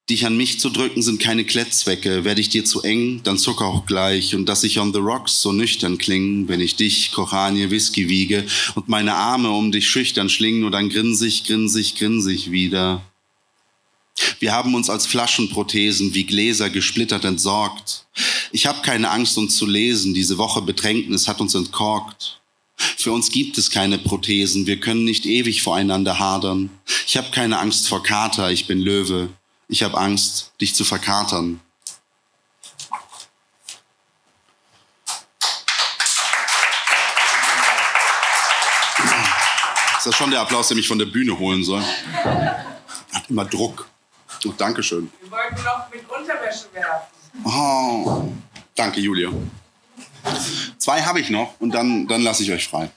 Dich 0.10 0.26
an 0.26 0.36
mich 0.36 0.60
zu 0.60 0.70
drücken 0.70 1.02
sind 1.02 1.22
keine 1.22 1.46
Klettzwecke. 1.46 2.26
Werde 2.26 2.42
ich 2.42 2.50
dir 2.50 2.66
zu 2.66 2.82
eng, 2.82 3.22
dann 3.24 3.38
zucker 3.38 3.66
auch 3.66 3.86
gleich. 3.86 4.36
Und 4.36 4.48
dass 4.48 4.66
ich 4.66 4.80
on 4.80 4.92
the 4.92 5.00
rocks 5.00 5.42
so 5.42 5.54
nüchtern 5.54 5.98
kling, 5.98 6.50
wenn 6.50 6.60
ich 6.60 6.76
dich, 6.76 7.13
Kochanie, 7.13 7.70
Whisky 7.70 8.10
wiege 8.10 8.46
und 8.76 8.89
meine 8.89 9.16
Arme 9.16 9.50
um 9.52 9.72
dich 9.72 9.88
schüchtern 9.88 10.30
schlingen, 10.30 10.66
und 10.66 10.74
dann 10.74 10.89
grinsig, 10.89 11.46
grinsig, 11.46 11.96
grinsig 11.96 12.52
wieder. 12.52 13.02
Wir 14.39 14.52
haben 14.52 14.76
uns 14.76 14.89
als 14.89 15.06
Flaschenprothesen 15.06 16.13
wie 16.13 16.26
Gläser 16.26 16.70
gesplittert 16.70 17.24
entsorgt. 17.24 18.06
Ich 18.52 18.66
habe 18.66 18.82
keine 18.82 19.10
Angst, 19.10 19.38
uns 19.38 19.56
zu 19.56 19.66
lesen. 19.66 20.13
Diese 20.13 20.38
Woche 20.38 20.62
Bedrängnis 20.62 21.30
hat 21.30 21.39
uns 21.39 21.56
entkorkt. 21.56 22.42
Für 22.76 23.13
uns 23.13 23.32
gibt 23.32 23.58
es 23.58 23.72
keine 23.72 23.98
Prothesen. 23.98 24.68
Wir 24.68 24.82
können 24.82 25.06
nicht 25.06 25.26
ewig 25.26 25.62
voreinander 25.62 26.20
hadern. 26.20 26.70
Ich 27.08 27.16
habe 27.16 27.32
keine 27.32 27.60
Angst 27.60 27.88
vor 27.88 28.04
Kater. 28.04 28.52
Ich 28.52 28.68
bin 28.68 28.82
Löwe. 28.82 29.30
Ich 29.73 29.81
habe 29.81 29.97
Angst, 29.97 30.51
dich 30.62 30.75
zu 30.75 30.86
verkatern. 30.86 31.59
Ist 39.97 40.05
das 40.05 40.15
schon 40.15 40.29
der 40.29 40.41
Applaus, 40.41 40.67
der 40.67 40.77
mich 40.77 40.88
von 40.88 40.99
der 40.99 41.07
Bühne 41.07 41.39
holen 41.39 41.63
soll? 41.63 41.81
Hat 41.81 43.27
immer 43.29 43.45
Druck. 43.45 43.89
Oh, 44.45 44.53
Dankeschön. 44.55 45.12
Wir 45.21 45.31
wollten 45.31 45.63
noch 45.63 45.89
mit 45.89 46.07
Unterwäsche 46.07 46.65
werfen. 46.73 47.43
Oh, 47.43 48.31
danke, 48.75 48.99
Julia. 48.99 49.31
Zwei 50.77 51.01
habe 51.01 51.19
ich 51.19 51.31
noch 51.31 51.59
und 51.59 51.71
dann, 51.71 52.07
dann 52.07 52.21
lasse 52.21 52.43
ich 52.43 52.51
euch 52.51 52.67
frei. 52.67 52.91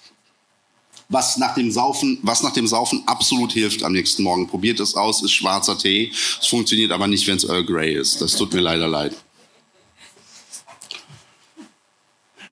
Was 1.08 1.36
nach, 1.36 1.54
dem 1.54 1.70
Saufen, 1.70 2.18
was 2.22 2.42
nach 2.42 2.52
dem 2.52 2.66
Saufen 2.66 3.02
absolut 3.06 3.52
hilft 3.52 3.84
am 3.84 3.92
nächsten 3.92 4.24
Morgen, 4.24 4.48
probiert 4.48 4.80
es 4.80 4.96
aus, 4.96 5.22
ist 5.22 5.32
schwarzer 5.32 5.78
Tee. 5.78 6.10
Es 6.40 6.46
funktioniert 6.46 6.90
aber 6.90 7.06
nicht, 7.06 7.26
wenn 7.26 7.36
es 7.36 7.44
Earl 7.44 7.64
Grey 7.64 7.94
ist. 7.94 8.20
Das 8.20 8.34
tut 8.34 8.52
mir 8.52 8.60
leider 8.60 8.88
leid. 8.88 9.14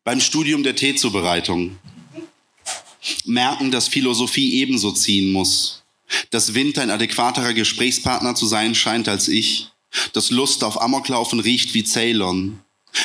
Beim 0.05 0.21
Studium 0.21 0.63
der 0.63 0.77
Teezubereitung 0.77 1.79
merken, 3.25 3.71
dass 3.71 3.89
Philosophie 3.89 4.61
ebenso 4.61 4.93
ziehen 4.93 5.33
muss 5.33 5.85
dass 6.31 6.55
Wind 6.55 6.79
ein 6.79 6.91
adäquaterer 6.91 7.53
Gesprächspartner 7.53 8.35
zu 8.35 8.47
sein 8.47 8.75
scheint 8.75 9.09
als 9.09 9.29
ich, 9.29 9.69
dass 10.13 10.31
Lust 10.31 10.65
auf 10.65 10.81
Amoklaufen 10.81 11.41
riecht 11.41 11.75
wie 11.75 11.85
Ceylon, 11.85 12.61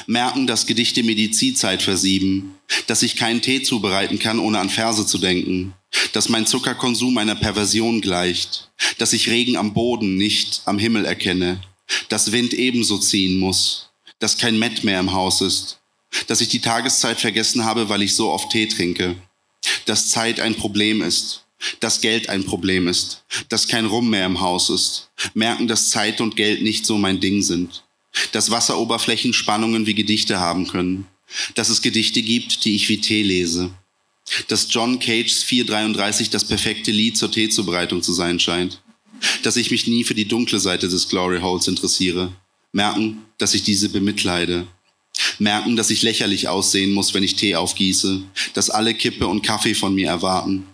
merken, 0.10 0.48
dass 0.48 0.66
Gedichte 0.66 1.04
Medizinzeit 1.04 1.84
versieben, 1.84 2.56
dass 2.88 3.04
ich 3.04 3.16
keinen 3.16 3.42
Tee 3.42 3.62
zubereiten 3.62 4.18
kann, 4.18 4.40
ohne 4.40 4.60
an 4.60 4.70
Verse 4.70 5.06
zu 5.06 5.20
denken, 5.20 5.74
dass 6.14 6.30
mein 6.30 6.48
Zuckerkonsum 6.48 7.16
einer 7.20 7.36
Perversion 7.36 8.02
gleicht, 8.02 8.72
dass 8.98 9.14
ich 9.14 9.30
Regen 9.30 9.56
am 9.56 9.74
Boden, 9.74 10.18
nicht 10.18 10.64
am 10.66 10.80
Himmel 10.80 11.06
erkenne, 11.06 11.62
dass 12.10 12.32
Wind 12.32 12.54
ebenso 12.54 12.98
ziehen 12.98 13.38
muss, 13.38 13.92
dass 14.18 14.40
kein 14.40 14.58
Mett 14.58 14.84
mehr 14.84 15.00
im 15.00 15.14
Haus 15.14 15.42
ist, 15.42 15.80
dass 16.26 16.42
ich 16.42 16.50
die 16.50 16.60
Tageszeit 16.60 17.20
vergessen 17.20 17.64
habe, 17.64 17.88
weil 17.90 18.02
ich 18.02 18.16
so 18.16 18.32
oft 18.32 18.52
Tee 18.52 18.66
trinke, 18.66 19.16
dass 19.86 20.10
Zeit 20.10 20.40
ein 20.40 20.56
Problem 20.56 21.04
ist, 21.04 21.46
dass 21.82 22.02
Geld 22.02 22.30
ein 22.30 22.46
Problem 22.46 22.88
ist, 22.88 23.24
dass 23.50 23.68
kein 23.68 23.86
Rum 23.86 24.10
mehr 24.10 24.26
im 24.26 24.42
Haus 24.42 24.72
ist, 24.72 25.12
merken, 25.36 25.68
dass 25.68 25.90
Zeit 25.90 26.20
und 26.20 26.36
Geld 26.36 26.64
nicht 26.64 26.88
so 26.88 26.98
mein 26.98 27.20
Ding 27.20 27.44
sind, 27.44 27.84
dass 28.32 28.52
Wasseroberflächen 28.52 29.34
Spannungen 29.34 29.86
wie 29.86 29.94
Gedichte 29.94 30.40
haben 30.40 30.68
können, 30.68 31.06
dass 31.56 31.70
es 31.70 31.82
Gedichte 31.82 32.22
gibt, 32.22 32.66
die 32.66 32.76
ich 32.76 32.90
wie 32.90 33.02
Tee 33.02 33.24
lese, 33.24 33.72
dass 34.48 34.68
John 34.70 35.00
Cages 35.00 35.44
433 35.44 36.30
das 36.30 36.46
perfekte 36.46 36.92
Lied 36.92 37.18
zur 37.18 37.32
Teezubereitung 37.32 38.02
zu 38.02 38.14
sein 38.14 38.40
scheint, 38.40 38.82
dass 39.44 39.58
ich 39.58 39.72
mich 39.72 39.88
nie 39.88 40.04
für 40.04 40.16
die 40.16 40.28
dunkle 40.28 40.60
Seite 40.60 40.88
des 40.88 41.10
Glory 41.10 41.40
Holes 41.40 41.68
interessiere, 41.68 42.32
merken, 42.72 43.26
dass 43.38 43.54
ich 43.54 43.64
diese 43.64 43.90
bemitleide, 43.90 44.68
merken, 45.40 45.76
dass 45.76 45.90
ich 45.90 46.02
lächerlich 46.02 46.48
aussehen 46.48 46.92
muss, 46.92 47.14
wenn 47.14 47.24
ich 47.24 47.36
Tee 47.36 47.56
aufgieße, 47.56 48.22
dass 48.54 48.70
alle 48.70 48.94
Kippe 48.94 49.28
und 49.28 49.42
Kaffee 49.42 49.76
von 49.76 49.94
mir 49.94 50.08
erwarten, 50.08 50.66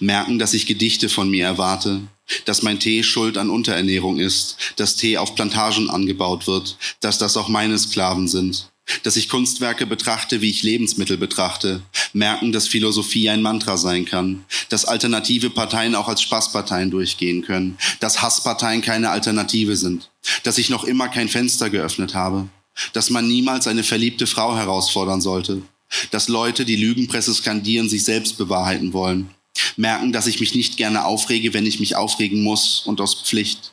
merken, 0.00 0.38
dass 0.38 0.54
ich 0.54 0.66
Gedichte 0.66 1.08
von 1.08 1.30
mir 1.30 1.44
erwarte, 1.44 2.02
dass 2.44 2.62
mein 2.62 2.80
Tee 2.80 3.02
schuld 3.02 3.38
an 3.38 3.50
Unterernährung 3.50 4.18
ist, 4.18 4.56
dass 4.76 4.96
Tee 4.96 5.18
auf 5.18 5.34
Plantagen 5.34 5.90
angebaut 5.90 6.46
wird, 6.46 6.76
dass 7.00 7.18
das 7.18 7.36
auch 7.36 7.48
meine 7.48 7.78
Sklaven 7.78 8.28
sind, 8.28 8.70
dass 9.02 9.16
ich 9.16 9.28
Kunstwerke 9.28 9.86
betrachte, 9.86 10.40
wie 10.40 10.50
ich 10.50 10.62
Lebensmittel 10.62 11.16
betrachte, 11.16 11.82
merken, 12.12 12.52
dass 12.52 12.68
Philosophie 12.68 13.30
ein 13.30 13.42
Mantra 13.42 13.76
sein 13.76 14.04
kann, 14.04 14.44
dass 14.68 14.84
alternative 14.84 15.50
Parteien 15.50 15.94
auch 15.94 16.08
als 16.08 16.22
Spaßparteien 16.22 16.90
durchgehen 16.90 17.42
können, 17.42 17.78
dass 18.00 18.22
Hassparteien 18.22 18.82
keine 18.82 19.10
Alternative 19.10 19.76
sind, 19.76 20.10
dass 20.42 20.58
ich 20.58 20.70
noch 20.70 20.84
immer 20.84 21.08
kein 21.08 21.28
Fenster 21.28 21.70
geöffnet 21.70 22.14
habe, 22.14 22.48
dass 22.92 23.10
man 23.10 23.26
niemals 23.26 23.66
eine 23.66 23.84
verliebte 23.84 24.26
Frau 24.26 24.56
herausfordern 24.56 25.20
sollte, 25.20 25.62
dass 26.10 26.28
Leute, 26.28 26.64
die 26.64 26.76
Lügenpresse 26.76 27.32
skandieren, 27.32 27.88
sich 27.88 28.04
selbst 28.04 28.36
bewahrheiten 28.36 28.92
wollen, 28.92 29.30
merken, 29.76 30.12
dass 30.12 30.26
ich 30.26 30.40
mich 30.40 30.54
nicht 30.54 30.76
gerne 30.76 31.04
aufrege, 31.04 31.54
wenn 31.54 31.66
ich 31.66 31.80
mich 31.80 31.96
aufregen 31.96 32.42
muss 32.42 32.82
und 32.86 33.00
aus 33.00 33.22
Pflicht. 33.22 33.72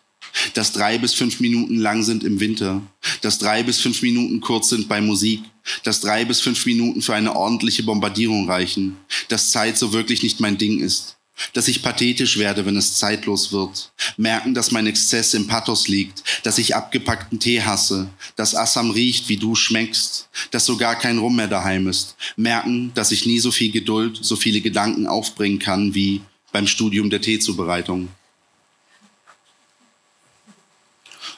Dass 0.53 0.71
drei 0.71 0.97
bis 0.97 1.13
fünf 1.13 1.39
Minuten 1.39 1.77
lang 1.77 2.03
sind 2.03 2.23
im 2.23 2.39
Winter. 2.39 2.81
Dass 3.21 3.37
drei 3.37 3.63
bis 3.63 3.79
fünf 3.79 4.01
Minuten 4.01 4.39
kurz 4.39 4.69
sind 4.69 4.87
bei 4.87 5.01
Musik. 5.01 5.41
Dass 5.83 5.99
drei 5.99 6.23
bis 6.25 6.39
fünf 6.39 6.65
Minuten 6.65 7.01
für 7.01 7.13
eine 7.13 7.35
ordentliche 7.35 7.83
Bombardierung 7.83 8.49
reichen. 8.49 8.97
Dass 9.27 9.51
Zeit 9.51 9.77
so 9.77 9.91
wirklich 9.91 10.23
nicht 10.23 10.39
mein 10.39 10.57
Ding 10.57 10.79
ist 10.79 11.17
dass 11.53 11.67
ich 11.67 11.81
pathetisch 11.81 12.37
werde, 12.37 12.65
wenn 12.65 12.77
es 12.77 12.95
zeitlos 12.95 13.51
wird. 13.51 13.91
Merken, 14.17 14.53
dass 14.53 14.71
mein 14.71 14.87
Exzess 14.87 15.33
im 15.33 15.47
Pathos 15.47 15.87
liegt, 15.87 16.23
dass 16.43 16.57
ich 16.57 16.75
abgepackten 16.75 17.39
Tee 17.39 17.61
hasse, 17.61 18.09
dass 18.35 18.55
Assam 18.55 18.91
riecht, 18.91 19.29
wie 19.29 19.37
du 19.37 19.55
schmeckst, 19.55 20.29
dass 20.51 20.65
sogar 20.65 20.95
kein 20.97 21.17
Rum 21.17 21.35
mehr 21.35 21.47
daheim 21.47 21.87
ist. 21.87 22.15
Merken, 22.35 22.91
dass 22.93 23.11
ich 23.11 23.25
nie 23.25 23.39
so 23.39 23.51
viel 23.51 23.71
Geduld, 23.71 24.19
so 24.21 24.35
viele 24.35 24.61
Gedanken 24.61 25.07
aufbringen 25.07 25.59
kann 25.59 25.93
wie 25.93 26.21
beim 26.51 26.67
Studium 26.67 27.09
der 27.09 27.21
Teezubereitung. 27.21 28.09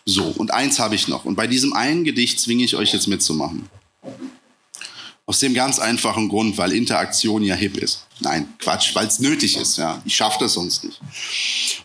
So, 0.06 0.26
und 0.26 0.52
eins 0.52 0.80
habe 0.80 0.96
ich 0.96 1.08
noch. 1.08 1.24
Und 1.26 1.36
bei 1.36 1.48
diesem 1.48 1.74
einen 1.74 2.04
Gedicht 2.04 2.40
zwinge 2.40 2.66
ich 2.66 2.76
euch 2.76 2.94
jetzt 2.94 3.08
mitzumachen. 3.08 3.70
Aus 5.26 5.40
dem 5.40 5.54
ganz 5.54 5.80
einfachen 5.80 6.28
Grund, 6.28 6.58
weil 6.58 6.74
Interaktion 6.74 7.44
ja 7.44 7.56
hip 7.56 7.78
ist. 7.78 8.08
Nein, 8.20 8.46
Quatsch, 8.60 8.94
weil 8.94 9.08
es 9.08 9.20
nötig 9.20 9.56
ist. 9.56 9.78
Ja, 9.78 10.02
ich 10.04 10.14
schaffe 10.14 10.40
das 10.42 10.54
sonst 10.54 10.84
nicht. 10.84 11.00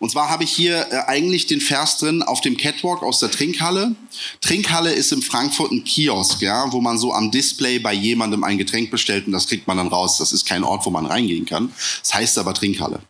Und 0.01 0.11
zwar 0.11 0.29
habe 0.29 0.43
ich 0.43 0.51
hier 0.51 0.89
äh, 0.91 1.05
eigentlich 1.07 1.47
den 1.47 1.61
Vers 1.61 1.99
drin 1.99 2.25
auf 2.25 2.41
dem 2.41 2.57
Catwalk 2.57 3.05
aus 3.05 3.21
der 3.21 3.31
Trinkhalle. 3.31 3.95
Trinkhalle 4.41 4.93
ist 4.93 5.13
in 5.13 5.23
Frankfurt 5.23 5.71
ein 5.71 5.85
Kiosk, 5.85 6.43
ja, 6.43 6.73
wo 6.73 6.81
man 6.81 6.99
so 6.99 7.13
am 7.13 7.31
Display 7.31 7.79
bei 7.79 7.95
jemandem 7.95 8.43
ein 8.43 8.59
Getränk 8.59 8.91
bestellt 8.91 9.27
und 9.29 9.33
das 9.33 9.47
kriegt 9.47 9.69
man 9.69 9.77
dann 9.77 9.89
raus. 9.89 10.19
Das 10.19 10.33
ist 10.33 10.45
kein 10.45 10.65
Ort, 10.65 10.85
wo 10.85 10.91
man 10.91 11.07
reingehen 11.07 11.47
kann. 11.47 11.73
Das 12.03 12.15
heißt 12.15 12.39
aber 12.39 12.55
Trinkhalle. 12.55 13.03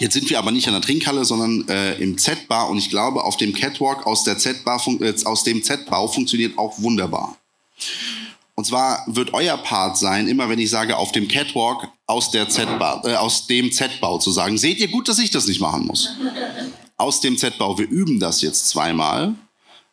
Jetzt 0.00 0.14
sind 0.14 0.28
wir 0.28 0.40
aber 0.40 0.50
nicht 0.50 0.66
an 0.66 0.74
der 0.74 0.82
Trinkhalle, 0.82 1.24
sondern 1.24 1.68
äh, 1.68 1.94
im 2.02 2.18
Z-Bar 2.18 2.68
und 2.68 2.78
ich 2.78 2.90
glaube, 2.90 3.22
auf 3.22 3.36
dem 3.36 3.52
Catwalk 3.52 4.06
aus, 4.06 4.24
der 4.24 4.38
Z-Bar, 4.38 4.82
äh, 5.00 5.14
aus 5.24 5.44
dem 5.44 5.62
Z-Bau 5.62 6.08
funktioniert 6.08 6.58
auch 6.58 6.80
wunderbar. 6.80 7.36
Und 8.58 8.64
zwar 8.64 9.04
wird 9.06 9.34
euer 9.34 9.56
Part 9.56 9.98
sein, 9.98 10.26
immer 10.26 10.48
wenn 10.48 10.58
ich 10.58 10.68
sage, 10.68 10.96
auf 10.96 11.12
dem 11.12 11.28
Catwalk 11.28 11.86
aus, 12.06 12.32
der 12.32 12.48
Z-Bau, 12.48 13.02
äh, 13.04 13.14
aus 13.14 13.46
dem 13.46 13.70
Z-Bau 13.70 14.18
zu 14.18 14.32
sagen. 14.32 14.58
Seht 14.58 14.80
ihr 14.80 14.88
gut, 14.88 15.06
dass 15.06 15.20
ich 15.20 15.30
das 15.30 15.46
nicht 15.46 15.60
machen 15.60 15.86
muss? 15.86 16.16
Aus 16.96 17.20
dem 17.20 17.38
Z-Bau. 17.38 17.78
Wir 17.78 17.88
üben 17.88 18.18
das 18.18 18.42
jetzt 18.42 18.68
zweimal. 18.68 19.36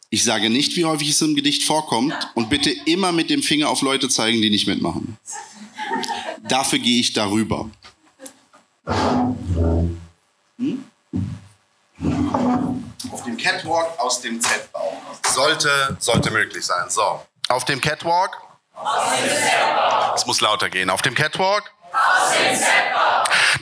Ich 0.10 0.24
sage 0.24 0.50
nicht, 0.50 0.76
wie 0.78 0.86
häufig 0.86 1.12
es 1.12 1.22
im 1.22 1.36
Gedicht 1.36 1.62
vorkommt 1.62 2.16
und 2.34 2.50
bitte 2.50 2.72
immer 2.88 3.12
mit 3.12 3.30
dem 3.30 3.44
Finger 3.44 3.70
auf 3.70 3.84
Leute 3.84 4.10
zeigen, 4.10 4.42
die 4.42 4.50
nicht 4.50 4.66
mitmachen. 4.66 5.16
Dafür 6.50 6.80
gehe 6.80 7.00
ich 7.00 7.14
darüber. 7.14 7.70
Hm? 10.58 10.84
Auf 13.12 13.24
dem 13.26 13.38
Catwalk 13.38 14.00
aus 14.00 14.22
dem 14.22 14.42
Z-Bau. 14.42 15.00
Sollte, 15.36 15.98
sollte 16.00 16.32
möglich 16.32 16.66
sein. 16.66 16.90
So. 16.90 17.22
Auf 17.48 17.64
dem 17.66 17.80
Catwalk 17.80 18.45
es 20.16 20.26
muss 20.26 20.42
lauter 20.42 20.70
gehen. 20.70 20.90
Auf 20.90 21.02
dem 21.02 21.16
Catwalk? 21.16 21.72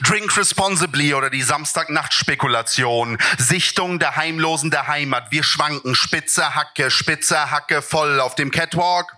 Drink 0.02 0.36
responsibly 0.36 1.14
oder 1.14 1.30
die 1.30 1.42
Samstagnacht-Spekulation. 1.42 3.18
Sichtung 3.38 3.98
der 3.98 4.16
Heimlosen 4.16 4.70
der 4.70 4.86
Heimat. 4.86 5.30
Wir 5.30 5.42
schwanken. 5.42 5.94
Spitze 5.94 6.54
Hacke, 6.54 6.90
spitze 6.90 7.50
Hacke 7.50 7.80
voll. 7.80 8.20
Auf 8.20 8.34
dem 8.34 8.50
Catwalk? 8.50 9.16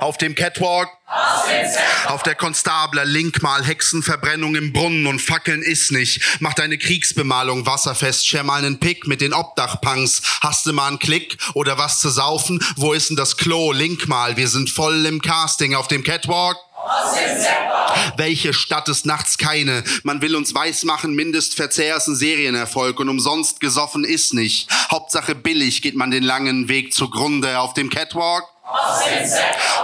Auf 0.00 0.18
dem 0.18 0.34
Catwalk? 0.34 0.88
Auf 2.06 2.22
der 2.22 2.34
Konstabler, 2.34 3.04
Linkmal, 3.04 3.64
Hexenverbrennung 3.64 4.54
im 4.56 4.72
Brunnen 4.72 5.06
und 5.06 5.20
Fackeln 5.20 5.62
ist 5.62 5.90
nicht. 5.90 6.20
Mach 6.40 6.54
deine 6.54 6.78
Kriegsbemalung 6.78 7.66
wasserfest, 7.66 8.26
scher 8.26 8.44
mal 8.44 8.64
einen 8.64 8.78
Pick 8.78 9.06
mit 9.06 9.20
den 9.20 9.34
Obdachpunks. 9.34 10.22
Hast 10.40 10.66
du 10.66 10.72
mal 10.72 10.88
einen 10.88 10.98
Klick 10.98 11.36
oder 11.54 11.78
was 11.78 11.98
zu 11.98 12.10
saufen? 12.10 12.64
Wo 12.76 12.92
ist 12.92 13.10
denn 13.10 13.16
das 13.16 13.36
Klo? 13.36 13.72
Linkmal, 13.72 14.36
wir 14.36 14.48
sind 14.48 14.70
voll 14.70 15.04
im 15.06 15.20
Casting 15.20 15.74
auf 15.74 15.88
dem 15.88 16.02
Catwalk. 16.02 16.56
Welche 18.16 18.52
Stadt 18.52 18.88
ist 18.88 19.06
nachts 19.06 19.38
keine? 19.38 19.82
Man 20.04 20.22
will 20.22 20.36
uns 20.36 20.54
weismachen, 20.54 21.14
Mindestverzehr 21.14 21.96
ist 21.96 22.06
ein 22.06 22.16
Serienerfolg 22.16 23.00
und 23.00 23.08
umsonst 23.08 23.60
gesoffen 23.60 24.04
ist 24.04 24.34
nicht. 24.34 24.68
Hauptsache 24.90 25.34
billig 25.34 25.82
geht 25.82 25.96
man 25.96 26.10
den 26.10 26.22
langen 26.22 26.68
Weg 26.68 26.94
zugrunde 26.94 27.58
auf 27.58 27.74
dem 27.74 27.90
Catwalk. 27.90 28.44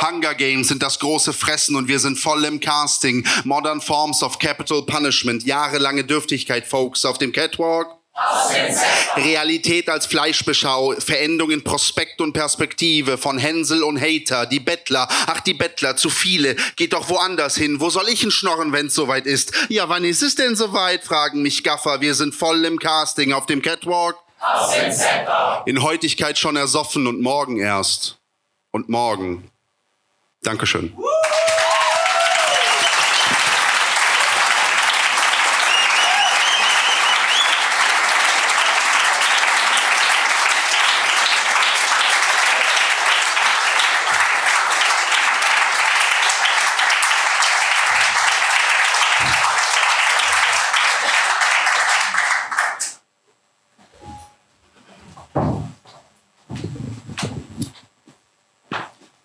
Hunger 0.00 0.34
Games 0.34 0.68
sind 0.68 0.82
das 0.82 0.98
große 0.98 1.32
Fressen 1.32 1.76
und 1.76 1.88
wir 1.88 1.98
sind 1.98 2.18
voll 2.18 2.44
im 2.44 2.60
Casting. 2.60 3.26
Modern 3.44 3.80
Forms 3.80 4.22
of 4.22 4.38
Capital 4.38 4.82
Punishment, 4.82 5.44
jahrelange 5.44 6.04
Dürftigkeit, 6.04 6.66
Folks, 6.66 7.04
auf 7.04 7.18
dem 7.18 7.32
Catwalk. 7.32 7.88
Realität 9.16 9.88
als 9.88 10.06
Fleischbeschau, 10.06 10.94
Veränderung 10.98 11.50
in 11.50 11.64
Prospekt 11.64 12.20
und 12.20 12.32
Perspektive 12.32 13.18
von 13.18 13.38
Hänsel 13.38 13.82
und 13.82 14.00
Hater, 14.00 14.46
die 14.46 14.60
Bettler, 14.60 15.08
ach 15.26 15.40
die 15.40 15.54
Bettler, 15.54 15.96
zu 15.96 16.10
viele, 16.10 16.54
geht 16.76 16.92
doch 16.92 17.08
woanders 17.08 17.56
hin, 17.56 17.80
wo 17.80 17.90
soll 17.90 18.08
ich 18.08 18.22
ihn 18.22 18.30
schnorren, 18.30 18.72
wenn's 18.72 18.94
soweit 18.94 19.26
ist? 19.26 19.52
Ja, 19.68 19.88
wann 19.88 20.04
ist 20.04 20.22
es 20.22 20.36
denn 20.36 20.54
soweit, 20.54 21.02
fragen 21.02 21.42
mich 21.42 21.64
Gaffer, 21.64 22.00
wir 22.00 22.14
sind 22.14 22.36
voll 22.36 22.64
im 22.64 22.78
Casting 22.78 23.32
auf 23.32 23.46
dem 23.46 23.62
Catwalk. 23.62 24.16
In 25.66 25.82
Heutigkeit 25.82 26.38
schon 26.38 26.54
ersoffen 26.54 27.08
und 27.08 27.20
morgen 27.20 27.58
erst 27.58 28.18
und 28.74 28.88
morgen. 28.88 29.44
Dankeschön. 30.42 30.92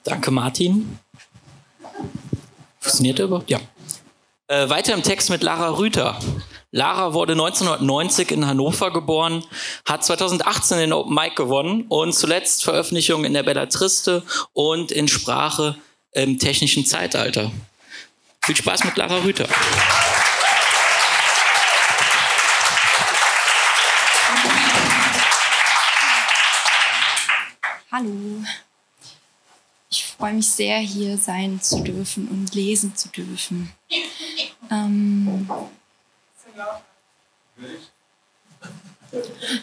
Danke, 0.10 0.32
Martin. 0.32 0.98
Funktioniert 2.80 3.20
der 3.20 3.26
überhaupt? 3.26 3.50
Ja. 3.50 3.60
Äh, 4.48 4.68
weiter 4.68 4.96
im 4.96 5.04
Text 5.04 5.30
mit 5.30 5.44
Lara 5.44 5.78
Rüther. 5.78 6.20
Lara 6.72 7.14
wurde 7.14 7.34
1990 7.34 8.32
in 8.32 8.48
Hannover 8.48 8.92
geboren, 8.92 9.44
hat 9.86 10.04
2018 10.04 10.80
den 10.80 10.94
Open 10.94 11.14
Mic 11.14 11.36
gewonnen 11.36 11.86
und 11.90 12.14
zuletzt 12.14 12.64
Veröffentlichungen 12.64 13.26
in 13.26 13.34
der 13.34 13.44
Bellatriste 13.44 14.24
und 14.54 14.92
in 14.92 15.08
Sprache 15.08 15.76
im 16.12 16.40
technischen 16.40 16.88
Zeitalter. 16.88 17.52
Viel 18.42 18.56
Spaß 18.56 18.86
mit 18.86 18.98
Lara 18.98 19.20
Rüther. 19.20 19.48
Freue 30.20 30.34
mich 30.34 30.50
sehr, 30.50 30.80
hier 30.80 31.18
sein 31.18 31.62
zu 31.62 31.80
dürfen 31.80 32.28
und 32.28 32.54
lesen 32.54 32.94
zu 32.94 33.08
dürfen. 33.08 33.72
Ähm, 34.70 35.50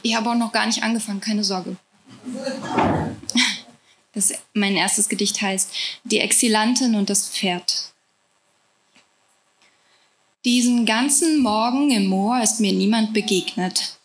ich 0.02 0.16
habe 0.16 0.30
auch 0.30 0.34
noch 0.34 0.52
gar 0.52 0.64
nicht 0.64 0.82
angefangen, 0.82 1.20
keine 1.20 1.44
Sorge. 1.44 1.76
Das, 4.14 4.32
mein 4.54 4.76
erstes 4.76 5.10
Gedicht 5.10 5.42
heißt 5.42 5.70
Die 6.04 6.20
Exilantin 6.20 6.94
und 6.94 7.10
das 7.10 7.28
Pferd. 7.28 7.92
Diesen 10.46 10.86
ganzen 10.86 11.42
Morgen 11.42 11.90
im 11.90 12.06
Moor 12.06 12.40
ist 12.40 12.60
mir 12.60 12.72
niemand 12.72 13.12
begegnet. 13.12 13.98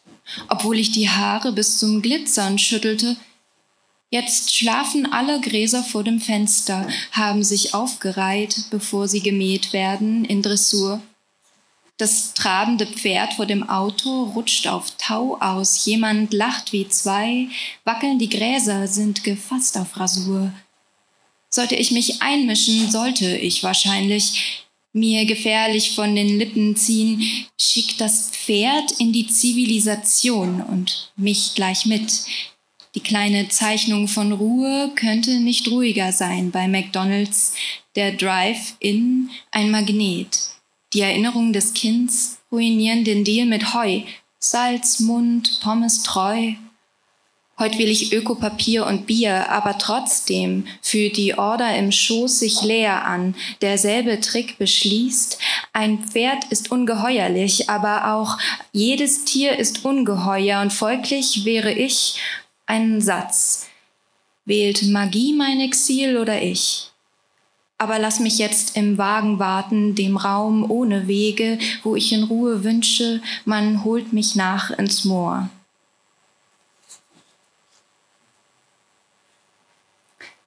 Obwohl 0.49 0.79
ich 0.79 0.91
die 0.91 1.09
Haare 1.09 1.53
bis 1.53 1.77
zum 1.77 2.01
Glitzern 2.01 2.57
schüttelte, 2.57 3.15
Jetzt 4.13 4.53
schlafen 4.53 5.11
alle 5.11 5.39
Gräser 5.39 5.83
vor 5.83 6.03
dem 6.03 6.19
Fenster, 6.19 6.85
haben 7.13 7.45
sich 7.45 7.73
aufgereiht, 7.73 8.65
bevor 8.69 9.07
sie 9.07 9.21
gemäht 9.21 9.71
werden 9.71 10.25
in 10.25 10.41
Dressur. 10.41 11.01
Das 11.95 12.33
trabende 12.33 12.85
Pferd 12.85 13.35
vor 13.35 13.45
dem 13.45 13.69
Auto 13.69 14.23
rutscht 14.35 14.67
auf 14.67 14.97
Tau 14.97 15.37
aus, 15.39 15.85
jemand 15.85 16.33
lacht 16.33 16.73
wie 16.73 16.89
zwei, 16.89 17.47
wackeln 17.85 18.19
die 18.19 18.27
Gräser, 18.27 18.87
sind 18.89 19.23
gefasst 19.23 19.77
auf 19.77 19.97
Rasur. 19.97 20.51
Sollte 21.49 21.75
ich 21.75 21.91
mich 21.91 22.21
einmischen, 22.21 22.91
sollte 22.91 23.37
ich 23.37 23.63
wahrscheinlich 23.63 24.65
mir 24.91 25.25
gefährlich 25.25 25.95
von 25.95 26.15
den 26.15 26.37
Lippen 26.37 26.75
ziehen, 26.75 27.23
schickt 27.57 28.01
das 28.01 28.31
Pferd 28.31 28.91
in 28.99 29.13
die 29.13 29.27
Zivilisation 29.27 30.61
und 30.61 31.13
mich 31.15 31.55
gleich 31.55 31.85
mit. 31.85 32.11
Die 32.93 32.99
kleine 32.99 33.47
Zeichnung 33.47 34.09
von 34.09 34.33
Ruhe 34.33 34.91
könnte 34.95 35.39
nicht 35.39 35.69
ruhiger 35.69 36.11
sein 36.11 36.51
bei 36.51 36.67
McDonald's, 36.67 37.53
der 37.95 38.11
Drive-In 38.11 39.29
ein 39.51 39.71
Magnet. 39.71 40.49
Die 40.93 40.99
Erinnerungen 40.99 41.53
des 41.53 41.73
Kinds 41.73 42.39
ruinieren 42.51 43.05
den 43.05 43.23
Deal 43.23 43.45
mit 43.45 43.73
Heu, 43.73 44.01
Salz, 44.39 44.99
Mund, 44.99 45.61
Pommes 45.63 46.03
treu. 46.03 46.51
Heute 47.57 47.77
will 47.77 47.89
ich 47.89 48.11
Ökopapier 48.11 48.85
und 48.85 49.05
Bier, 49.05 49.49
aber 49.49 49.77
trotzdem 49.77 50.65
fühlt 50.81 51.15
die 51.15 51.37
Order 51.37 51.77
im 51.77 51.93
Schoß 51.93 52.39
sich 52.39 52.61
leer 52.61 53.05
an. 53.05 53.35
Derselbe 53.61 54.19
Trick 54.19 54.57
beschließt, 54.57 55.37
ein 55.71 55.99
Pferd 55.99 56.45
ist 56.49 56.71
ungeheuerlich, 56.71 57.69
aber 57.69 58.15
auch 58.15 58.37
jedes 58.73 59.23
Tier 59.23 59.57
ist 59.57 59.85
ungeheuer 59.85 60.59
und 60.59 60.73
folglich 60.73 61.45
wäre 61.45 61.71
ich 61.71 62.15
einen 62.71 63.01
Satz. 63.01 63.67
Wählt 64.45 64.83
Magie 64.83 65.33
mein 65.33 65.59
Exil 65.59 66.17
oder 66.17 66.41
ich? 66.41 66.89
Aber 67.77 67.99
lass 67.99 68.19
mich 68.19 68.37
jetzt 68.37 68.77
im 68.77 68.97
Wagen 68.97 69.39
warten, 69.39 69.93
dem 69.93 70.15
Raum 70.15 70.69
ohne 70.69 71.07
Wege, 71.07 71.59
wo 71.83 71.95
ich 71.97 72.13
in 72.13 72.23
Ruhe 72.23 72.63
wünsche, 72.63 73.21
man 73.43 73.83
holt 73.83 74.13
mich 74.13 74.35
nach 74.35 74.71
ins 74.71 75.03
Moor. 75.03 75.49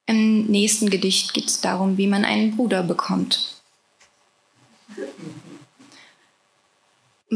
Im 0.07 0.47
nächsten 0.47 0.89
Gedicht 0.89 1.35
geht 1.35 1.49
es 1.49 1.61
darum, 1.61 1.99
wie 1.99 2.07
man 2.07 2.25
einen 2.25 2.57
Bruder 2.57 2.83
bekommt. 2.83 3.61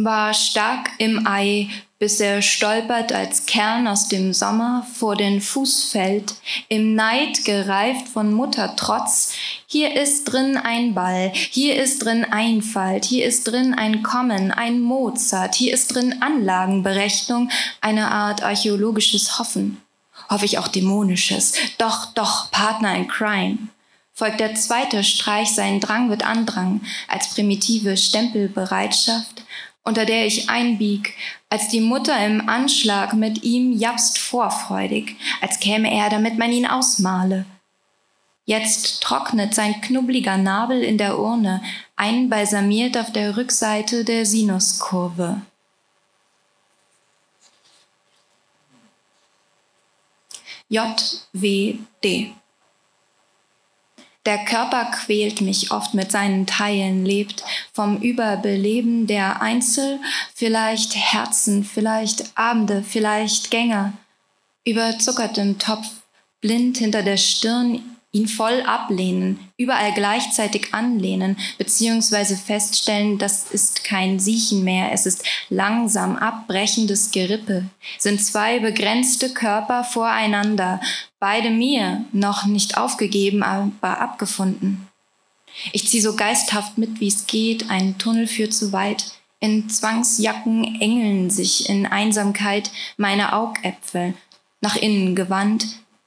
War 0.05 0.33
stark 0.33 0.91
im 0.99 1.27
Ei, 1.27 1.69
bis 1.99 2.21
er 2.21 2.41
stolpert 2.43 3.13
als 3.13 3.47
Kern 3.47 3.89
aus 3.89 4.07
dem 4.07 4.33
Sommer 4.33 4.87
vor 4.95 5.17
den 5.17 5.41
Fuß 5.41 5.91
fällt, 5.91 6.35
im 6.69 6.95
Neid 6.95 7.45
gereift 7.45 8.07
von 8.07 8.33
Muttertrotz. 8.33 9.33
Hier 9.67 10.01
ist 10.01 10.25
drin 10.25 10.57
ein 10.57 10.95
Ball, 10.95 11.33
hier 11.33 11.83
ist 11.83 12.05
drin 12.05 12.25
Einfalt, 12.25 13.05
hier 13.05 13.27
ist 13.27 13.49
drin 13.49 13.75
ein 13.75 14.05
Kommen, 14.05 14.53
ein 14.53 14.81
Mozart, 14.81 15.57
hier 15.57 15.75
ist 15.75 15.95
drin 15.95 16.23
Anlagenberechnung, 16.23 17.51
eine 17.81 18.11
Art 18.11 18.43
archäologisches 18.43 19.39
Hoffen. 19.39 19.83
hoffe 20.31 20.45
ich 20.45 20.59
auch 20.59 20.69
Dämonisches. 20.69 21.55
Doch, 21.79 22.13
doch, 22.15 22.51
Partner 22.51 22.95
in 22.95 23.09
Crime. 23.09 23.59
Folgt 24.19 24.41
der 24.41 24.57
zweite 24.57 25.05
Streich, 25.05 25.55
sein 25.55 25.79
Drang 25.79 26.11
wird 26.11 26.27
Andrang, 26.27 26.81
als 27.07 27.35
primitive 27.35 27.97
Stempelbereitschaft, 27.97 29.45
unter 29.89 30.05
der 30.05 30.27
ich 30.27 30.51
einbieg, 30.51 31.15
als 31.49 31.69
die 31.69 31.81
Mutter 31.81 32.15
im 32.25 32.47
Anschlag 32.47 33.15
mit 33.15 33.43
ihm 33.43 33.73
japst 33.73 34.19
vorfreudig, 34.19 35.17
als 35.41 35.61
käme 35.61 35.91
er, 35.91 36.11
damit 36.11 36.37
man 36.37 36.53
ihn 36.53 36.67
ausmale. 36.67 37.47
Jetzt 38.45 39.03
trocknet 39.03 39.55
sein 39.55 39.81
knubbeliger 39.81 40.37
Nabel 40.37 40.83
in 40.83 40.99
der 40.99 41.19
Urne, 41.19 41.63
einbalsamiert 41.97 42.99
auf 42.99 43.13
der 43.13 43.39
Rückseite 43.39 44.05
der 44.05 44.27
Sinuskurve. 44.27 45.41
JWD. 50.69 52.35
Der 54.29 54.45
Körper 54.45 54.85
quält 54.91 55.41
mich 55.41 55.71
oft 55.71 55.95
mit 55.95 56.13
seinen 56.13 56.47
Teilen, 56.47 57.07
lebt 57.07 57.43
vom 57.73 57.97
Überbeleben 58.03 59.07
der 59.07 59.41
Einzel, 59.41 60.01
vielleicht 60.35 60.95
Herzen, 60.97 61.65
vielleicht 61.65 62.37
Abende, 62.37 62.85
vielleicht 62.87 63.51
Gänger, 63.51 63.95
überzuckertem 64.67 65.59
Topf, 65.59 65.87
blind 66.43 66.77
hinter 66.77 67.03
der 67.03 67.17
Stirn 67.17 67.81
ihn 68.13 68.29
voll 68.29 68.61
ablehnen, 68.63 69.39
überall 69.57 69.93
gleichzeitig 69.93 70.75
anlehnen, 70.75 71.39
beziehungsweise 71.57 72.37
feststellen, 72.37 73.17
das 73.17 73.51
ist 73.51 73.85
kein 73.85 74.19
Siechen 74.19 74.63
mehr, 74.63 74.93
es 74.93 75.07
ist 75.07 75.25
langsam 75.49 76.17
abbrechendes 76.17 77.13
Gerippe, 77.13 77.65
sind 77.99 78.23
zwei 78.23 78.61
begrenzte 78.61 79.31
Körper 79.31 79.85
voreinander, 79.85 80.81
beide 81.21 81.51
mir, 81.51 82.05
noch 82.13 82.47
nicht 82.47 82.77
aufgegeben, 82.77 83.43
aber 83.43 84.01
abgefunden. 84.01 84.89
Ich 85.73 85.89
ziehe 85.89 86.03
so 86.03 86.15
geisthaft 86.15 86.79
mit, 86.79 87.01
wie 87.01 87.09
es 87.09 87.27
geht, 87.27 87.71
ein 87.71 87.99
Tunnel 87.99 88.27
führt 88.27 88.55
zu 88.55 88.73
weit, 88.73 89.13
in 89.41 89.69
Zwangsjacken 89.69 90.81
engeln 90.81 91.31
sich 91.31 91.69
in 91.69 91.87
Einsamkeit 91.87 92.73
meine 92.97 93.35
Augäpfel, 93.35 94.15
nach 94.61 94.75
innen 94.75 95.15
gewandt, 95.15 95.67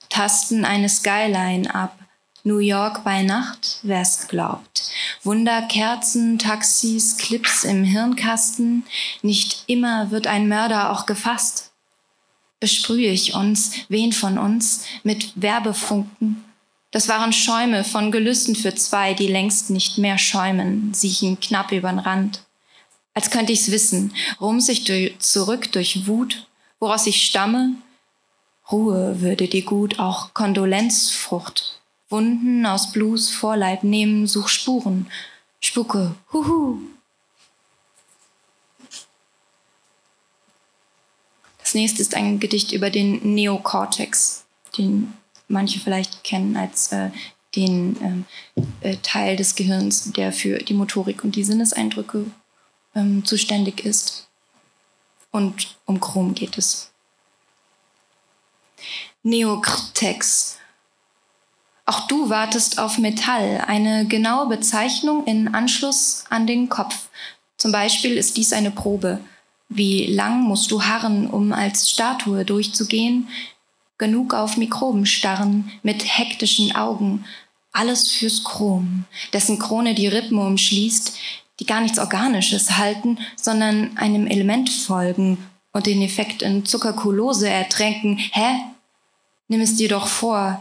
tasten 0.10 0.66
eine 0.66 0.90
Skyline 0.90 1.74
ab. 1.74 1.98
New 2.44 2.58
York 2.58 3.04
bei 3.04 3.22
Nacht, 3.22 3.80
wer's 3.84 4.28
glaubt. 4.28 4.90
Wunderkerzen, 5.24 6.40
Taxis, 6.40 7.18
Clips 7.18 7.64
im 7.64 7.84
Hirnkasten. 7.84 8.84
Nicht 9.22 9.64
immer 9.68 10.10
wird 10.10 10.26
ein 10.28 10.48
Mörder 10.48 10.92
auch 10.92 11.06
gefasst. 11.06 11.71
Besprühe 12.62 13.10
ich 13.10 13.34
uns, 13.34 13.74
wen 13.90 14.14
von 14.14 14.38
uns, 14.38 14.86
mit 15.04 15.34
Werbefunken. 15.36 16.46
Das 16.92 17.10
waren 17.10 17.34
Schäume 17.34 17.84
von 17.84 18.12
Gelüsten 18.12 18.56
für 18.56 18.74
zwei, 18.76 19.14
die 19.14 19.28
längst 19.28 19.70
nicht 19.70 19.98
mehr 19.98 20.18
schäumen, 20.18 20.94
siechen 20.94 21.40
knapp 21.42 21.74
übern 21.74 22.00
Rand. 22.00 22.44
Als 23.14 23.30
könnte 23.30 23.52
ich's 23.52 23.72
wissen, 23.72 24.14
rums 24.40 24.70
ich 24.70 24.86
durch, 24.86 25.20
zurück 25.20 25.72
durch 25.74 26.08
Wut, 26.08 26.48
woraus 26.80 27.08
ich 27.08 27.26
stamme, 27.26 27.76
Ruhe 28.72 29.20
würde 29.20 29.48
dir 29.48 29.64
gut, 29.64 30.00
auch 30.00 30.34
Kondolenzfrucht. 30.34 31.82
Wunden 32.10 32.66
aus 32.66 32.92
Blues 32.92 33.30
Vorleib 33.30 33.84
nehmen, 33.84 34.28
such 34.28 34.50
Spuren. 34.50 35.08
Spucke, 35.60 36.16
huhu. 36.32 36.80
Das 41.72 41.76
nächste 41.76 42.02
ist 42.02 42.16
ein 42.16 42.42
Gedicht 42.42 42.74
über 42.74 42.90
den 42.90 43.34
Neokortex, 43.34 44.44
den 44.78 45.14
manche 45.48 45.80
vielleicht 45.80 46.22
kennen 46.26 46.58
als 46.58 46.92
äh, 46.92 47.12
den 47.56 48.26
äh, 48.82 48.90
äh, 48.90 48.98
Teil 49.02 49.38
des 49.38 49.56
Gehirns, 49.56 50.12
der 50.12 50.34
für 50.34 50.58
die 50.58 50.74
Motorik 50.74 51.24
und 51.24 51.38
die 51.38 51.46
Sinneseindrücke 51.46 52.26
ähm, 52.94 53.24
zuständig 53.24 53.86
ist. 53.86 54.28
Und 55.32 55.78
um 55.86 56.02
Chrom 56.02 56.36
geht 56.36 56.58
es. 56.58 56.92
Neokortex. 59.24 60.58
Auch 61.86 62.06
du 62.08 62.30
wartest 62.30 62.80
auf 62.80 62.98
Metall, 62.98 63.64
eine 63.66 64.06
genaue 64.08 64.50
Bezeichnung 64.50 65.26
in 65.26 65.56
Anschluss 65.56 66.26
an 66.30 66.48
den 66.48 66.68
Kopf. 66.68 67.08
Zum 67.56 67.72
Beispiel 67.72 68.18
ist 68.18 68.36
dies 68.36 68.52
eine 68.52 68.72
Probe. 68.72 69.22
Wie 69.74 70.06
lang 70.06 70.42
musst 70.42 70.70
du 70.70 70.84
harren, 70.84 71.28
um 71.28 71.54
als 71.54 71.90
Statue 71.90 72.44
durchzugehen? 72.44 73.30
Genug 73.98 74.34
auf 74.34 74.58
Mikroben 74.58 75.06
starren, 75.06 75.72
mit 75.82 76.04
hektischen 76.04 76.76
Augen. 76.76 77.24
Alles 77.72 78.12
fürs 78.12 78.44
Chrom, 78.44 79.06
dessen 79.32 79.60
Krone 79.60 79.96
die 79.96 80.08
Rippen 80.08 80.40
umschließt, 80.40 81.18
die 81.62 81.66
gar 81.66 81.80
nichts 81.80 82.00
Organisches 82.00 82.78
halten, 82.78 83.18
sondern 83.38 83.96
einem 83.98 84.28
Element 84.28 84.70
folgen 84.70 85.38
und 85.72 85.86
den 85.86 86.02
Effekt 86.02 86.42
in 86.42 86.66
Zuckerkulose 86.66 87.48
ertränken. 87.48 88.18
Hä? 88.18 88.58
Nimm 89.48 89.62
es 89.62 89.78
dir 89.78 89.88
doch 89.88 90.08
vor. 90.08 90.60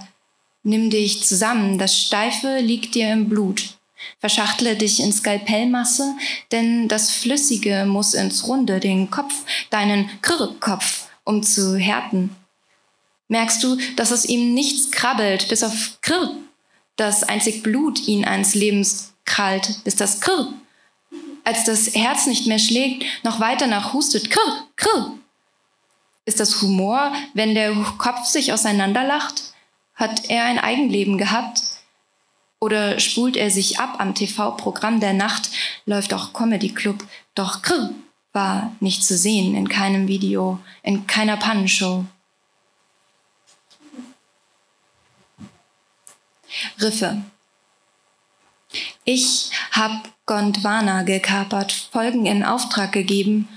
Nimm 0.63 0.89
dich 0.89 1.25
zusammen, 1.25 1.79
das 1.79 1.99
Steife 1.99 2.61
liegt 2.61 2.95
dir 2.95 3.13
im 3.13 3.29
Blut. 3.29 3.77
Verschachtle 4.19 4.77
dich 4.77 5.01
in 5.01 5.13
Skalpellmasse, 5.13 6.15
denn 6.53 6.89
das 6.89 7.11
Flüssige 7.11 7.85
muss 7.87 8.15
ins 8.15 8.47
Runde, 8.47 8.81
den 8.81 9.11
Kopf, 9.11 9.45
deinen 9.71 10.09
Krrrkopf, 10.23 11.09
um 11.25 11.43
zu 11.43 11.77
härten. 11.77 12.35
Merkst 13.29 13.63
du, 13.63 13.77
dass 13.97 14.13
aus 14.13 14.25
ihm 14.25 14.55
nichts 14.55 14.91
krabbelt, 14.91 15.49
bis 15.49 15.63
auf 15.63 15.99
Krr, 16.03 16.35
dass 16.97 17.23
einzig 17.23 17.63
Blut 17.63 18.09
ihn 18.09 18.25
eines 18.25 18.55
Lebens 18.55 19.13
krallt, 19.25 19.85
bis 19.85 19.97
das 19.97 20.21
Krr, 20.21 20.53
als 21.45 21.65
das 21.65 21.95
Herz 21.95 22.27
nicht 22.27 22.47
mehr 22.47 22.59
schlägt, 22.59 23.05
noch 23.23 23.41
weiter 23.41 23.67
nach 23.67 23.93
hustet, 23.93 24.31
Krr, 24.31 24.67
Krr, 24.77 25.15
ist 26.27 26.39
das 26.39 26.63
Humor, 26.63 27.13
wenn 27.35 27.55
der 27.55 27.73
Kopf 27.99 28.27
sich 28.27 28.53
auseinanderlacht? 28.53 29.55
Hat 29.95 30.29
er 30.29 30.45
ein 30.45 30.59
Eigenleben 30.59 31.19
gehabt? 31.19 31.63
Oder 32.61 33.01
spult 33.01 33.37
er 33.37 33.51
sich 33.51 33.81
ab 33.81 33.97
am 33.99 34.15
TV-Programm 34.15 35.01
der 35.01 35.15
Nacht, 35.15 35.51
läuft 35.87 36.13
auch 36.13 36.35
Comedy 36.35 36.69
Club, 36.69 37.05
doch 37.35 37.63
Krr 37.63 37.91
war 38.33 38.77
nicht 38.81 39.03
zu 39.05 39.17
sehen 39.17 39.57
in 39.57 39.69
keinem 39.69 40.07
Video, 40.07 40.61
in 40.83 41.07
keiner 41.07 41.37
Pannenshow. 41.37 42.05
Riffe. 46.81 47.23
Ich 49.05 49.51
hab 49.73 50.09
Gondwana 50.27 51.03
gekapert, 51.03 51.73
Folgen 51.73 52.27
in 52.27 52.45
Auftrag 52.45 52.93
gegeben, 52.93 53.49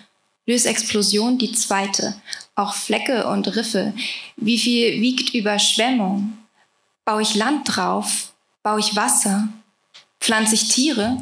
Lösexplosion 0.45 1.37
die 1.37 1.51
zweite, 1.51 2.19
auch 2.55 2.73
Flecke 2.73 3.27
und 3.27 3.55
Riffe. 3.55 3.93
Wie 4.35 4.57
viel 4.57 5.01
wiegt 5.01 5.33
Überschwemmung? 5.33 6.37
Baue 7.05 7.21
ich 7.21 7.35
Land 7.35 7.75
drauf? 7.75 8.32
Baue 8.63 8.79
ich 8.79 8.95
Wasser? 8.95 9.49
Pflanze 10.21 10.55
ich 10.55 10.69
Tiere? 10.69 11.21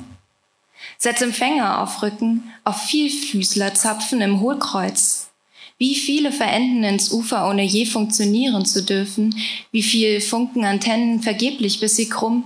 Setze 1.00 1.24
Empfänger 1.26 1.82
auf 1.82 2.04
Rücken, 2.04 2.52
auf 2.64 2.80
Vielfüßlerzapfen 2.84 4.22
im 4.22 4.40
Hohlkreuz. 4.42 5.32
Wie 5.80 5.96
viele 5.96 6.32
verenden 6.32 6.84
ins 6.84 7.12
Ufer, 7.12 7.50
ohne 7.50 7.64
je 7.64 7.88
funktionieren 7.88 8.64
zu 8.64 8.84
dürfen? 8.84 9.36
Wie 9.72 9.82
viel 9.82 10.22
funken 10.22 10.64
Antennen 10.64 11.24
vergeblich, 11.24 11.80
bis 11.80 11.96
sie 11.96 12.08
krumm? 12.08 12.44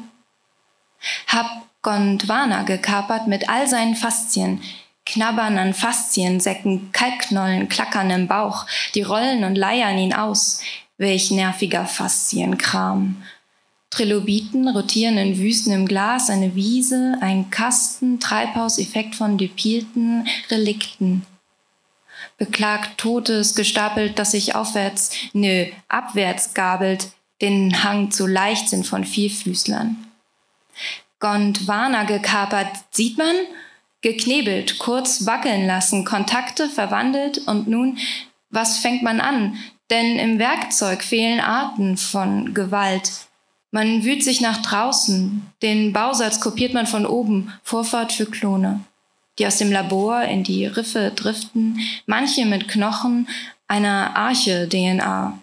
Hab 1.28 1.68
Gondwana 1.82 2.64
gekapert 2.64 3.28
mit 3.28 3.50
all 3.50 3.68
seinen 3.68 3.98
Faszien, 3.98 4.62
Knabbern 5.06 5.58
an 5.58 5.74
Fasziensäcken, 5.74 6.94
Kalkknollen 6.94 7.68
klackern 7.68 8.10
im 8.12 8.28
Bauch, 8.28 8.66
die 8.96 9.02
rollen 9.02 9.44
und 9.44 9.56
leiern 9.56 9.98
ihn 9.98 10.14
aus. 10.14 10.62
Welch 10.98 11.32
nerviger 11.32 11.86
Faszienkram. 11.86 13.22
Trilobiten 13.96 14.68
rotieren 14.68 15.18
in 15.18 15.38
Wüsten 15.38 15.72
im 15.72 15.88
Glas, 15.88 16.30
eine 16.30 16.54
Wiese, 16.54 17.18
ein 17.22 17.50
Kasten, 17.50 18.20
Treibhauseffekt 18.20 19.16
von 19.16 19.38
depilten 19.38 20.28
Relikten. 20.52 21.26
Beklagt 22.38 22.98
Totes 22.98 23.56
gestapelt, 23.56 24.20
das 24.20 24.32
sich 24.32 24.54
aufwärts, 24.54 25.12
nö, 25.32 25.68
abwärts 25.88 26.54
gabelt, 26.54 27.08
den 27.42 27.86
Hang 27.86 28.12
zu 28.12 28.28
Leichtsinn 28.28 28.84
von 28.84 29.06
Vielfüßlern. 29.06 29.96
Gondwana 31.20 32.04
gekapert, 32.04 32.68
sieht 32.92 33.18
man? 33.18 33.36
geknebelt, 34.02 34.78
kurz 34.78 35.26
wackeln 35.26 35.66
lassen, 35.66 36.06
Kontakte 36.06 36.70
verwandelt 36.70 37.40
und 37.48 37.68
nun, 37.68 37.98
was 38.52 38.78
fängt 38.78 39.02
man 39.02 39.20
an? 39.20 39.58
Denn 39.90 40.20
im 40.20 40.38
Werkzeug 40.38 41.02
fehlen 41.02 41.40
Arten 41.40 41.98
von 41.98 42.54
Gewalt. 42.54 43.25
Man 43.76 44.06
wühlt 44.06 44.24
sich 44.24 44.40
nach 44.40 44.62
draußen. 44.62 45.52
Den 45.62 45.92
Bausatz 45.92 46.40
kopiert 46.40 46.74
man 46.74 46.88
von 46.88 47.06
oben. 47.06 47.52
Vorfahrt 47.62 48.14
für 48.14 48.26
Klone. 48.26 48.80
Die 49.38 49.46
aus 49.46 49.58
dem 49.58 49.70
Labor 49.70 50.22
in 50.22 50.46
die 50.46 50.66
Riffe 50.66 51.12
driften. 51.14 51.82
Manche 52.06 52.46
mit 52.46 52.70
Knochen 52.70 53.28
einer 53.68 54.16
Arche-DNA. 54.16 55.38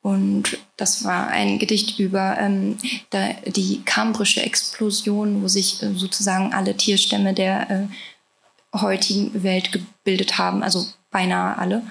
Und 0.00 0.56
das 0.78 1.04
war 1.04 1.28
ein 1.28 1.58
Gedicht 1.58 1.98
über 1.98 2.38
ähm, 2.38 2.78
da, 3.10 3.34
die 3.44 3.82
kambrische 3.84 4.40
Explosion, 4.40 5.42
wo 5.42 5.48
sich 5.48 5.82
äh, 5.82 5.92
sozusagen 5.92 6.54
alle 6.54 6.74
Tierstämme 6.74 7.34
der 7.34 7.70
äh, 7.70 8.78
heutigen 8.78 9.42
Welt 9.42 9.72
gebildet 9.72 10.38
haben, 10.38 10.62
also 10.62 10.86
beinahe 11.10 11.58
alle. 11.58 11.82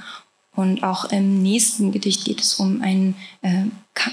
Und 0.55 0.83
auch 0.83 1.05
im 1.05 1.41
nächsten 1.41 1.91
Gedicht 1.91 2.25
geht 2.25 2.41
es 2.41 2.55
um 2.55 2.81
ein 2.81 3.15
äh, 3.41 3.65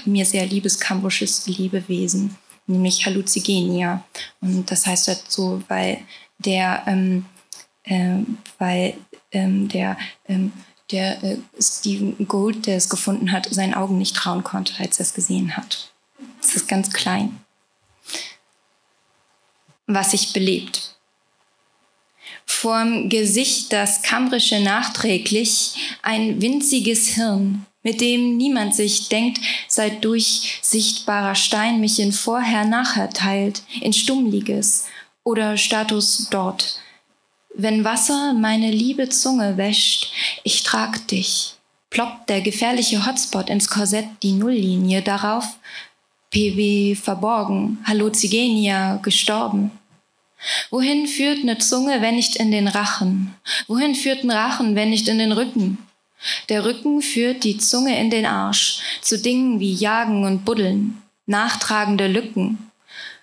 mir 0.05 0.25
sehr 0.25 0.45
liebes 0.45 0.79
kambrisches 0.79 1.47
Lebewesen, 1.47 2.37
nämlich 2.65 3.05
Hallucigenia. 3.05 4.03
Und 4.39 4.71
das 4.71 4.85
heißt 4.85 5.09
halt 5.09 5.23
so, 5.27 5.61
weil 5.67 5.99
der, 6.37 6.83
ähm, 6.87 7.25
äh, 7.83 8.19
weil 8.57 8.95
ähm, 9.31 9.67
der 9.67 9.97
ähm, 10.27 10.53
der 10.91 11.23
äh, 11.23 11.37
Stephen 11.59 12.27
Gold, 12.27 12.65
der 12.65 12.77
es 12.77 12.89
gefunden 12.89 13.31
hat, 13.31 13.47
seinen 13.51 13.73
Augen 13.73 13.97
nicht 13.97 14.15
trauen 14.15 14.43
konnte, 14.43 14.73
als 14.79 14.99
er 14.99 15.03
es 15.03 15.13
gesehen 15.13 15.55
hat. 15.55 15.91
Es 16.41 16.55
ist 16.55 16.67
ganz 16.67 16.91
klein. 16.91 17.39
Was 19.85 20.11
sich 20.11 20.33
belebt. 20.33 20.98
Vorm 22.51 23.09
Gesicht 23.09 23.71
das 23.71 24.01
Kambrische 24.01 24.59
nachträglich 24.59 25.75
ein 26.01 26.41
winziges 26.41 27.07
Hirn, 27.09 27.65
mit 27.83 28.01
dem 28.01 28.35
niemand 28.35 28.75
sich 28.75 29.07
denkt, 29.07 29.39
seit 29.67 30.03
durchsichtbarer 30.03 31.35
Stein 31.35 31.79
mich 31.79 31.99
in 31.99 32.11
Vorher-Nachher 32.11 33.11
teilt, 33.11 33.61
in 33.79 33.93
Stummliges 33.93 34.87
oder 35.23 35.55
Status 35.55 36.27
dort, 36.31 36.81
wenn 37.53 37.85
Wasser 37.85 38.33
meine 38.33 38.71
liebe 38.71 39.07
Zunge 39.09 39.55
wäscht, 39.55 40.11
ich 40.43 40.63
trag 40.63 41.07
dich, 41.07 41.53
ploppt 41.91 42.29
der 42.29 42.41
gefährliche 42.41 43.05
Hotspot 43.05 43.49
ins 43.49 43.69
Korsett 43.69 44.07
die 44.23 44.33
Nulllinie 44.33 45.01
darauf, 45.01 45.45
PW 46.31 46.95
verborgen, 46.95 47.77
Halluzigenia 47.85 48.97
gestorben. 48.97 49.71
Wohin 50.69 51.07
führt 51.07 51.43
ne 51.43 51.57
Zunge, 51.57 52.01
wenn 52.01 52.15
nicht 52.15 52.35
in 52.37 52.51
den 52.51 52.67
Rachen? 52.67 53.35
Wohin 53.67 53.95
führt 53.95 54.23
ein 54.23 54.31
Rachen, 54.31 54.75
wenn 54.75 54.89
nicht 54.89 55.07
in 55.07 55.19
den 55.19 55.31
Rücken? 55.31 55.77
Der 56.49 56.65
Rücken 56.65 57.01
führt 57.01 57.43
die 57.43 57.57
Zunge 57.57 57.99
in 57.99 58.09
den 58.09 58.25
Arsch, 58.25 58.81
zu 59.01 59.19
Dingen 59.19 59.59
wie 59.59 59.73
Jagen 59.73 60.25
und 60.25 60.45
Buddeln, 60.45 61.01
nachtragende 61.25 62.07
Lücken. 62.07 62.71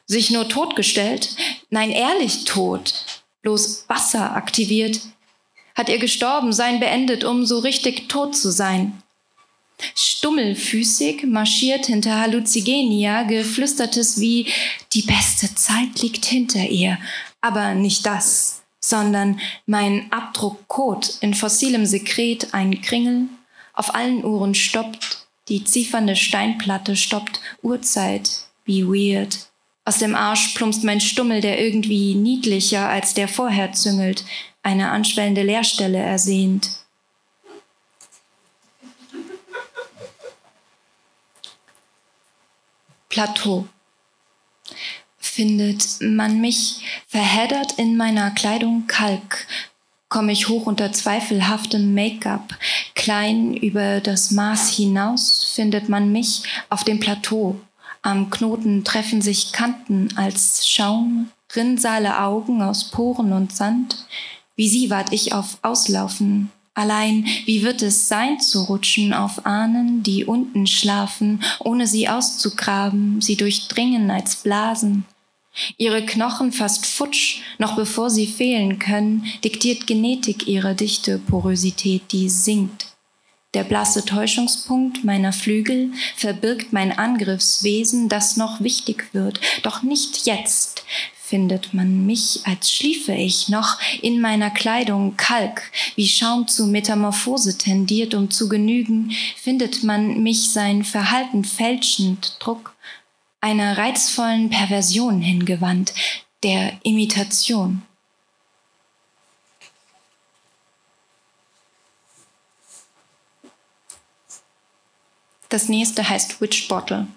Sich 0.06 0.30
nur 0.30 0.48
totgestellt? 0.48 1.36
Nein, 1.70 1.90
ehrlich 1.90 2.44
tot 2.44 2.94
bloß 3.46 3.84
Wasser 3.88 4.34
aktiviert, 4.34 4.98
hat 5.76 5.88
ihr 5.88 5.98
gestorben 5.98 6.52
sein 6.52 6.80
beendet, 6.80 7.22
um 7.22 7.46
so 7.46 7.60
richtig 7.60 8.08
tot 8.08 8.34
zu 8.34 8.50
sein. 8.50 9.00
Stummelfüßig 9.94 11.24
marschiert 11.24 11.86
hinter 11.86 12.18
Halluzigenia, 12.20 13.24
geflüstertes 13.24 14.20
wie 14.20 14.46
die 14.92 15.02
beste 15.02 15.54
Zeit 15.54 16.00
liegt 16.00 16.24
hinter 16.24 16.66
ihr. 16.68 16.98
Aber 17.40 17.74
nicht 17.74 18.06
das, 18.06 18.62
sondern 18.80 19.40
mein 19.66 20.10
Abdruck 20.10 20.66
Kot 20.68 21.18
in 21.20 21.34
fossilem 21.34 21.86
Sekret, 21.86 22.54
ein 22.54 22.80
Kringel, 22.80 23.28
auf 23.72 23.94
allen 23.94 24.24
Uhren 24.24 24.54
stoppt, 24.54 25.26
die 25.48 25.64
ziefernde 25.64 26.16
Steinplatte 26.16 26.96
stoppt, 26.96 27.40
Uhrzeit, 27.62 28.30
wie 28.64 28.86
weird. 28.86 29.48
Aus 29.84 29.98
dem 29.98 30.16
Arsch 30.16 30.54
plumpst 30.54 30.82
mein 30.82 31.00
Stummel, 31.00 31.40
der 31.40 31.62
irgendwie 31.62 32.14
niedlicher 32.14 32.88
als 32.88 33.14
der 33.14 33.28
vorher 33.28 33.72
züngelt, 33.72 34.24
eine 34.62 34.90
anschwellende 34.90 35.42
Leerstelle 35.42 35.98
ersehnt. 35.98 36.70
Plateau. 43.16 43.66
Findet 45.16 46.02
man 46.02 46.38
mich 46.42 46.82
verheddert 47.08 47.78
in 47.78 47.96
meiner 47.96 48.30
Kleidung 48.32 48.86
Kalk, 48.88 49.46
komme 50.10 50.32
ich 50.32 50.48
hoch 50.50 50.66
unter 50.66 50.92
zweifelhaftem 50.92 51.94
Make-up, 51.94 52.54
klein 52.94 53.54
über 53.54 54.00
das 54.02 54.32
Maß 54.32 54.68
hinaus, 54.68 55.50
findet 55.54 55.88
man 55.88 56.12
mich 56.12 56.42
auf 56.68 56.84
dem 56.84 57.00
Plateau, 57.00 57.58
am 58.02 58.28
Knoten 58.28 58.84
treffen 58.84 59.22
sich 59.22 59.50
Kanten 59.52 60.10
als 60.16 60.68
Schaum, 60.68 61.30
Rinnsale 61.54 62.20
Augen 62.20 62.60
aus 62.60 62.90
Poren 62.90 63.32
und 63.32 63.50
Sand. 63.50 64.04
Wie 64.56 64.68
sie 64.68 64.90
wart 64.90 65.14
ich 65.14 65.32
auf 65.32 65.56
Auslaufen. 65.62 66.52
Allein, 66.76 67.24
wie 67.46 67.62
wird 67.62 67.80
es 67.80 68.06
sein 68.06 68.38
zu 68.38 68.64
rutschen 68.64 69.14
auf 69.14 69.46
Ahnen, 69.46 70.02
die 70.02 70.26
unten 70.26 70.66
schlafen, 70.66 71.42
ohne 71.58 71.86
sie 71.86 72.06
auszugraben, 72.06 73.22
sie 73.22 73.34
durchdringen 73.34 74.10
als 74.10 74.36
Blasen. 74.36 75.06
Ihre 75.78 76.04
Knochen 76.04 76.52
fast 76.52 76.84
futsch, 76.84 77.40
noch 77.56 77.76
bevor 77.76 78.10
sie 78.10 78.26
fehlen 78.26 78.78
können, 78.78 79.24
diktiert 79.42 79.86
Genetik 79.86 80.46
ihre 80.48 80.74
dichte 80.74 81.18
Porosität, 81.18 82.12
die 82.12 82.28
sinkt. 82.28 82.88
Der 83.54 83.64
blasse 83.64 84.04
Täuschungspunkt 84.04 85.02
meiner 85.02 85.32
Flügel 85.32 85.92
verbirgt 86.14 86.74
mein 86.74 86.92
Angriffswesen, 86.92 88.10
das 88.10 88.36
noch 88.36 88.60
wichtig 88.60 89.14
wird. 89.14 89.40
Doch 89.62 89.82
nicht 89.82 90.26
jetzt 90.26 90.84
findet 91.26 91.74
man 91.74 92.06
mich, 92.06 92.40
als 92.44 92.70
schliefe 92.72 93.12
ich 93.12 93.48
noch 93.48 93.80
in 94.00 94.20
meiner 94.20 94.50
Kleidung 94.50 95.16
Kalk, 95.16 95.72
wie 95.96 96.06
Schaum 96.06 96.46
zu 96.46 96.68
Metamorphose 96.68 97.58
tendiert, 97.58 98.14
um 98.14 98.30
zu 98.30 98.48
genügen, 98.48 99.10
findet 99.36 99.82
man 99.82 100.22
mich 100.22 100.52
sein 100.52 100.84
Verhalten 100.84 101.44
fälschend 101.44 102.36
Druck 102.38 102.76
einer 103.40 103.76
reizvollen 103.76 104.50
Perversion 104.50 105.20
hingewandt, 105.20 105.92
der 106.44 106.78
Imitation. 106.84 107.82
Das 115.48 115.68
nächste 115.68 116.08
heißt 116.08 116.40
Witch 116.40 116.68
Bottle 116.68 117.08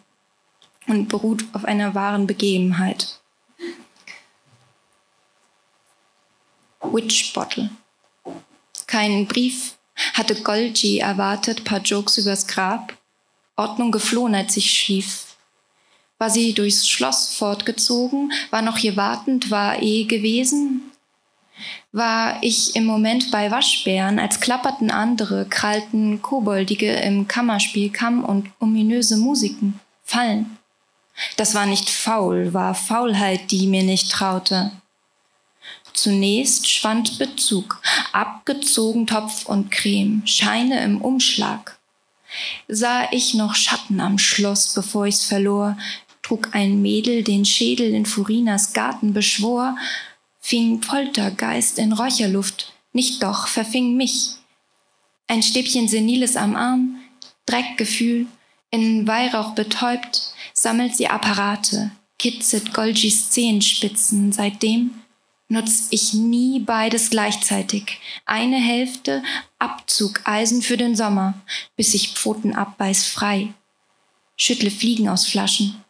und 0.87 1.09
beruht 1.09 1.45
auf 1.53 1.65
einer 1.65 1.93
wahren 1.93 2.25
Begebenheit. 2.25 3.19
Witch 6.81 7.33
Bottle. 7.33 7.69
Keinen 8.87 9.27
Brief 9.27 9.75
hatte 10.13 10.35
Golgi 10.41 10.99
erwartet, 10.99 11.63
paar 11.63 11.81
Jokes 11.81 12.17
übers 12.17 12.47
Grab, 12.47 12.93
Ordnung 13.55 13.91
geflohen, 13.91 14.35
als 14.35 14.57
ich 14.57 14.71
schlief. 14.71 15.35
War 16.17 16.29
sie 16.29 16.53
durchs 16.53 16.87
Schloss 16.87 17.33
fortgezogen, 17.33 18.31
war 18.49 18.61
noch 18.61 18.77
hier 18.77 18.97
wartend, 18.97 19.51
war 19.51 19.81
eh 19.81 20.05
gewesen, 20.05 20.91
war 21.91 22.41
ich 22.41 22.75
im 22.75 22.85
Moment 22.85 23.31
bei 23.31 23.51
Waschbären, 23.51 24.19
als 24.19 24.39
klapperten 24.39 24.91
andere, 24.91 25.45
krallten 25.45 26.21
Koboldige 26.21 26.91
im 26.93 27.27
Kammerspiel 27.27 27.89
Kamm 27.91 28.23
und 28.23 28.49
ominöse 28.59 29.17
Musiken, 29.17 29.79
Fallen. 30.03 30.57
Das 31.35 31.53
war 31.53 31.65
nicht 31.65 31.89
faul, 31.89 32.53
war 32.53 32.73
Faulheit, 32.75 33.51
die 33.51 33.67
mir 33.67 33.83
nicht 33.83 34.11
traute. 34.11 34.71
Zunächst 35.99 36.69
schwand 36.69 37.19
Bezug, 37.19 37.81
abgezogen 38.13 39.05
Topf 39.05 39.47
und 39.47 39.69
Creme, 39.69 40.25
Scheine 40.25 40.81
im 40.81 41.01
Umschlag. 41.01 41.77
Sah 42.69 43.11
ich 43.11 43.33
noch 43.33 43.53
Schatten 43.53 43.99
am 43.99 44.17
Schloss, 44.17 44.73
bevor 44.73 45.07
ich's 45.07 45.25
verlor, 45.25 45.77
trug 46.21 46.55
ein 46.55 46.81
Mädel 46.81 47.21
den 47.23 47.43
Schädel 47.43 47.93
in 47.93 48.05
Furinas 48.05 48.71
Garten 48.71 49.11
beschwor, 49.11 49.75
fing 50.39 50.79
Poltergeist 50.79 51.77
in 51.77 51.91
Räucherluft, 51.91 52.71
nicht 52.93 53.21
doch, 53.21 53.47
verfing 53.47 53.97
mich. 53.97 54.35
Ein 55.27 55.43
Stäbchen 55.43 55.89
Seniles 55.89 56.37
am 56.37 56.55
Arm, 56.55 56.95
Dreckgefühl, 57.45 58.25
in 58.71 59.05
Weihrauch 59.05 59.51
betäubt, 59.51 60.31
sammelt 60.53 60.95
sie 60.95 61.09
Apparate, 61.09 61.91
kitzelt 62.17 62.73
Golgis 62.73 63.31
Zehenspitzen. 63.31 64.31
Seitdem 64.31 64.91
nutz 65.49 65.87
ich 65.89 66.13
nie 66.13 66.59
beides 66.59 67.09
gleichzeitig. 67.09 67.99
Eine 68.25 68.57
Hälfte 68.57 69.23
Abzug 69.57 70.21
Eisen 70.23 70.61
für 70.61 70.77
den 70.77 70.95
Sommer, 70.95 71.33
bis 71.75 71.93
ich 71.93 72.13
Pfoten 72.13 72.55
abbeiß 72.55 73.05
frei. 73.05 73.53
Schüttle 74.37 74.71
Fliegen 74.71 75.09
aus 75.09 75.27
Flaschen. 75.27 75.83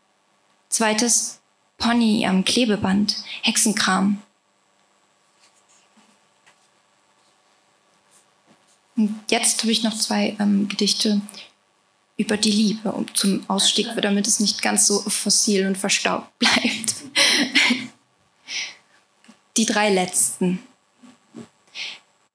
Zweites 0.70 1.39
Pony 1.78 2.26
am 2.26 2.43
Klebeband, 2.43 3.16
Hexenkram, 3.43 4.22
Und 8.99 9.18
jetzt 9.32 9.62
habe 9.62 9.72
ich 9.72 9.82
noch 9.82 9.97
zwei 9.97 10.36
ähm, 10.41 10.68
Gedichte 10.68 11.22
über 12.18 12.36
die 12.36 12.51
Liebe 12.51 12.91
und 12.91 13.16
zum 13.16 13.49
Ausstieg, 13.49 13.88
damit 14.01 14.28
es 14.28 14.41
nicht 14.41 14.62
ganz 14.62 14.88
so 14.88 14.99
fossil 14.99 15.66
und 15.66 15.78
verstaubt 15.78 16.28
bleibt. 16.39 16.95
Die 19.58 19.66
drei 19.66 19.89
letzten. 19.89 20.60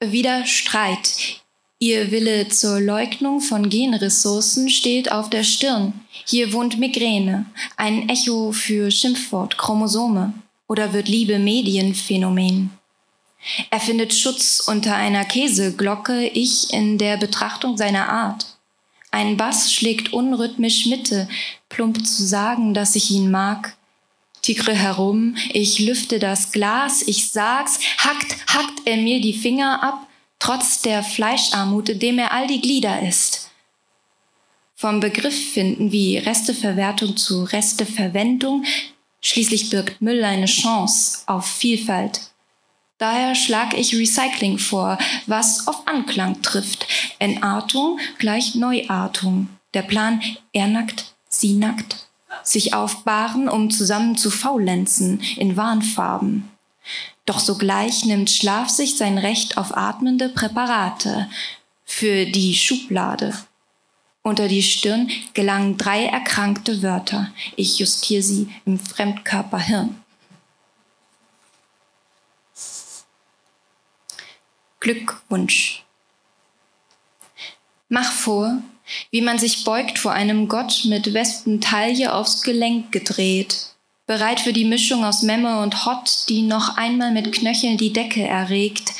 Wieder 0.00 0.44
Streit. 0.46 1.40
Ihr 1.78 2.10
Wille 2.10 2.48
zur 2.48 2.80
Leugnung 2.80 3.40
von 3.40 3.68
Genressourcen 3.68 4.68
steht 4.68 5.10
auf 5.10 5.30
der 5.30 5.44
Stirn. 5.44 5.92
Hier 6.26 6.52
wohnt 6.52 6.78
Migräne, 6.78 7.46
ein 7.76 8.08
Echo 8.08 8.52
für 8.52 8.90
Schimpfwort, 8.90 9.58
Chromosome. 9.58 10.34
Oder 10.66 10.92
wird 10.92 11.08
Liebe 11.08 11.38
Medienphänomen? 11.38 12.70
Er 13.70 13.80
findet 13.80 14.14
Schutz 14.14 14.60
unter 14.60 14.96
einer 14.96 15.24
Käseglocke, 15.24 16.26
ich 16.28 16.72
in 16.72 16.96
der 16.96 17.18
Betrachtung 17.18 17.76
seiner 17.76 18.08
Art. 18.08 18.46
Ein 19.10 19.36
Bass 19.36 19.72
schlägt 19.72 20.12
unrhythmisch 20.12 20.86
Mitte, 20.86 21.28
plump 21.68 22.06
zu 22.06 22.26
sagen, 22.26 22.74
dass 22.74 22.96
ich 22.96 23.10
ihn 23.10 23.30
mag. 23.30 23.76
Tigre 24.44 24.74
herum, 24.74 25.36
ich 25.54 25.78
lüfte 25.78 26.18
das 26.18 26.52
Glas, 26.52 27.00
ich 27.00 27.30
sag's, 27.30 27.78
hackt, 27.96 28.36
hackt 28.46 28.82
er 28.84 28.98
mir 28.98 29.18
die 29.18 29.32
Finger 29.32 29.82
ab, 29.82 30.06
trotz 30.38 30.82
der 30.82 31.02
Fleischarmut, 31.02 32.02
dem 32.02 32.18
er 32.18 32.30
all 32.30 32.46
die 32.46 32.60
Glieder 32.60 33.00
ist. 33.00 33.48
Vom 34.76 35.00
Begriff 35.00 35.52
finden 35.54 35.92
wie 35.92 36.18
Resteverwertung 36.18 37.16
zu 37.16 37.44
Resteverwendung, 37.44 38.66
schließlich 39.22 39.70
birgt 39.70 40.02
Müll 40.02 40.22
eine 40.22 40.44
Chance 40.44 41.20
auf 41.24 41.46
Vielfalt. 41.46 42.20
Daher 42.98 43.34
schlage 43.34 43.78
ich 43.78 43.96
Recycling 43.96 44.58
vor, 44.58 44.98
was 45.26 45.66
auf 45.66 45.86
Anklang 45.86 46.42
trifft. 46.42 46.86
Entartung 47.18 47.98
gleich 48.18 48.54
Neuartung. 48.54 49.48
Der 49.72 49.82
Plan, 49.82 50.20
er 50.52 50.66
nackt, 50.66 51.14
sie 51.30 51.54
nackt, 51.54 52.04
sich 52.42 52.74
aufbahren, 52.74 53.48
um 53.48 53.70
zusammen 53.70 54.16
zu 54.16 54.30
faulenzen 54.30 55.20
in 55.36 55.56
Warnfarben. 55.56 56.50
Doch 57.26 57.38
sogleich 57.38 58.04
nimmt 58.04 58.30
Schlaf 58.30 58.68
sich 58.68 58.96
sein 58.96 59.18
Recht 59.18 59.56
auf 59.56 59.76
atmende 59.76 60.28
Präparate 60.28 61.28
für 61.84 62.26
die 62.26 62.54
Schublade. 62.54 63.34
Unter 64.22 64.48
die 64.48 64.62
Stirn 64.62 65.10
gelangen 65.34 65.76
drei 65.76 66.06
erkrankte 66.06 66.82
Wörter. 66.82 67.30
Ich 67.56 67.78
justiere 67.78 68.22
sie 68.22 68.48
im 68.64 68.78
Fremdkörperhirn. 68.78 70.00
Glückwunsch. 74.80 75.84
Mach 77.88 78.12
vor, 78.12 78.62
wie 79.10 79.22
man 79.22 79.38
sich 79.38 79.64
beugt 79.64 79.98
vor 79.98 80.12
einem 80.12 80.48
Gott 80.48 80.82
mit 80.84 81.14
Wespentaille 81.14 82.12
aufs 82.12 82.42
Gelenk 82.42 82.92
gedreht, 82.92 83.74
bereit 84.06 84.40
für 84.40 84.52
die 84.52 84.64
Mischung 84.64 85.04
aus 85.04 85.22
Memme 85.22 85.62
und 85.62 85.86
Hot, 85.86 86.28
die 86.28 86.42
noch 86.42 86.76
einmal 86.76 87.12
mit 87.12 87.32
Knöcheln 87.32 87.76
die 87.76 87.92
Decke 87.92 88.22
erregt. 88.22 88.92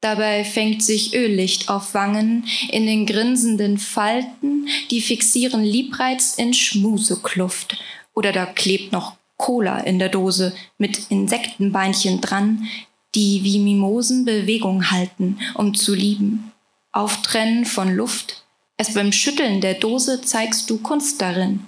Dabei 0.00 0.44
fängt 0.44 0.82
sich 0.82 1.14
Öllicht 1.14 1.68
auf 1.68 1.94
Wangen 1.94 2.46
in 2.70 2.86
den 2.86 3.04
grinsenden 3.04 3.78
Falten, 3.78 4.68
die 4.90 5.00
fixieren 5.00 5.64
Liebreiz 5.64 6.34
in 6.34 6.54
Schmusekluft. 6.54 7.78
Oder 8.14 8.32
da 8.32 8.46
klebt 8.46 8.92
noch 8.92 9.16
Cola 9.36 9.78
in 9.80 9.98
der 9.98 10.08
Dose 10.08 10.54
mit 10.78 11.10
Insektenbeinchen 11.10 12.20
dran, 12.20 12.68
die 13.14 13.42
wie 13.42 13.58
Mimosen 13.58 14.24
Bewegung 14.24 14.90
halten, 14.90 15.38
um 15.54 15.74
zu 15.74 15.94
lieben. 15.94 16.52
Auftrennen 16.92 17.64
von 17.64 17.94
Luft. 17.94 18.44
Erst 18.78 18.94
beim 18.94 19.10
Schütteln 19.10 19.60
der 19.60 19.74
Dose 19.74 20.22
zeigst 20.22 20.70
du 20.70 20.78
Kunst 20.78 21.20
darin. 21.20 21.64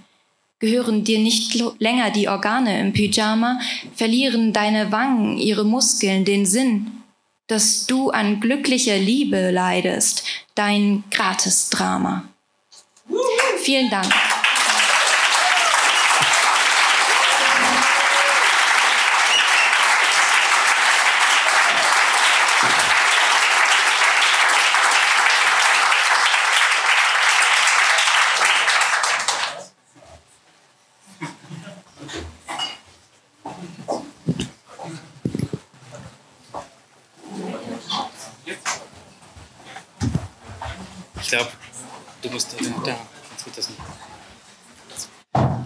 Gehören 0.60 1.04
dir 1.04 1.18
nicht 1.18 1.60
länger 1.78 2.10
die 2.10 2.28
Organe 2.28 2.78
im 2.80 2.92
Pyjama, 2.92 3.58
verlieren 3.94 4.52
deine 4.52 4.92
Wangen 4.92 5.36
ihre 5.36 5.64
Muskeln 5.64 6.24
den 6.24 6.46
Sinn, 6.46 7.02
dass 7.48 7.86
du 7.86 8.10
an 8.10 8.40
glücklicher 8.40 8.96
Liebe 8.96 9.50
leidest, 9.50 10.22
dein 10.54 11.02
Gratis-Drama. 11.10 12.28
Vielen 13.64 13.90
Dank. 13.90 14.12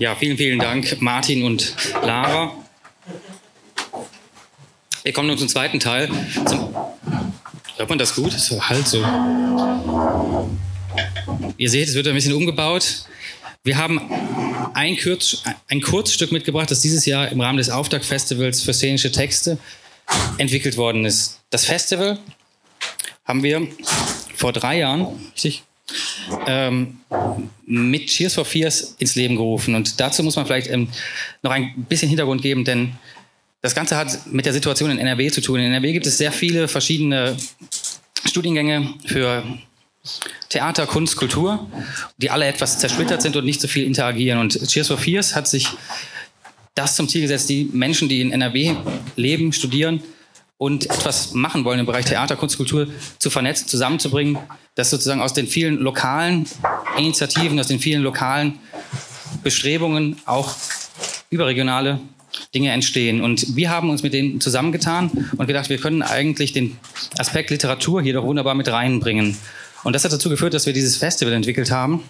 Ja, 0.04 0.14
vielen, 0.14 0.36
vielen 0.36 0.58
Dank, 0.58 1.00
Martin 1.00 1.44
und 1.44 1.74
Lara. 2.02 2.54
Wir 5.02 5.14
kommen 5.14 5.28
nun 5.28 5.38
zum 5.38 5.48
zweiten 5.48 5.80
Teil. 5.80 6.10
Zum 6.44 6.74
Hört 7.76 7.88
man 7.88 7.96
das 7.96 8.14
gut? 8.14 8.32
So, 8.32 8.60
halt 8.68 8.86
so. 8.86 9.02
Ihr 11.56 11.70
seht, 11.70 11.88
es 11.88 11.94
wird 11.94 12.06
ein 12.06 12.12
bisschen 12.12 12.34
umgebaut. 12.34 13.06
Wir 13.62 13.78
haben 13.78 13.98
ein, 14.74 14.98
Kurz, 14.98 15.42
ein 15.68 15.80
Kurzstück 15.80 16.32
mitgebracht, 16.32 16.70
das 16.70 16.82
dieses 16.82 17.06
Jahr 17.06 17.30
im 17.30 17.40
Rahmen 17.40 17.56
des 17.56 17.70
Auftaktfestivals 17.70 18.60
für 18.60 18.74
szenische 18.74 19.10
Texte 19.10 19.56
entwickelt 20.36 20.76
worden 20.76 21.06
ist. 21.06 21.40
Das 21.48 21.64
Festival 21.64 22.18
haben 23.24 23.42
wir 23.42 23.66
vor 24.36 24.52
drei 24.52 24.80
Jahren, 24.80 25.06
richtig? 25.32 25.62
Ähm, 26.46 26.98
mit 27.66 28.06
Cheers 28.06 28.34
for 28.34 28.44
Fears 28.44 28.96
ins 28.98 29.14
Leben 29.14 29.36
gerufen. 29.36 29.74
Und 29.74 30.00
dazu 30.00 30.22
muss 30.22 30.36
man 30.36 30.46
vielleicht 30.46 30.70
ähm, 30.70 30.88
noch 31.42 31.50
ein 31.50 31.86
bisschen 31.88 32.08
Hintergrund 32.08 32.42
geben, 32.42 32.64
denn 32.64 32.92
das 33.60 33.74
Ganze 33.74 33.96
hat 33.96 34.26
mit 34.26 34.46
der 34.46 34.52
Situation 34.52 34.90
in 34.90 34.98
NRW 34.98 35.30
zu 35.30 35.40
tun. 35.40 35.58
In 35.58 35.66
NRW 35.66 35.92
gibt 35.92 36.06
es 36.06 36.18
sehr 36.18 36.32
viele 36.32 36.68
verschiedene 36.68 37.36
Studiengänge 38.26 38.94
für 39.06 39.42
Theater, 40.50 40.86
Kunst, 40.86 41.16
Kultur, 41.16 41.66
die 42.18 42.30
alle 42.30 42.46
etwas 42.46 42.78
zersplittert 42.78 43.22
sind 43.22 43.36
und 43.36 43.44
nicht 43.44 43.60
so 43.60 43.68
viel 43.68 43.84
interagieren. 43.84 44.38
Und 44.38 44.58
Cheers 44.68 44.88
for 44.88 44.98
Fears 44.98 45.34
hat 45.34 45.48
sich 45.48 45.68
das 46.74 46.96
zum 46.96 47.08
Ziel 47.08 47.22
gesetzt, 47.22 47.48
die 47.48 47.70
Menschen, 47.72 48.08
die 48.08 48.20
in 48.20 48.32
NRW 48.32 48.74
leben, 49.16 49.52
studieren, 49.52 50.02
und 50.56 50.86
etwas 50.86 51.34
machen 51.34 51.64
wollen 51.64 51.80
im 51.80 51.86
Bereich 51.86 52.04
Theater, 52.04 52.36
Kunst, 52.36 52.56
Kultur 52.56 52.88
zu 53.18 53.30
vernetzen, 53.30 53.68
zusammenzubringen, 53.68 54.38
dass 54.74 54.90
sozusagen 54.90 55.20
aus 55.20 55.32
den 55.32 55.46
vielen 55.46 55.78
lokalen 55.78 56.46
Initiativen, 56.98 57.58
aus 57.60 57.68
den 57.68 57.78
vielen 57.78 58.02
lokalen 58.02 58.58
Bestrebungen 59.42 60.16
auch 60.26 60.54
überregionale 61.30 62.00
Dinge 62.54 62.72
entstehen. 62.72 63.20
Und 63.20 63.56
wir 63.56 63.70
haben 63.70 63.90
uns 63.90 64.02
mit 64.02 64.12
denen 64.12 64.40
zusammengetan 64.40 65.10
und 65.36 65.46
gedacht, 65.46 65.68
wir 65.68 65.78
können 65.78 66.02
eigentlich 66.02 66.52
den 66.52 66.76
Aspekt 67.18 67.50
Literatur 67.50 68.02
hier 68.02 68.14
doch 68.14 68.24
wunderbar 68.24 68.54
mit 68.54 68.68
reinbringen. 68.68 69.36
Und 69.84 69.92
das 69.92 70.04
hat 70.04 70.12
dazu 70.12 70.30
geführt, 70.30 70.54
dass 70.54 70.66
wir 70.66 70.72
dieses 70.72 70.96
Festival 70.96 71.34
entwickelt 71.34 71.70
haben, 71.70 72.02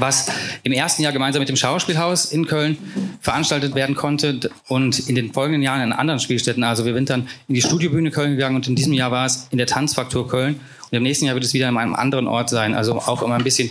was 0.00 0.30
im 0.62 0.72
ersten 0.72 1.02
Jahr 1.02 1.12
gemeinsam 1.12 1.40
mit 1.40 1.48
dem 1.48 1.56
Schauspielhaus 1.56 2.26
in 2.26 2.46
Köln 2.46 2.78
veranstaltet 3.20 3.74
werden 3.74 3.94
konnte 3.94 4.50
und 4.68 5.08
in 5.08 5.14
den 5.14 5.32
folgenden 5.32 5.62
Jahren 5.62 5.82
in 5.82 5.92
anderen 5.92 6.20
Spielstätten. 6.20 6.64
Also 6.64 6.84
wir 6.84 6.94
sind 6.94 7.10
dann 7.10 7.28
in 7.48 7.54
die 7.54 7.62
Studiobühne 7.62 8.10
Köln 8.10 8.32
gegangen 8.32 8.56
und 8.56 8.68
in 8.68 8.74
diesem 8.74 8.92
Jahr 8.92 9.10
war 9.10 9.26
es 9.26 9.48
in 9.50 9.58
der 9.58 9.66
Tanzfaktur 9.66 10.28
Köln 10.28 10.60
und 10.90 10.96
im 10.96 11.02
nächsten 11.02 11.26
Jahr 11.26 11.34
wird 11.34 11.44
es 11.44 11.54
wieder 11.54 11.68
in 11.68 11.76
einem 11.76 11.94
anderen 11.94 12.26
Ort 12.26 12.50
sein. 12.50 12.74
Also 12.74 12.96
auch 12.96 13.22
immer 13.22 13.36
ein 13.36 13.44
bisschen 13.44 13.70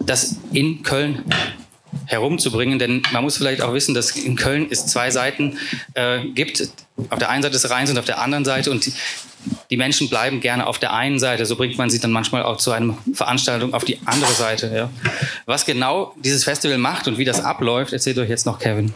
das 0.00 0.36
in 0.52 0.82
Köln 0.82 1.24
herumzubringen, 2.06 2.78
denn 2.78 3.02
man 3.12 3.24
muss 3.24 3.36
vielleicht 3.36 3.62
auch 3.62 3.72
wissen, 3.72 3.94
dass 3.94 4.10
in 4.10 4.36
Köln 4.36 4.66
es 4.70 4.86
zwei 4.86 5.10
Seiten 5.10 5.58
äh, 5.94 6.20
gibt. 6.34 6.68
Auf 7.10 7.18
der 7.18 7.30
einen 7.30 7.42
Seite 7.42 7.52
des 7.52 7.70
Rheins 7.70 7.90
und 7.90 7.98
auf 7.98 8.04
der 8.04 8.20
anderen 8.20 8.44
Seite 8.44 8.70
und 8.70 8.90
die, 9.70 9.76
Menschen 9.76 10.08
bleiben 10.08 10.40
gerne 10.40 10.66
auf 10.66 10.78
der 10.78 10.92
einen 10.92 11.18
Seite. 11.18 11.46
So 11.46 11.56
bringt 11.56 11.78
man 11.78 11.90
sie 11.90 12.00
dann 12.00 12.10
manchmal 12.10 12.42
auch 12.42 12.56
zu 12.56 12.72
einer 12.72 12.96
Veranstaltung 13.12 13.74
auf 13.74 13.84
die 13.84 13.98
andere 14.04 14.32
Seite. 14.32 14.72
Ja. 14.74 14.90
Was 15.44 15.66
genau 15.66 16.14
dieses 16.16 16.44
Festival 16.44 16.78
macht 16.78 17.06
und 17.06 17.18
wie 17.18 17.24
das 17.24 17.40
abläuft, 17.40 17.92
erzählt 17.92 18.18
euch 18.18 18.28
jetzt 18.28 18.46
noch 18.46 18.58
Kevin. 18.58 18.92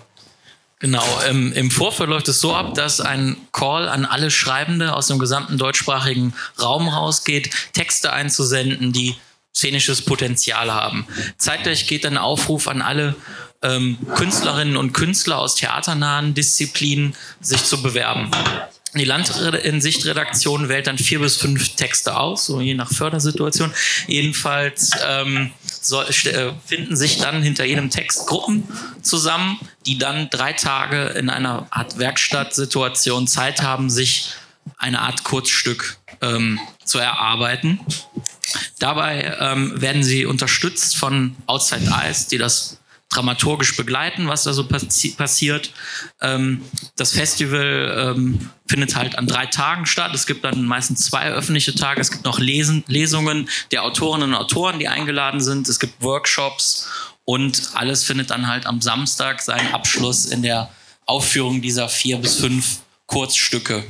Genau, 0.81 1.05
ähm, 1.29 1.53
im 1.53 1.71
Vorfeld 1.71 2.09
läuft 2.09 2.29
es 2.29 2.41
so 2.41 2.55
ab, 2.55 2.73
dass 2.73 3.03
ein 3.03 3.37
Call 3.53 3.87
an 3.87 4.07
alle 4.07 4.31
Schreibende 4.31 4.95
aus 4.95 5.09
dem 5.09 5.19
gesamten 5.19 5.59
deutschsprachigen 5.59 6.33
Raum 6.61 6.89
rausgeht, 6.89 7.51
Texte 7.75 8.15
einzusenden, 8.15 8.91
die 8.91 9.15
szenisches 9.55 10.03
Potenzial 10.03 10.73
haben. 10.73 11.07
Zeitgleich 11.37 11.87
geht 11.87 12.07
ein 12.07 12.19
Aufruf 12.19 12.69
an 12.69 12.83
alle 12.83 13.17
ähm, 13.63 13.99
Künstlerinnen 14.15 14.77
und 14.77 14.93
Künstler 14.93 15.39
aus 15.39 15.57
theaternahen 15.57 16.35
Disziplinen, 16.35 17.15
sich 17.41 17.65
zu 17.65 17.83
bewerben. 17.83 18.31
Die 18.95 19.05
Landinsicht-Redaktion 19.05 20.69
wählt 20.69 20.89
dann 20.89 20.99
vier 20.99 21.21
bis 21.21 21.37
fünf 21.37 21.77
Texte 21.77 22.17
aus, 22.17 22.47
so 22.47 22.61
je 22.61 22.75
nach 22.75 22.91
Fördersituation. 22.91 23.73
Jedenfalls 24.09 24.91
ähm, 25.07 25.53
so, 25.63 26.03
äh, 26.03 26.53
finden 26.67 26.97
sich 26.97 27.19
dann 27.19 27.41
hinter 27.41 27.65
jedem 27.65 27.91
Text 27.91 28.27
Gruppen 28.27 28.65
zusammen, 29.03 29.61
die 29.87 29.99
dann 29.99 30.29
drei 30.31 30.55
Tage 30.55 31.05
in 31.11 31.31
einer 31.31 31.69
Art 31.71 31.99
Werkstattsituation 31.99 33.29
Zeit 33.29 33.63
haben, 33.63 33.91
sich 33.91 34.31
eine 34.77 35.01
Art 35.01 35.23
Kurzstück 35.23 35.99
ähm, 36.23 36.59
zu 36.85 36.99
erarbeiten. 36.99 37.81
Dabei 38.79 39.37
ähm, 39.41 39.81
werden 39.81 40.03
sie 40.03 40.27
unterstützt 40.27 40.97
von 40.97 41.37
Outside 41.47 41.91
Eyes, 41.91 42.27
die 42.27 42.39
das 42.39 42.81
dramaturgisch 43.11 43.77
begleiten, 43.77 44.29
was 44.29 44.45
da 44.45 44.53
so 44.53 44.67
passi 44.67 45.11
passiert. 45.11 45.73
Ähm, 46.21 46.63
das 46.97 47.13
Festival 47.13 48.15
ähm, 48.17 48.51
findet 48.67 48.95
halt 48.95 49.19
an 49.19 49.27
drei 49.27 49.47
Tagen 49.47 49.85
statt. 49.85 50.15
Es 50.15 50.27
gibt 50.27 50.45
dann 50.45 50.65
meistens 50.65 51.07
zwei 51.07 51.31
öffentliche 51.31 51.75
Tage. 51.75 52.01
Es 52.01 52.13
gibt 52.13 52.25
noch 52.25 52.39
Lesen, 52.39 52.85
Lesungen 52.87 53.49
der 53.73 53.83
Autorinnen 53.83 54.31
und 54.31 54.37
Autoren, 54.37 54.79
die 54.79 54.89
eingeladen 54.89 55.41
sind. 55.41 55.69
Es 55.69 55.81
gibt 55.81 56.01
Workshops 56.03 56.89
und 57.25 57.71
alles 57.75 58.05
findet 58.05 58.31
dann 58.31 58.47
halt 58.47 58.67
am 58.67 58.81
Samstag 58.81 59.43
seinen 59.43 59.75
Abschluss 59.75 60.25
in 60.25 60.43
der 60.43 60.71
Aufführung 61.05 61.61
dieser 61.61 61.89
vier 61.89 62.19
bis 62.19 62.37
fünf 62.37 62.79
Kurzstücke. 63.07 63.85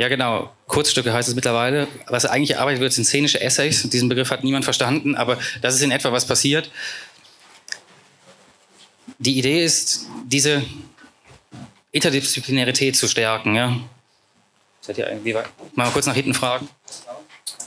Ja, 0.00 0.08
genau. 0.08 0.50
Kurzstücke 0.66 1.12
heißt 1.12 1.28
es 1.28 1.34
mittlerweile. 1.34 1.86
Was 2.06 2.24
eigentlich 2.24 2.58
arbeitet 2.58 2.80
wird, 2.80 2.94
sind 2.94 3.04
szenische 3.04 3.38
Essays. 3.38 3.82
Diesen 3.90 4.08
Begriff 4.08 4.30
hat 4.30 4.42
niemand 4.42 4.64
verstanden, 4.64 5.14
aber 5.14 5.36
das 5.60 5.74
ist 5.74 5.82
in 5.82 5.90
etwa, 5.90 6.10
was 6.10 6.24
passiert. 6.24 6.70
Die 9.18 9.36
Idee 9.38 9.62
ist, 9.62 10.06
diese 10.24 10.64
Interdisziplinarität 11.92 12.96
zu 12.96 13.08
stärken. 13.08 13.54
Ja. 13.54 13.76
Seid 14.80 14.96
ihr 14.96 15.06
irgendwie 15.06 15.34
weit? 15.34 15.50
Mal 15.74 15.90
kurz 15.90 16.06
nach 16.06 16.14
hinten 16.14 16.32
fragen. 16.32 16.66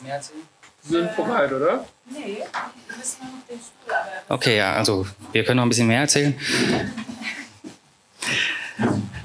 Wir 0.01 0.19
sind 0.81 1.15
bereit, 1.15 1.53
oder? 1.53 1.85
Nee, 2.09 2.39
wir 2.87 2.97
müssen 2.97 3.19
noch 3.21 3.47
den 3.47 3.59
Stuhl. 3.59 3.93
Okay, 4.29 4.57
ja, 4.57 4.73
also 4.73 5.05
wir 5.33 5.43
können 5.43 5.57
noch 5.57 5.65
ein 5.65 5.69
bisschen 5.69 5.85
mehr 5.85 6.01
erzählen. 6.01 6.35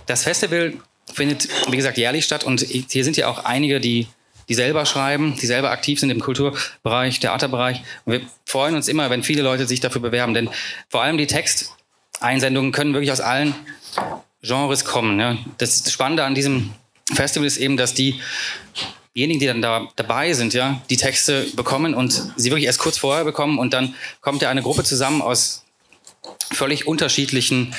Das 0.04 0.24
Festival 0.24 0.74
findet, 1.12 1.48
wie 1.70 1.76
gesagt, 1.76 1.98
jährlich 1.98 2.24
statt 2.24 2.44
und 2.44 2.60
hier 2.60 3.04
sind 3.04 3.16
ja 3.16 3.28
auch 3.28 3.44
einige, 3.44 3.80
die, 3.80 4.06
die 4.48 4.54
selber 4.54 4.86
schreiben, 4.86 5.36
die 5.40 5.46
selber 5.46 5.70
aktiv 5.70 6.00
sind 6.00 6.10
im 6.10 6.20
Kulturbereich, 6.20 7.20
Theaterbereich. 7.20 7.82
Und 8.04 8.12
wir 8.12 8.20
freuen 8.44 8.74
uns 8.74 8.88
immer, 8.88 9.10
wenn 9.10 9.22
viele 9.22 9.42
Leute 9.42 9.66
sich 9.66 9.80
dafür 9.80 10.00
bewerben, 10.00 10.34
denn 10.34 10.50
vor 10.88 11.02
allem 11.02 11.18
die 11.18 11.26
Texteinsendungen 11.26 12.72
können 12.72 12.94
wirklich 12.94 13.12
aus 13.12 13.20
allen 13.20 13.54
Genres 14.42 14.84
kommen. 14.84 15.18
Ja. 15.18 15.36
Das 15.58 15.90
Spannende 15.90 16.24
an 16.24 16.34
diesem 16.34 16.70
Festival 17.12 17.46
ist 17.46 17.56
eben, 17.56 17.76
dass 17.76 17.94
die 17.94 18.20
diejenigen, 19.14 19.40
die 19.40 19.46
dann 19.46 19.62
da 19.62 19.88
dabei 19.96 20.32
sind, 20.32 20.54
ja, 20.54 20.80
die 20.90 20.96
Texte 20.96 21.46
bekommen 21.54 21.94
und 21.94 22.32
sie 22.36 22.50
wirklich 22.50 22.66
erst 22.66 22.78
kurz 22.78 22.98
vorher 22.98 23.24
bekommen 23.24 23.58
und 23.58 23.74
dann 23.74 23.94
kommt 24.20 24.42
ja 24.42 24.50
eine 24.50 24.62
Gruppe 24.62 24.84
zusammen 24.84 25.22
aus 25.22 25.64
völlig 26.52 26.86
unterschiedlichen 26.86 27.74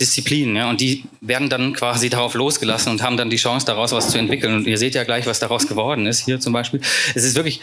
Disziplinen, 0.00 0.56
ja, 0.56 0.70
und 0.70 0.80
die 0.80 1.04
werden 1.20 1.50
dann 1.50 1.74
quasi 1.74 2.08
darauf 2.08 2.34
losgelassen 2.34 2.90
und 2.90 3.02
haben 3.02 3.16
dann 3.16 3.28
die 3.28 3.36
Chance, 3.36 3.66
daraus 3.66 3.92
was 3.92 4.10
zu 4.10 4.18
entwickeln. 4.18 4.54
Und 4.54 4.66
ihr 4.66 4.78
seht 4.78 4.94
ja 4.94 5.04
gleich, 5.04 5.26
was 5.26 5.38
daraus 5.38 5.66
geworden 5.66 6.06
ist, 6.06 6.24
hier 6.24 6.40
zum 6.40 6.52
Beispiel. 6.52 6.80
Es 7.14 7.24
ist 7.24 7.36
wirklich 7.36 7.60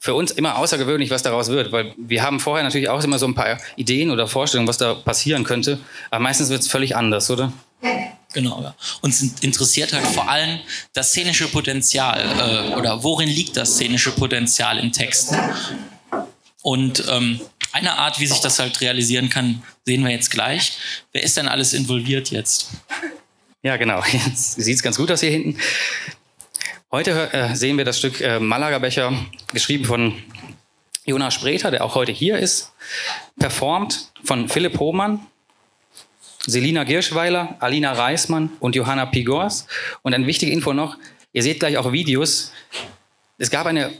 für 0.00 0.14
uns 0.14 0.32
immer 0.32 0.58
außergewöhnlich, 0.58 1.10
was 1.10 1.22
daraus 1.22 1.48
wird, 1.48 1.72
weil 1.72 1.94
wir 1.96 2.22
haben 2.22 2.40
vorher 2.40 2.64
natürlich 2.64 2.88
auch 2.88 3.02
immer 3.02 3.18
so 3.18 3.26
ein 3.26 3.34
paar 3.34 3.58
Ideen 3.76 4.10
oder 4.10 4.26
Vorstellungen, 4.26 4.68
was 4.68 4.78
da 4.78 4.94
passieren 4.94 5.44
könnte, 5.44 5.78
aber 6.10 6.22
meistens 6.22 6.50
wird 6.50 6.62
es 6.62 6.68
völlig 6.68 6.96
anders, 6.96 7.30
oder? 7.30 7.52
Genau, 8.32 8.60
ja. 8.62 8.74
Uns 9.00 9.22
interessiert 9.40 9.92
halt 9.92 10.06
vor 10.06 10.28
allem 10.28 10.58
das 10.92 11.10
szenische 11.10 11.48
Potenzial 11.48 12.20
äh, 12.20 12.74
oder 12.74 13.02
worin 13.02 13.28
liegt 13.28 13.56
das 13.56 13.74
szenische 13.74 14.10
Potenzial 14.10 14.78
in 14.78 14.92
Texten. 14.92 15.36
Und 16.66 17.04
ähm, 17.08 17.40
eine 17.70 17.96
Art, 17.96 18.18
wie 18.18 18.26
sich 18.26 18.40
das 18.40 18.58
halt 18.58 18.80
realisieren 18.80 19.30
kann, 19.30 19.62
sehen 19.84 20.02
wir 20.02 20.10
jetzt 20.10 20.32
gleich. 20.32 20.76
Wer 21.12 21.22
ist 21.22 21.36
denn 21.36 21.46
alles 21.46 21.72
involviert 21.72 22.32
jetzt? 22.32 22.70
Ja, 23.62 23.76
genau. 23.76 24.02
Jetzt 24.12 24.60
sieht 24.60 24.74
es 24.74 24.82
ganz 24.82 24.96
gut 24.96 25.12
aus 25.12 25.20
hier 25.20 25.30
hinten. 25.30 25.60
Heute 26.90 27.32
äh, 27.32 27.54
sehen 27.54 27.78
wir 27.78 27.84
das 27.84 28.00
Stück 28.00 28.20
äh, 28.20 28.40
Malaga-Becher, 28.40 29.12
geschrieben 29.52 29.84
von 29.84 30.20
Jonas 31.04 31.34
Spreter, 31.34 31.70
der 31.70 31.84
auch 31.84 31.94
heute 31.94 32.10
hier 32.10 32.36
ist, 32.36 32.72
performt 33.38 34.10
von 34.24 34.48
Philipp 34.48 34.80
Hohmann, 34.80 35.24
Selina 36.46 36.82
Girschweiler, 36.82 37.54
Alina 37.60 37.92
Reismann 37.92 38.50
und 38.58 38.74
Johanna 38.74 39.06
Pigors. 39.06 39.68
Und 40.02 40.14
eine 40.14 40.26
wichtige 40.26 40.50
Info 40.50 40.72
noch, 40.72 40.96
ihr 41.32 41.44
seht 41.44 41.60
gleich 41.60 41.76
auch 41.76 41.92
Videos. 41.92 42.50
Es 43.38 43.50
gab 43.50 43.66
eine 43.66 43.92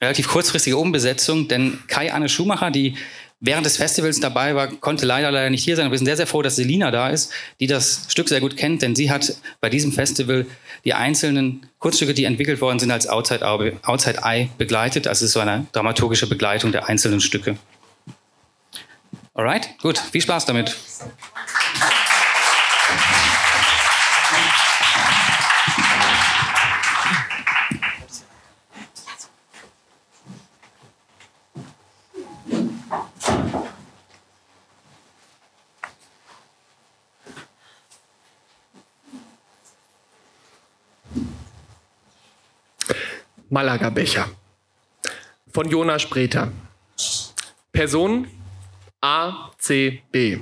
relativ 0.00 0.28
kurzfristige 0.28 0.76
Umbesetzung, 0.76 1.48
denn 1.48 1.78
Kai-Anne 1.88 2.28
Schumacher, 2.28 2.70
die 2.70 2.96
während 3.40 3.66
des 3.66 3.76
Festivals 3.76 4.20
dabei 4.20 4.54
war, 4.54 4.68
konnte 4.68 5.06
leider 5.06 5.30
leider 5.30 5.50
nicht 5.50 5.64
hier 5.64 5.76
sein. 5.76 5.90
Wir 5.90 5.98
sind 5.98 6.06
sehr, 6.06 6.16
sehr 6.16 6.26
froh, 6.26 6.42
dass 6.42 6.56
Selina 6.56 6.90
da 6.90 7.08
ist, 7.08 7.32
die 7.60 7.66
das 7.66 8.06
Stück 8.08 8.28
sehr 8.28 8.40
gut 8.40 8.56
kennt, 8.56 8.82
denn 8.82 8.96
sie 8.96 9.10
hat 9.10 9.36
bei 9.60 9.70
diesem 9.70 9.92
Festival 9.92 10.46
die 10.84 10.94
einzelnen 10.94 11.66
Kurzstücke, 11.78 12.14
die 12.14 12.24
entwickelt 12.24 12.60
worden 12.60 12.78
sind, 12.78 12.90
als 12.90 13.06
Outside 13.08 13.46
Outside 13.46 14.20
Eye 14.24 14.48
begleitet. 14.58 15.06
Also 15.06 15.24
es 15.24 15.30
ist 15.30 15.32
so 15.34 15.40
eine 15.40 15.66
dramaturgische 15.72 16.28
Begleitung 16.28 16.72
der 16.72 16.88
einzelnen 16.88 17.20
Stücke. 17.20 17.56
Alright, 19.34 19.68
gut, 19.80 19.98
viel 19.98 20.20
Spaß 20.20 20.46
damit. 20.46 20.76
Malaga-Becher. 43.50 44.28
Von 45.52 45.68
Jonas 45.68 46.02
Spreter. 46.02 46.52
Person 47.72 48.28
A, 49.00 49.50
C, 49.58 50.02
B. 50.10 50.38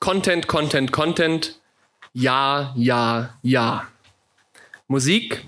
Content, 0.00 0.46
Content, 0.46 0.90
Content. 0.92 1.60
Ja, 2.12 2.72
ja, 2.76 3.38
ja. 3.42 3.86
Musik 4.88 5.46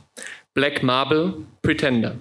Black 0.55 0.83
Marble 0.83 1.47
Pretender. 1.62 2.16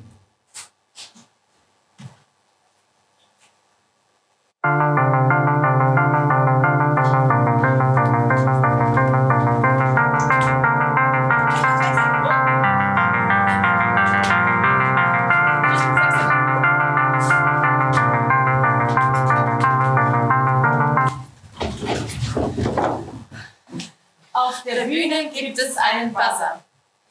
Einen 26.00 26.14
Buzzer. 26.14 26.64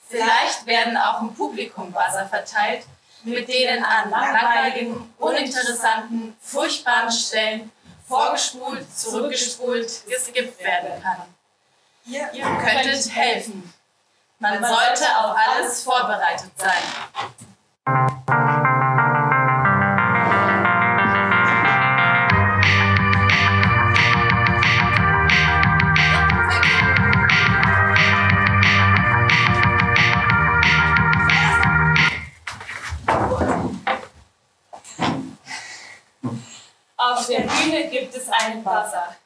Vielleicht 0.09 0.67
werden 0.67 0.97
auch 0.97 1.21
im 1.21 1.35
Publikum 1.35 1.93
Buzzer 1.93 2.27
verteilt, 2.27 2.85
mit 3.25 3.49
denen 3.49 3.85
an 3.85 4.11
langweiligen, 4.11 5.13
uninteressanten, 5.19 6.37
furchtbaren 6.41 7.11
Stellen 7.11 7.71
vorgespult, 8.07 8.91
zurückgespult, 8.97 10.07
geskippt 10.07 10.65
werden 10.65 11.03
kann. 11.03 11.23
Ihr 12.07 12.45
könntet 12.45 13.15
helfen. 13.15 13.75
Man 14.39 14.65
sollte 14.65 15.05
auf 15.19 15.37
alles 15.37 15.83
vorbereitet 15.83 16.53
sein. 16.57 18.48
Bühne 37.63 37.89
gibt 37.89 38.15
es 38.15 38.29
einen 38.29 38.63
Buzzer. 38.63 39.17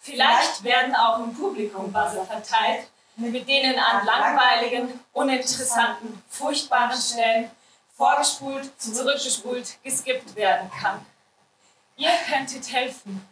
Vielleicht 0.00 0.62
werden 0.62 0.94
auch 0.94 1.18
im 1.18 1.34
Publikum 1.34 1.92
Buzzer 1.92 2.24
verteilt, 2.24 2.88
mit 3.16 3.48
denen 3.48 3.78
an 3.78 4.04
langweiligen, 4.04 5.00
uninteressanten, 5.12 6.22
furchtbaren 6.28 6.96
Stellen 6.96 7.50
vorgespult, 7.96 8.70
zurückgespult, 8.80 9.82
geskippt 9.82 10.36
werden 10.36 10.70
kann. 10.70 11.04
Ihr 11.96 12.12
könntet 12.28 12.70
helfen. 12.72 13.26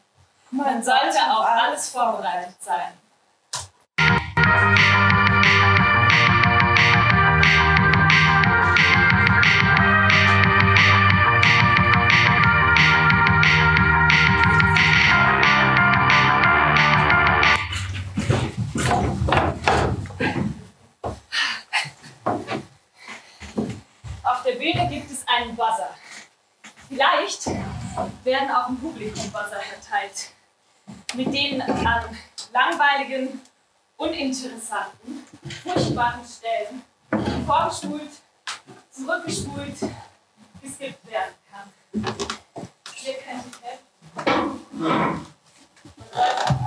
Man 0.51 0.83
sollte 0.83 1.19
auf 1.31 1.47
alles 1.47 1.91
vorbereitet 1.91 2.57
sein. 2.61 2.93
Einen 25.35 25.57
Buzzer. 25.57 25.91
Vielleicht 26.89 27.47
werden 28.25 28.51
auch 28.51 28.69
im 28.69 28.79
Publikum 28.79 29.31
Buzzer 29.33 29.61
verteilt, 29.61 30.31
mit 31.15 31.33
denen 31.33 31.63
an 31.63 32.17
langweiligen, 32.53 33.41
uninteressanten, 33.97 35.25
furchtbaren 35.63 36.21
Stellen 36.25 36.83
vorgespult, 37.47 38.11
zurückgespult, 38.91 39.77
geskippt 40.63 41.11
werden 41.11 41.35
kann. 41.51 41.71
Ihr 43.05 43.15
könnt 43.15 43.45
die 43.55 43.65
helfen. 44.83 46.64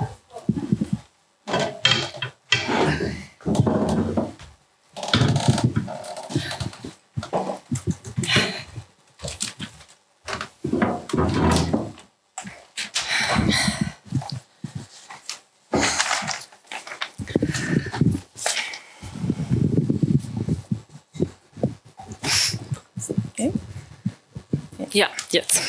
Ja, 24.98 25.10
jetzt. 25.30 25.62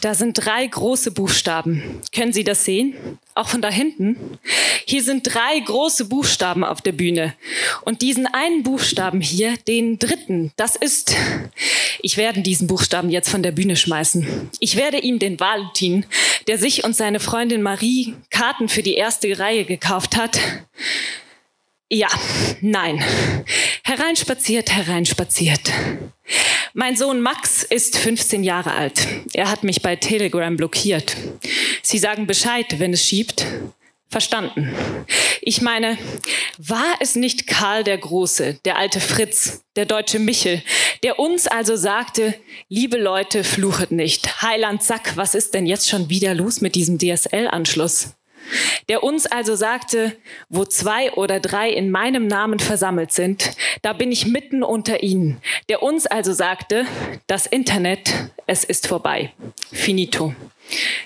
Da 0.00 0.14
sind 0.14 0.34
drei 0.34 0.64
große 0.64 1.10
Buchstaben. 1.10 2.00
Können 2.14 2.32
Sie 2.32 2.44
das 2.44 2.64
sehen? 2.64 3.18
Auch 3.34 3.48
von 3.48 3.60
da 3.60 3.68
hinten? 3.68 4.38
Hier 4.84 5.02
sind 5.02 5.34
drei 5.34 5.58
große 5.58 6.04
Buchstaben 6.04 6.62
auf 6.62 6.80
der 6.80 6.92
Bühne. 6.92 7.34
Und 7.82 8.02
diesen 8.02 8.28
einen 8.28 8.62
Buchstaben 8.62 9.20
hier, 9.20 9.56
den 9.66 9.98
dritten, 9.98 10.52
das 10.54 10.76
ist, 10.76 11.16
ich 12.02 12.16
werde 12.16 12.42
diesen 12.42 12.68
Buchstaben 12.68 13.10
jetzt 13.10 13.30
von 13.30 13.42
der 13.42 13.50
Bühne 13.50 13.74
schmeißen. 13.74 14.48
Ich 14.60 14.76
werde 14.76 14.98
ihm 14.98 15.18
den 15.18 15.40
Valentin, 15.40 16.06
der 16.46 16.58
sich 16.58 16.84
und 16.84 16.94
seine 16.94 17.18
Freundin 17.18 17.62
Marie 17.62 18.14
Karten 18.30 18.68
für 18.68 18.84
die 18.84 18.94
erste 18.94 19.40
Reihe 19.40 19.64
gekauft 19.64 20.16
hat, 20.16 20.38
ja, 21.88 22.08
nein. 22.60 23.02
Hereinspaziert, 23.84 24.72
hereinspaziert. 24.72 25.72
Mein 26.74 26.96
Sohn 26.96 27.20
Max 27.20 27.62
ist 27.62 27.96
15 27.96 28.42
Jahre 28.42 28.72
alt. 28.72 29.06
Er 29.32 29.48
hat 29.48 29.62
mich 29.62 29.82
bei 29.82 29.96
Telegram 29.96 30.56
blockiert. 30.56 31.16
Sie 31.82 31.98
sagen 31.98 32.26
Bescheid, 32.26 32.78
wenn 32.78 32.92
es 32.92 33.06
schiebt. 33.06 33.46
Verstanden. 34.08 34.74
Ich 35.42 35.62
meine, 35.62 35.98
war 36.58 36.96
es 37.00 37.16
nicht 37.16 37.46
Karl 37.46 37.84
der 37.84 37.98
Große, 37.98 38.58
der 38.64 38.76
alte 38.76 39.00
Fritz, 39.00 39.62
der 39.74 39.84
deutsche 39.84 40.18
Michel, 40.18 40.62
der 41.02 41.18
uns 41.18 41.46
also 41.46 41.76
sagte, 41.76 42.34
liebe 42.68 42.98
Leute, 42.98 43.44
fluchet 43.44 43.90
nicht. 43.90 44.42
Heiland 44.42 44.82
Sack, 44.82 45.16
was 45.16 45.34
ist 45.34 45.54
denn 45.54 45.66
jetzt 45.66 45.88
schon 45.88 46.08
wieder 46.08 46.34
los 46.34 46.60
mit 46.60 46.74
diesem 46.74 46.98
DSL-Anschluss? 46.98 48.14
Der 48.88 49.02
uns 49.02 49.26
also 49.26 49.54
sagte, 49.56 50.16
wo 50.48 50.64
zwei 50.64 51.12
oder 51.12 51.40
drei 51.40 51.70
in 51.70 51.90
meinem 51.90 52.26
Namen 52.26 52.58
versammelt 52.58 53.12
sind, 53.12 53.52
da 53.82 53.92
bin 53.92 54.12
ich 54.12 54.26
mitten 54.26 54.62
unter 54.62 55.02
ihnen, 55.02 55.40
der 55.68 55.82
uns 55.82 56.06
also 56.06 56.32
sagte, 56.32 56.86
das 57.26 57.46
Internet, 57.46 58.12
es 58.46 58.64
ist 58.64 58.86
vorbei. 58.86 59.32
Finito. 59.72 60.34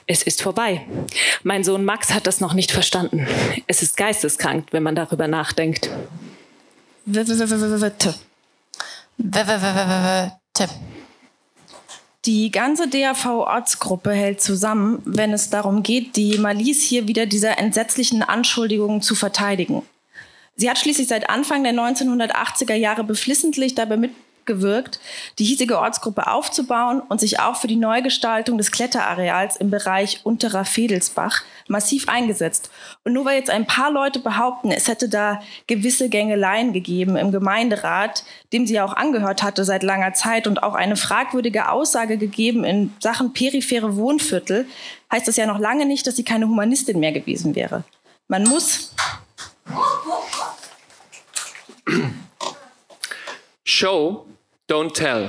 Es 0.07 0.23
ist 0.23 0.43
vorbei. 0.43 0.87
Mein 1.43 1.65
Sohn 1.65 1.85
Max 1.85 2.13
hat 2.15 2.27
das 2.27 2.41
noch 2.41 2.55
nicht 2.55 2.73
verstanden. 2.73 3.27
Es 3.67 3.83
ist 3.83 3.97
geisteskrank, 3.97 4.69
wenn 4.71 4.83
man 4.83 4.95
darüber 4.95 5.29
nachdenkt. 5.29 5.91
Die 12.27 12.51
ganze 12.51 12.87
DAV-Ortsgruppe 12.87 14.13
hält 14.13 14.43
zusammen, 14.43 15.01
wenn 15.07 15.33
es 15.33 15.49
darum 15.49 15.83
geht, 15.83 16.17
die 16.17 16.37
Malice 16.37 16.83
hier 16.83 17.09
wieder 17.09 17.25
dieser 17.25 17.59
entsetzlichen 17.59 18.23
Anschuldigungen 18.23 19.01
zu 19.01 19.15
verteidigen. 19.15 19.83
Sie 20.55 20.69
hat 20.69 20.79
schließlich 20.79 21.09
seit 21.09 21.31
Anfang 21.31 21.65
der 21.65 21.73
1980er 21.73 22.75
Jahre 22.75 23.05
beflissentlich 23.05 23.75
dabei 23.75 23.97
mitgewirkt, 24.41 25.01
die 25.39 25.45
hiesige 25.45 25.79
Ortsgruppe 25.79 26.27
aufzubauen 26.27 27.01
und 27.01 27.21
sich 27.21 27.41
auch 27.41 27.57
für 27.57 27.67
die 27.67 27.77
Neugestaltung 27.77 28.59
des 28.59 28.71
Kletterareals 28.71 29.57
im 29.57 29.71
Bereich 29.71 30.21
Unterer 30.25 30.65
Fedelsbach 30.65 31.43
massiv 31.69 32.09
eingesetzt. 32.09 32.71
Und 33.05 33.13
nur 33.13 33.25
weil 33.25 33.39
jetzt 33.39 33.51
ein 33.51 33.67
paar 33.67 33.91
Leute 33.91 34.19
behaupten, 34.19 34.71
es 34.71 34.89
hätte 34.89 35.09
da 35.09 35.41
gewisse 35.67 36.09
Gängeleien 36.09 36.73
gegeben 36.73 37.17
im 37.17 37.33
Gemeinderat, 37.33 38.25
dem 38.53 38.67
sie 38.67 38.81
auch 38.81 38.95
angehört 38.95 39.43
hatte 39.43 39.65
seit 39.65 39.83
langer 39.83 40.15
Zeit 40.15 40.47
und 40.47 40.63
auch 40.63 40.75
eine 40.75 40.97
fragwürdige 40.97 41.69
Aussage 41.69 42.19
gegeben 42.19 42.65
in 42.65 42.93
Sachen 43.01 43.33
periphere 43.33 43.97
Wohnviertel, 43.97 44.67
heißt 45.13 45.29
das 45.29 45.37
ja 45.37 45.47
noch 45.47 45.59
lange 45.59 45.87
nicht, 45.87 46.07
dass 46.07 46.17
sie 46.17 46.25
keine 46.25 46.47
Humanistin 46.47 46.99
mehr 47.01 47.13
gewesen 47.13 47.55
wäre. 47.55 47.85
Man 48.29 48.45
muss 48.45 48.95
Show, 53.65 54.27
don't 54.71 54.95
tell. 54.95 55.29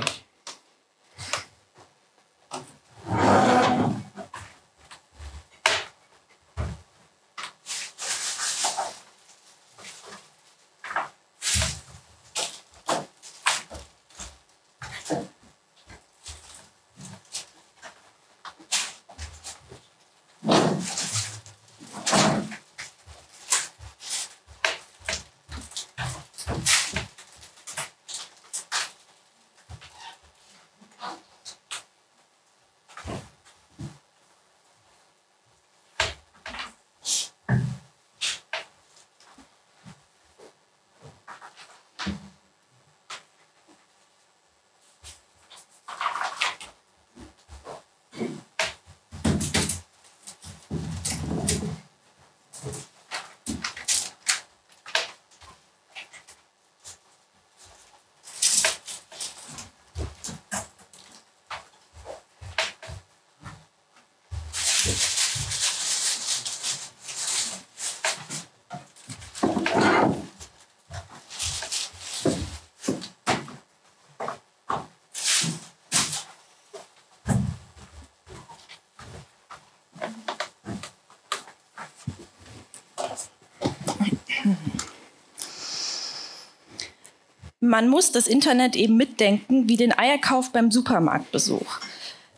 Man 87.62 87.88
muss 87.88 88.10
das 88.10 88.26
Internet 88.26 88.74
eben 88.74 88.96
mitdenken, 88.96 89.68
wie 89.68 89.76
den 89.76 89.96
Eierkauf 89.96 90.50
beim 90.50 90.72
Supermarktbesuch. 90.72 91.78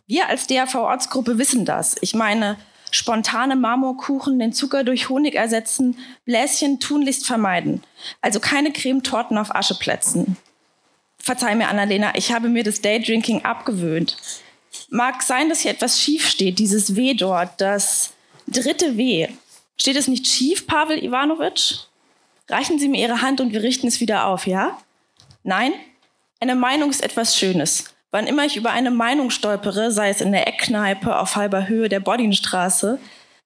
Wir 0.06 0.28
als 0.28 0.46
DAV-Ortsgruppe 0.46 1.38
wissen 1.38 1.64
das. 1.64 1.96
Ich 2.02 2.14
meine, 2.14 2.58
spontane 2.90 3.56
Marmorkuchen 3.56 4.38
den 4.38 4.52
Zucker 4.52 4.84
durch 4.84 5.08
Honig 5.08 5.34
ersetzen, 5.34 5.96
Bläschen 6.26 6.78
tunlichst 6.78 7.26
vermeiden. 7.26 7.82
Also 8.20 8.38
keine 8.38 8.70
Cremetorten 8.70 9.38
auf 9.38 9.54
Ascheplätzen. 9.54 10.36
Verzeih 11.18 11.54
mir, 11.54 11.68
Annalena, 11.68 12.12
ich 12.16 12.30
habe 12.30 12.50
mir 12.50 12.62
das 12.62 12.82
Daydrinking 12.82 13.46
abgewöhnt. 13.46 14.18
Mag 14.90 15.22
sein, 15.22 15.48
dass 15.48 15.60
hier 15.60 15.70
etwas 15.70 16.02
schief 16.02 16.28
steht, 16.28 16.58
dieses 16.58 16.96
W 16.96 17.14
dort, 17.14 17.62
das 17.62 18.12
dritte 18.46 18.98
W. 18.98 19.28
Steht 19.78 19.96
es 19.96 20.06
nicht 20.06 20.26
schief, 20.26 20.66
Pavel 20.66 21.02
Ivanovich? 21.02 21.86
Reichen 22.50 22.78
Sie 22.78 22.88
mir 22.88 23.00
Ihre 23.00 23.22
Hand 23.22 23.40
und 23.40 23.54
wir 23.54 23.62
richten 23.62 23.86
es 23.86 24.00
wieder 24.00 24.26
auf, 24.26 24.46
ja? 24.46 24.76
Nein, 25.44 25.72
eine 26.40 26.56
Meinung 26.56 26.90
ist 26.90 27.02
etwas 27.02 27.38
Schönes. 27.38 27.84
Wann 28.10 28.26
immer 28.26 28.44
ich 28.44 28.56
über 28.56 28.70
eine 28.70 28.90
Meinung 28.90 29.30
stolpere, 29.30 29.92
sei 29.92 30.08
es 30.08 30.20
in 30.20 30.32
der 30.32 30.48
Eckkneipe 30.48 31.18
auf 31.18 31.36
halber 31.36 31.68
Höhe 31.68 31.90
der 31.90 32.00
Bodinstraße, 32.00 32.98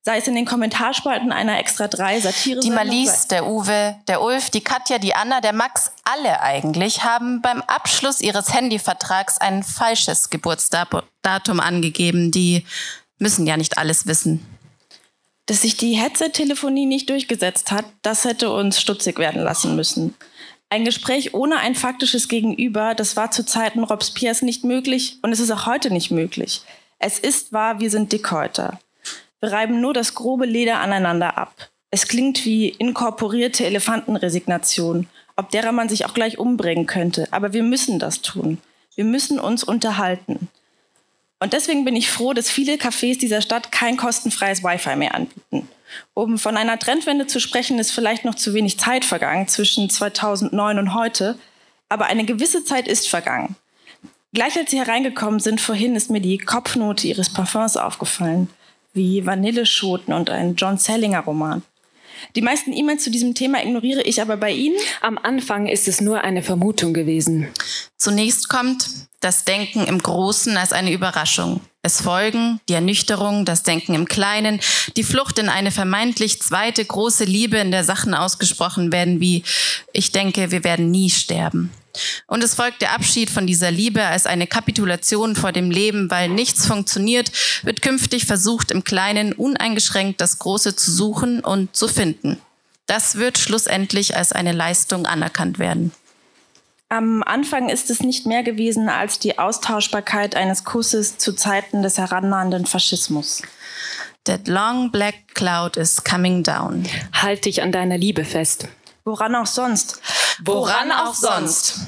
sei 0.02 0.18
es 0.18 0.28
in 0.28 0.36
den 0.36 0.44
Kommentarspalten 0.46 1.32
einer 1.32 1.58
Extra 1.58 1.88
3 1.88 2.20
Satire. 2.20 2.60
Die 2.60 2.70
Malice, 2.70 3.26
der 3.26 3.46
Uwe, 3.46 3.96
der 4.06 4.22
Ulf, 4.22 4.50
die 4.50 4.60
Katja, 4.60 4.98
die 4.98 5.14
Anna, 5.14 5.40
der 5.40 5.52
Max, 5.52 5.90
alle 6.04 6.40
eigentlich 6.40 7.02
haben 7.02 7.42
beim 7.42 7.62
Abschluss 7.62 8.20
ihres 8.20 8.54
Handyvertrags 8.54 9.38
ein 9.38 9.64
falsches 9.64 10.30
Geburtsdatum 10.30 11.60
angegeben. 11.60 12.30
Die 12.30 12.64
müssen 13.18 13.44
ja 13.44 13.56
nicht 13.56 13.76
alles 13.76 14.06
wissen. 14.06 14.46
Dass 15.46 15.62
sich 15.62 15.76
die 15.76 15.94
Headset-Telefonie 15.94 16.86
nicht 16.86 17.10
durchgesetzt 17.10 17.72
hat, 17.72 17.86
das 18.02 18.24
hätte 18.24 18.52
uns 18.52 18.80
stutzig 18.80 19.18
werden 19.18 19.42
lassen 19.42 19.74
müssen. 19.74 20.14
Ein 20.70 20.84
Gespräch 20.84 21.32
ohne 21.32 21.58
ein 21.58 21.74
faktisches 21.74 22.28
Gegenüber, 22.28 22.94
das 22.94 23.16
war 23.16 23.30
zu 23.30 23.44
Zeiten 23.44 23.84
Robespierres 23.84 24.42
nicht 24.42 24.64
möglich 24.64 25.18
und 25.22 25.32
es 25.32 25.40
ist 25.40 25.50
auch 25.50 25.66
heute 25.66 25.90
nicht 25.90 26.10
möglich. 26.10 26.62
Es 26.98 27.18
ist 27.18 27.52
wahr, 27.52 27.80
wir 27.80 27.90
sind 27.90 28.12
Dickhäuter. 28.12 28.78
Wir 29.40 29.52
reiben 29.52 29.80
nur 29.80 29.94
das 29.94 30.14
grobe 30.14 30.46
Leder 30.46 30.80
aneinander 30.80 31.38
ab. 31.38 31.70
Es 31.90 32.06
klingt 32.06 32.44
wie 32.44 32.68
inkorporierte 32.68 33.64
Elefantenresignation, 33.64 35.06
ob 35.36 35.50
derer 35.50 35.72
man 35.72 35.88
sich 35.88 36.04
auch 36.04 36.12
gleich 36.12 36.38
umbringen 36.38 36.86
könnte. 36.86 37.28
Aber 37.30 37.52
wir 37.52 37.62
müssen 37.62 37.98
das 37.98 38.20
tun. 38.20 38.58
Wir 38.94 39.04
müssen 39.04 39.38
uns 39.38 39.64
unterhalten. 39.64 40.48
Und 41.40 41.52
deswegen 41.52 41.84
bin 41.84 41.96
ich 41.96 42.10
froh, 42.10 42.32
dass 42.32 42.50
viele 42.50 42.74
Cafés 42.74 43.18
dieser 43.18 43.40
Stadt 43.40 43.70
kein 43.70 43.96
kostenfreies 43.96 44.64
Wi-Fi 44.64 44.96
mehr 44.96 45.14
anbieten. 45.14 45.68
Um 46.14 46.38
von 46.38 46.56
einer 46.56 46.78
Trendwende 46.78 47.26
zu 47.26 47.40
sprechen, 47.40 47.78
ist 47.78 47.90
vielleicht 47.90 48.24
noch 48.24 48.34
zu 48.34 48.54
wenig 48.54 48.78
Zeit 48.78 49.04
vergangen 49.04 49.48
zwischen 49.48 49.88
2009 49.90 50.78
und 50.78 50.94
heute. 50.94 51.38
Aber 51.88 52.06
eine 52.06 52.24
gewisse 52.24 52.64
Zeit 52.64 52.88
ist 52.88 53.08
vergangen. 53.08 53.56
Gleich 54.32 54.56
als 54.56 54.70
Sie 54.70 54.78
hereingekommen 54.78 55.40
sind 55.40 55.60
vorhin, 55.60 55.96
ist 55.96 56.10
mir 56.10 56.20
die 56.20 56.38
Kopfnote 56.38 57.06
Ihres 57.06 57.32
Parfums 57.32 57.76
aufgefallen 57.76 58.48
wie 58.98 59.24
Vanilleschoten 59.24 60.12
und 60.12 60.28
ein 60.28 60.56
John 60.56 60.76
Sellinger 60.76 61.20
Roman. 61.20 61.62
Die 62.34 62.42
meisten 62.42 62.72
E-Mails 62.72 63.04
zu 63.04 63.10
diesem 63.10 63.34
Thema 63.34 63.62
ignoriere 63.62 64.02
ich 64.02 64.20
aber 64.20 64.36
bei 64.36 64.50
Ihnen. 64.50 64.76
Am 65.00 65.18
Anfang 65.18 65.66
ist 65.66 65.86
es 65.86 66.00
nur 66.00 66.22
eine 66.22 66.42
Vermutung 66.42 66.92
gewesen. 66.92 67.48
Zunächst 67.96 68.48
kommt 68.48 68.88
das 69.20 69.44
Denken 69.44 69.84
im 69.86 69.98
Großen 69.98 70.56
als 70.56 70.72
eine 70.72 70.92
Überraschung. 70.92 71.60
Es 71.88 72.02
folgen 72.02 72.60
die 72.68 72.74
Ernüchterung, 72.74 73.46
das 73.46 73.62
Denken 73.62 73.94
im 73.94 74.06
Kleinen, 74.06 74.60
die 74.98 75.02
Flucht 75.02 75.38
in 75.38 75.48
eine 75.48 75.70
vermeintlich 75.70 76.42
zweite 76.42 76.84
große 76.84 77.24
Liebe, 77.24 77.56
in 77.56 77.70
der 77.70 77.82
Sachen 77.82 78.12
ausgesprochen 78.12 78.92
werden 78.92 79.20
wie 79.20 79.42
ich 79.94 80.12
denke, 80.12 80.50
wir 80.50 80.64
werden 80.64 80.90
nie 80.90 81.08
sterben. 81.08 81.70
Und 82.26 82.44
es 82.44 82.54
folgt 82.56 82.82
der 82.82 82.92
Abschied 82.92 83.30
von 83.30 83.46
dieser 83.46 83.70
Liebe 83.70 84.04
als 84.04 84.26
eine 84.26 84.46
Kapitulation 84.46 85.34
vor 85.34 85.50
dem 85.50 85.70
Leben, 85.70 86.10
weil 86.10 86.28
nichts 86.28 86.66
funktioniert, 86.66 87.32
wird 87.62 87.80
künftig 87.80 88.26
versucht, 88.26 88.70
im 88.70 88.84
Kleinen 88.84 89.32
uneingeschränkt 89.32 90.20
das 90.20 90.38
Große 90.38 90.76
zu 90.76 90.92
suchen 90.92 91.40
und 91.40 91.74
zu 91.74 91.88
finden. 91.88 92.36
Das 92.84 93.14
wird 93.14 93.38
schlussendlich 93.38 94.14
als 94.14 94.32
eine 94.32 94.52
Leistung 94.52 95.06
anerkannt 95.06 95.58
werden. 95.58 95.92
Am 96.90 97.22
Anfang 97.22 97.68
ist 97.68 97.90
es 97.90 98.00
nicht 98.00 98.24
mehr 98.24 98.42
gewesen 98.42 98.88
als 98.88 99.18
die 99.18 99.38
Austauschbarkeit 99.38 100.34
eines 100.34 100.64
Kusses 100.64 101.18
zu 101.18 101.34
Zeiten 101.34 101.82
des 101.82 101.98
herannahenden 101.98 102.64
Faschismus. 102.64 103.42
That 104.24 104.48
long 104.48 104.90
black 104.90 105.34
cloud 105.34 105.76
is 105.76 106.02
coming 106.02 106.42
down. 106.42 106.86
Halt 107.12 107.44
dich 107.44 107.62
an 107.62 107.72
deiner 107.72 107.98
Liebe 107.98 108.24
fest. 108.24 108.68
Woran 109.04 109.34
auch 109.34 109.46
sonst? 109.46 110.00
Woran 110.42 110.90
auch 110.90 111.14
sonst? 111.14 111.80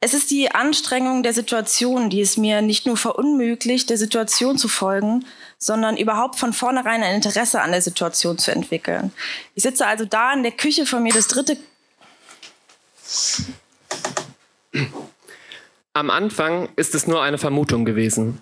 Es 0.00 0.14
ist 0.14 0.30
die 0.30 0.50
Anstrengung 0.50 1.22
der 1.22 1.34
Situation, 1.34 2.08
die 2.08 2.20
es 2.20 2.36
mir 2.36 2.62
nicht 2.62 2.86
nur 2.86 2.96
verunmöglicht, 2.96 3.90
der 3.90 3.98
Situation 3.98 4.56
zu 4.56 4.66
folgen, 4.68 5.26
sondern 5.58 5.96
überhaupt 5.96 6.36
von 6.36 6.52
vornherein 6.52 7.02
ein 7.02 7.16
Interesse 7.16 7.60
an 7.60 7.72
der 7.72 7.82
Situation 7.82 8.38
zu 8.38 8.50
entwickeln. 8.50 9.12
Ich 9.54 9.64
sitze 9.64 9.86
also 9.86 10.04
da 10.04 10.32
in 10.32 10.42
der 10.42 10.52
Küche 10.52 10.86
vor 10.86 11.00
mir 11.00 11.12
das 11.12 11.26
dritte. 11.26 11.56
Am 15.92 16.10
Anfang 16.10 16.68
ist 16.76 16.94
es 16.94 17.06
nur 17.06 17.22
eine 17.22 17.38
Vermutung 17.38 17.84
gewesen. 17.84 18.38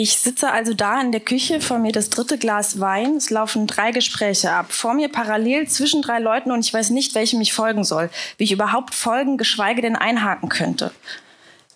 Ich 0.00 0.16
sitze 0.16 0.52
also 0.52 0.74
da 0.74 1.00
in 1.00 1.10
der 1.10 1.20
Küche, 1.20 1.60
vor 1.60 1.80
mir 1.80 1.90
das 1.90 2.08
dritte 2.08 2.38
Glas 2.38 2.78
Wein. 2.78 3.16
Es 3.16 3.30
laufen 3.30 3.66
drei 3.66 3.90
Gespräche 3.90 4.52
ab. 4.52 4.70
Vor 4.70 4.94
mir 4.94 5.08
parallel 5.08 5.66
zwischen 5.66 6.02
drei 6.02 6.20
Leuten 6.20 6.52
und 6.52 6.64
ich 6.64 6.72
weiß 6.72 6.90
nicht, 6.90 7.16
welchem 7.16 7.40
ich 7.40 7.52
folgen 7.52 7.82
soll. 7.82 8.08
Wie 8.36 8.44
ich 8.44 8.52
überhaupt 8.52 8.94
folgen, 8.94 9.38
geschweige 9.38 9.82
denn 9.82 9.96
einhaken 9.96 10.50
könnte. 10.50 10.92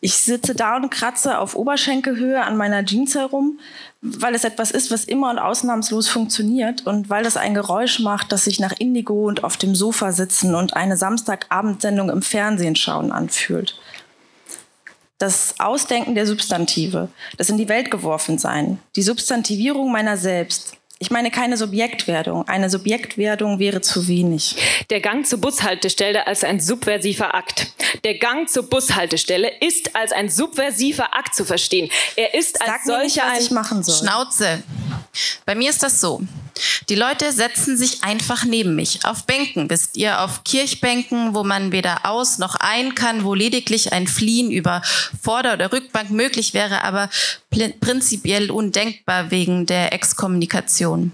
Ich 0.00 0.14
sitze 0.14 0.54
da 0.54 0.76
und 0.76 0.88
kratze 0.90 1.36
auf 1.36 1.56
Oberschenkelhöhe 1.56 2.40
an 2.40 2.56
meiner 2.56 2.84
Jeans 2.84 3.16
herum, 3.16 3.58
weil 4.02 4.36
es 4.36 4.44
etwas 4.44 4.70
ist, 4.70 4.92
was 4.92 5.02
immer 5.02 5.28
und 5.28 5.40
ausnahmslos 5.40 6.08
funktioniert 6.08 6.86
und 6.86 7.10
weil 7.10 7.24
das 7.24 7.36
ein 7.36 7.54
Geräusch 7.54 7.98
macht, 7.98 8.30
das 8.30 8.44
sich 8.44 8.60
nach 8.60 8.74
Indigo 8.78 9.26
und 9.26 9.42
auf 9.42 9.56
dem 9.56 9.74
Sofa 9.74 10.12
sitzen 10.12 10.54
und 10.54 10.74
eine 10.74 10.96
Samstagabendsendung 10.96 12.08
im 12.08 12.22
Fernsehen 12.22 12.76
schauen 12.76 13.10
anfühlt 13.10 13.74
das 15.22 15.54
Ausdenken 15.60 16.16
der 16.16 16.26
Substantive, 16.26 17.08
das 17.36 17.48
in 17.48 17.56
die 17.56 17.68
Welt 17.68 17.92
geworfen 17.92 18.38
sein, 18.38 18.80
die 18.96 19.02
Substantivierung 19.02 19.92
meiner 19.92 20.16
selbst. 20.16 20.72
Ich 20.98 21.10
meine 21.10 21.30
keine 21.30 21.56
Subjektwerdung. 21.56 22.46
Eine 22.48 22.70
Subjektwerdung 22.70 23.58
wäre 23.58 23.80
zu 23.80 24.06
wenig. 24.06 24.56
Der 24.90 25.00
Gang 25.00 25.26
zur 25.26 25.40
Bushaltestelle 25.40 26.26
als 26.26 26.44
ein 26.44 26.60
subversiver 26.60 27.34
Akt. 27.34 27.72
Der 28.04 28.18
Gang 28.18 28.48
zur 28.48 28.68
Bushaltestelle 28.68 29.50
ist 29.60 29.96
als 29.96 30.12
ein 30.12 30.28
subversiver 30.28 31.16
Akt 31.16 31.34
zu 31.34 31.44
verstehen. 31.44 31.90
Er 32.16 32.34
ist 32.34 32.58
Sag 32.58 32.68
als 32.68 32.84
solcher 32.84 33.02
nicht, 33.02 33.16
was 33.16 33.38
ein 33.38 33.42
ich 33.42 33.50
machen 33.50 33.82
soll. 33.82 33.96
Schnauze. 33.96 34.62
Bei 35.44 35.54
mir 35.54 35.70
ist 35.70 35.82
das 35.82 36.00
so. 36.00 36.20
Die 36.88 36.94
Leute 36.94 37.32
setzen 37.32 37.76
sich 37.76 38.04
einfach 38.04 38.44
neben 38.44 38.74
mich. 38.74 39.04
Auf 39.04 39.24
Bänken, 39.24 39.70
wisst 39.70 39.96
ihr, 39.96 40.20
auf 40.20 40.44
Kirchbänken, 40.44 41.34
wo 41.34 41.44
man 41.44 41.72
weder 41.72 42.04
aus 42.04 42.38
noch 42.38 42.56
ein 42.56 42.94
kann, 42.94 43.24
wo 43.24 43.34
lediglich 43.34 43.92
ein 43.92 44.06
Fliehen 44.06 44.50
über 44.50 44.82
Vorder- 45.22 45.54
oder 45.54 45.72
Rückbank 45.72 46.10
möglich 46.10 46.54
wäre, 46.54 46.84
aber 46.84 47.08
prinzipiell 47.80 48.50
undenkbar 48.50 49.30
wegen 49.30 49.66
der 49.66 49.92
Exkommunikation. 49.92 51.12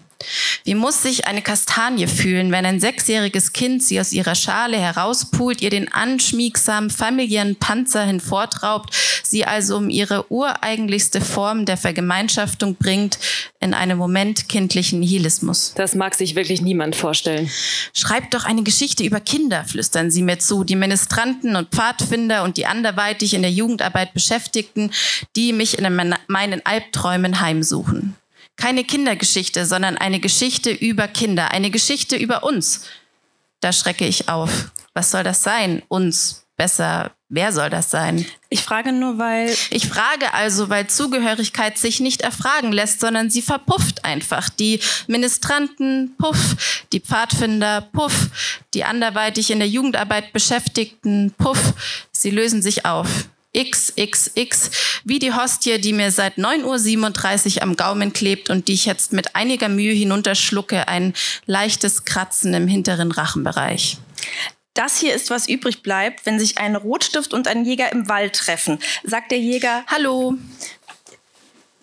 Wie 0.65 0.75
muss 0.75 1.03
sich 1.03 1.27
eine 1.27 1.43
Kastanie 1.43 2.09
fühlen, 2.09 2.51
wenn 2.53 2.67
ein 2.67 2.81
sechsjähriges 2.81 3.53
Kind 3.53 3.83
sie 3.83 4.01
aus 4.01 4.13
ihrer 4.13 4.35
Schale 4.35 4.77
herauspult, 4.77 5.63
ihr 5.63 5.71
den 5.71 5.93
anschmiegsamen 5.93 6.91
familiären 6.91 7.57
Panzer 7.57 8.05
hinvortraubt, 8.05 8.95
sie 9.23 9.45
also 9.45 9.77
um 9.77 9.89
ihre 9.89 10.31
ureigentlichste 10.31 11.21
Form 11.21 11.65
der 11.65 11.77
Vergemeinschaftung 11.77 12.75
bringt, 12.75 13.19
in 13.61 13.75
einem 13.75 13.97
Moment 13.97 14.49
kindlichen 14.49 15.01
Nihilismus? 15.01 15.73
Das 15.75 15.95
mag 15.95 16.15
sich 16.15 16.35
wirklich 16.35 16.61
niemand 16.61 16.97
vorstellen. 16.97 17.51
Schreibt 17.95 18.35
doch 18.35 18.45
eine 18.45 18.63
Geschichte 18.63 19.05
über 19.05 19.21
Kinder, 19.21 19.65
flüstern 19.65 20.11
sie 20.11 20.23
mir 20.23 20.39
zu, 20.39 20.65
die 20.65 20.77
Ministranten 20.77 21.57
und 21.57 21.71
Pfadfinder 21.71 22.43
und 22.43 22.57
die 22.57 22.67
anderweitig 22.67 23.35
in 23.35 23.43
der 23.43 23.51
Jugendarbeit 23.51 24.13
Beschäftigten, 24.13 24.91
die 25.35 25.53
mich 25.53 25.79
in 25.79 26.15
meinen 26.27 26.67
Albträumen 26.67 27.41
heimsuchen. 27.41 28.18
Keine 28.59 28.83
Kindergeschichte, 28.83 29.65
sondern 29.67 29.97
eine 29.97 30.19
Geschichte 30.19 30.71
über 30.71 31.07
Kinder, 31.07 31.53
eine 31.53 31.71
Geschichte 31.71 32.17
über 32.17 32.43
uns. 32.43 32.83
Da 33.61 33.73
schrecke 33.73 34.05
ich 34.05 34.29
auf. 34.29 34.73
Was 34.95 35.13
soll 35.13 35.23
das 35.23 35.43
sein? 35.43 35.83
Uns. 35.89 36.45
Besser, 36.57 37.13
wer 37.29 37.53
soll 37.53 37.71
das 37.71 37.89
sein? 37.89 38.27
Ich 38.49 38.65
frage 38.65 38.91
nur, 38.91 39.17
weil. 39.17 39.57
Ich 39.71 39.87
frage 39.87 40.35
also, 40.35 40.69
weil 40.69 40.89
Zugehörigkeit 40.89 41.79
sich 41.79 42.01
nicht 42.01 42.23
erfragen 42.23 42.73
lässt, 42.73 42.99
sondern 42.99 43.31
sie 43.31 43.43
verpufft 43.43 44.05
einfach. 44.05 44.49
Die 44.49 44.81
Ministranten, 45.07 46.17
puff, 46.19 46.83
die 46.93 46.99
Pfadfinder, 46.99 47.83
puff, 47.93 48.29
die 48.75 48.83
anderweitig 48.83 49.53
in 49.53 49.61
der 49.61 49.69
Jugendarbeit 49.69 50.33
Beschäftigten, 50.33 51.33
puff, 51.39 51.75
sie 52.11 52.31
lösen 52.31 52.61
sich 52.61 52.85
auf. 52.85 53.29
XXX, 53.57 54.71
wie 55.05 55.19
die 55.19 55.33
Hostie, 55.33 55.81
die 55.81 55.93
mir 55.93 56.11
seit 56.13 56.37
9.37 56.37 57.57
Uhr 57.57 57.63
am 57.63 57.77
Gaumen 57.77 58.13
klebt 58.13 58.51
und 58.51 58.69
die 58.69 58.75
ich 58.75 58.87
jetzt 58.87 59.13
mit 59.13 59.35
einiger 59.35 59.69
Mühe 59.69 59.93
hinunterschlucke, 59.93 60.87
ein 60.89 61.15
leichtes 61.47 62.05
Kratzen 62.05 62.53
im 62.55 62.69
hinteren 62.69 63.11
Rachenbereich. 63.11 63.99
Das 64.75 64.99
hier 64.99 65.15
ist, 65.15 65.31
was 65.31 65.49
übrig 65.49 65.83
bleibt, 65.83 66.25
wenn 66.25 66.39
sich 66.39 66.59
ein 66.59 66.77
Rotstift 66.77 67.33
und 67.35 67.49
ein 67.49 67.65
Jäger 67.65 67.91
im 67.91 68.09
Wald 68.09 68.35
treffen. 68.37 68.79
Sagt 69.03 69.33
der 69.33 69.39
Jäger, 69.41 69.85
Hallo. 69.89 70.35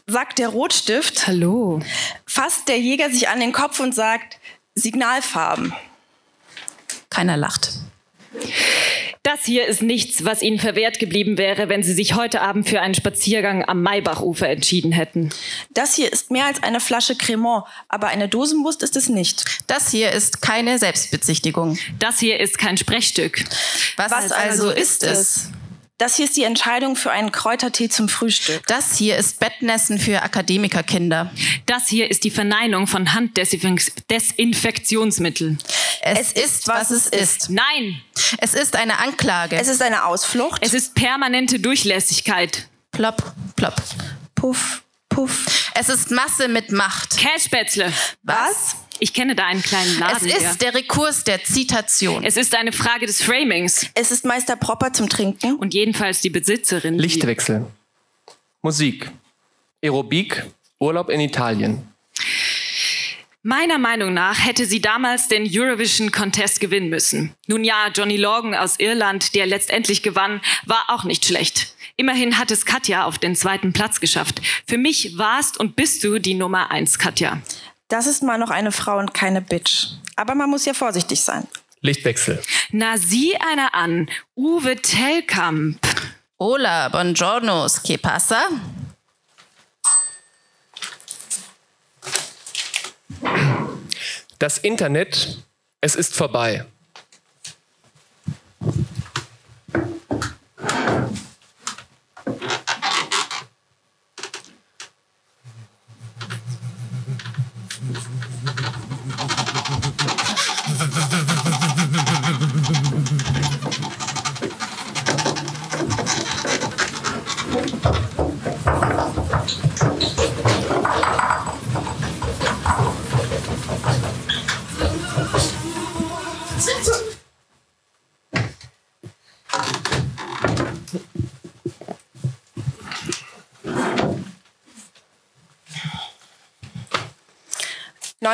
sagt 0.08 0.40
der 0.40 0.50
Rotstift, 0.50 1.28
Hallo. 1.28 1.82
fasst 2.26 2.68
der 2.70 2.80
Jäger 2.80 3.10
sich 3.10 3.28
an 3.28 3.40
den 3.40 3.52
Kopf 3.52 3.80
und 3.80 3.94
sagt, 3.94 4.38
Signalfarben. 4.76 5.74
Keiner 7.10 7.38
lacht. 7.38 7.72
Das 9.24 9.44
hier 9.44 9.66
ist 9.66 9.82
nichts, 9.82 10.24
was 10.24 10.44
Ihnen 10.44 10.60
verwehrt 10.60 11.00
geblieben 11.00 11.40
wäre, 11.40 11.68
wenn 11.68 11.82
Sie 11.82 11.94
sich 11.94 12.14
heute 12.14 12.42
Abend 12.42 12.70
für 12.70 12.80
einen 12.80 12.94
Spaziergang 12.94 13.68
am 13.68 13.82
Maybachufer 13.82 14.48
entschieden 14.48 14.92
hätten. 14.92 15.32
Das 15.72 15.96
hier 15.96 16.14
ist 16.14 16.30
mehr 16.30 16.46
als 16.46 16.62
eine 16.62 16.80
Flasche 16.80 17.16
Cremant, 17.16 17.66
aber 17.90 18.08
eine 18.08 18.30
Dosenwurst 18.30 18.84
ist 18.84 18.96
es 18.96 19.10
nicht. 19.10 19.44
Das 19.66 19.90
hier 19.90 20.12
ist 20.12 20.44
keine 20.44 20.78
Selbstbezichtigung. 20.78 21.80
Das 21.98 22.20
hier 22.20 22.40
ist 22.40 22.60
kein 22.60 22.78
Sprechstück. 22.78 23.44
Was, 23.98 24.12
Was 24.12 24.32
also 24.32 24.68
also 24.68 24.70
ist 24.70 25.04
es? 25.04 25.50
Das 25.98 26.18
hier 26.18 26.26
ist 26.26 26.36
die 26.36 26.44
Entscheidung 26.44 26.98
für 26.98 27.10
einen 27.12 27.32
Kräutertee 27.32 27.88
zum 27.88 28.10
Frühstück. 28.10 28.68
Das 28.68 28.98
hier 28.98 29.16
ist 29.16 29.40
Bettnässen 29.40 29.98
für 29.98 30.24
Akademikerkinder. 30.24 31.32
Das 31.68 31.88
hier 31.88 32.12
ist 32.12 32.26
die 32.26 32.32
Verneinung 32.32 32.86
von 32.86 33.14
Handdesinfektionsmitteln. 33.14 35.58
Es, 36.02 36.34
ist, 36.34 36.68
was 36.68 36.92
es 36.92 37.08
ist. 37.08 37.50
Nein, 37.50 38.02
Es 38.40 38.54
ist 38.54 38.76
eine 38.76 39.00
Anklage. 39.00 39.56
Es 39.56 39.70
ist 39.70 39.82
eine 39.82 40.04
Ausflucht. 40.06 40.62
es 40.66 40.74
ist 40.74 40.96
permanente 40.96 41.62
Durchlässigkeit. 41.62 42.68
plopp, 42.92 43.34
plopp. 43.56 43.82
puff, 44.36 44.84
puff. 45.08 45.72
Es 45.76 45.88
ist 45.88 46.12
Masse 46.12 46.50
mit 46.50 46.74
Macht. 46.74 47.16
Kässpätzle. 47.18 47.94
Was? 48.24 48.76
Ich 49.00 49.14
kenne 49.14 49.36
da 49.36 49.46
einen 49.46 49.62
kleinen 49.62 49.92
Es 49.94 50.00
Laden. 50.00 50.28
ist 50.30 50.42
der- 50.42 50.72
der 50.72 50.76
Rekurs 50.76 51.24
der 51.24 51.44
Zitation. 51.44 52.24
es 52.24 52.38
ist 52.38 52.56
eine 52.56 52.72
Frage 52.72 53.06
des 53.06 53.22
Framings. 53.22 53.88
Es 53.94 54.12
ist 54.12 54.24
Meister 54.26 54.56
Propper 54.56 54.94
zum 54.94 55.10
Trinken. 55.10 55.56
Und 55.56 55.74
jedenfalls 55.74 56.22
die 56.22 56.30
Besitzerin. 56.30 56.98
Lichtwechsel. 56.98 57.66
Musik. 58.62 59.12
Aerobik. 59.84 60.46
Urlaub 60.80 61.10
in 61.10 61.20
Italien. 61.20 61.88
Meiner 63.44 63.78
Meinung 63.78 64.14
nach 64.14 64.44
hätte 64.44 64.66
sie 64.66 64.82
damals 64.82 65.28
den 65.28 65.48
Eurovision 65.48 66.12
Contest 66.12 66.60
gewinnen 66.60 66.90
müssen. 66.90 67.36
Nun 67.46 67.64
ja, 67.64 67.90
Johnny 67.94 68.18
Logan 68.18 68.56
aus 68.56 68.80
Irland, 68.80 69.36
der 69.36 69.46
letztendlich 69.46 70.02
gewann, 70.02 70.42
war 70.66 70.86
auch 70.88 71.04
nicht 71.04 71.26
schlecht. 71.26 71.76
Immerhin 71.96 72.40
hat 72.40 72.50
es 72.50 72.66
Katja 72.66 73.06
auf 73.06 73.20
den 73.20 73.36
zweiten 73.36 73.72
Platz 73.72 74.00
geschafft. 74.00 74.42
Für 74.68 74.78
mich 74.80 75.18
warst 75.18 75.60
und 75.60 75.76
bist 75.76 76.04
du 76.04 76.18
die 76.18 76.34
Nummer 76.34 76.72
eins, 76.72 76.98
Katja. 76.98 77.42
Das 77.88 78.08
ist 78.08 78.24
mal 78.24 78.38
noch 78.40 78.50
eine 78.50 78.72
Frau 78.72 78.98
und 78.98 79.14
keine 79.14 79.42
Bitch. 79.42 79.88
Aber 80.16 80.34
man 80.34 80.50
muss 80.50 80.66
ja 80.66 80.74
vorsichtig 80.74 81.22
sein. 81.22 81.48
Lichtwechsel. 81.82 82.42
Na, 82.72 82.98
sieh 82.98 83.36
einer 83.38 83.76
an. 83.76 84.10
Uwe 84.36 84.76
Tellkamp. 84.76 85.80
Hola, 86.40 86.90
buongiorno, 86.90 87.68
che 87.84 87.98
passa? 87.98 88.48
Das 94.40 94.58
Internet. 94.58 95.38
Es 95.80 95.96
ist 95.96 96.16
vorbei. 96.16 96.66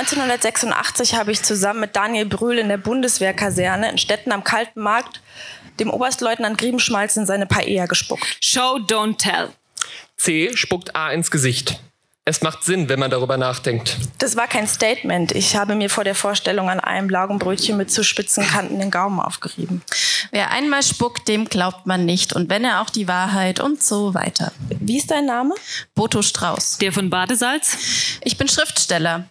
...1986 0.02 1.16
habe 1.16 1.32
ich 1.32 1.44
zusammen 1.44 1.82
mit 1.82 1.96
Daniel 1.96 2.26
Brühl 2.26 2.58
in 2.58 2.70
der 2.70 2.78
Bundeswehrkaserne 2.78 3.92
in 3.92 3.98
Stetten 3.98 4.32
am 4.32 4.44
Kalten 4.44 4.82
Markt 4.82 5.22
dem 5.80 5.90
Oberstleutnant 5.90 6.58
Griebenschmalz 6.58 7.18
in 7.18 7.26
seine 7.26 7.46
Paella 7.46 7.86
gespuckt. 7.86 8.38
Show, 8.40 8.80
don't 8.88 9.18
tell. 9.18 9.50
C 10.18 10.52
spuckt 10.56 10.96
A 10.96 11.12
ins 11.12 11.32
Gesicht. 11.32 11.80
Es 12.24 12.42
macht 12.42 12.64
Sinn, 12.64 12.88
wenn 12.88 13.00
man 13.00 13.10
darüber 13.10 13.36
nachdenkt. 13.38 13.98
Das 14.20 14.36
war 14.36 14.48
kein 14.48 14.68
Statement. 14.68 15.32
Ich 15.32 15.56
habe 15.56 15.74
mir 15.74 15.90
vor 15.90 16.04
der 16.04 16.14
Vorstellung 16.14 16.70
an 16.70 16.80
einem 16.80 17.10
Laugenbrötchen 17.10 17.76
mit 17.76 17.92
zu 17.92 18.04
spitzen 18.04 18.46
Kanten 18.46 18.78
den 18.78 18.92
Gaumen 18.92 19.20
aufgerieben. 19.20 19.82
Wer 20.30 20.52
einmal 20.52 20.84
spuckt, 20.84 21.28
dem 21.28 21.46
glaubt 21.46 21.88
man 21.88 22.06
nicht. 22.06 22.34
Und 22.34 22.48
wenn 22.52 22.64
er 22.64 22.82
auch 22.82 22.92
die 22.92 23.08
Wahrheit 23.08 23.60
und 23.60 23.82
so 23.82 24.14
weiter. 24.14 24.52
Wie 24.70 24.98
ist 24.98 25.10
dein 25.10 25.26
Name? 25.26 25.56
Boto 25.96 26.22
Strauß. 26.22 26.78
Der 26.78 26.94
von 26.94 27.10
Badesalz? 27.10 28.20
Ich 28.24 28.38
bin 28.38 28.48
Schriftsteller. 28.48 29.31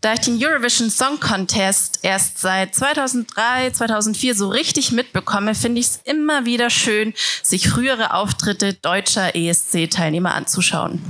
Da 0.00 0.14
ich 0.14 0.20
den 0.20 0.42
Eurovision 0.42 0.90
Song 0.90 1.20
Contest 1.20 2.00
erst 2.02 2.38
seit 2.38 2.74
2003, 2.74 3.70
2004 3.70 4.34
so 4.34 4.48
richtig 4.48 4.92
mitbekomme, 4.92 5.54
finde 5.54 5.80
ich 5.80 5.86
es 5.86 6.00
immer 6.04 6.44
wieder 6.44 6.70
schön, 6.70 7.14
sich 7.42 7.68
frühere 7.68 8.14
Auftritte 8.14 8.74
deutscher 8.74 9.34
ESC-Teilnehmer 9.34 10.34
anzuschauen. 10.34 11.02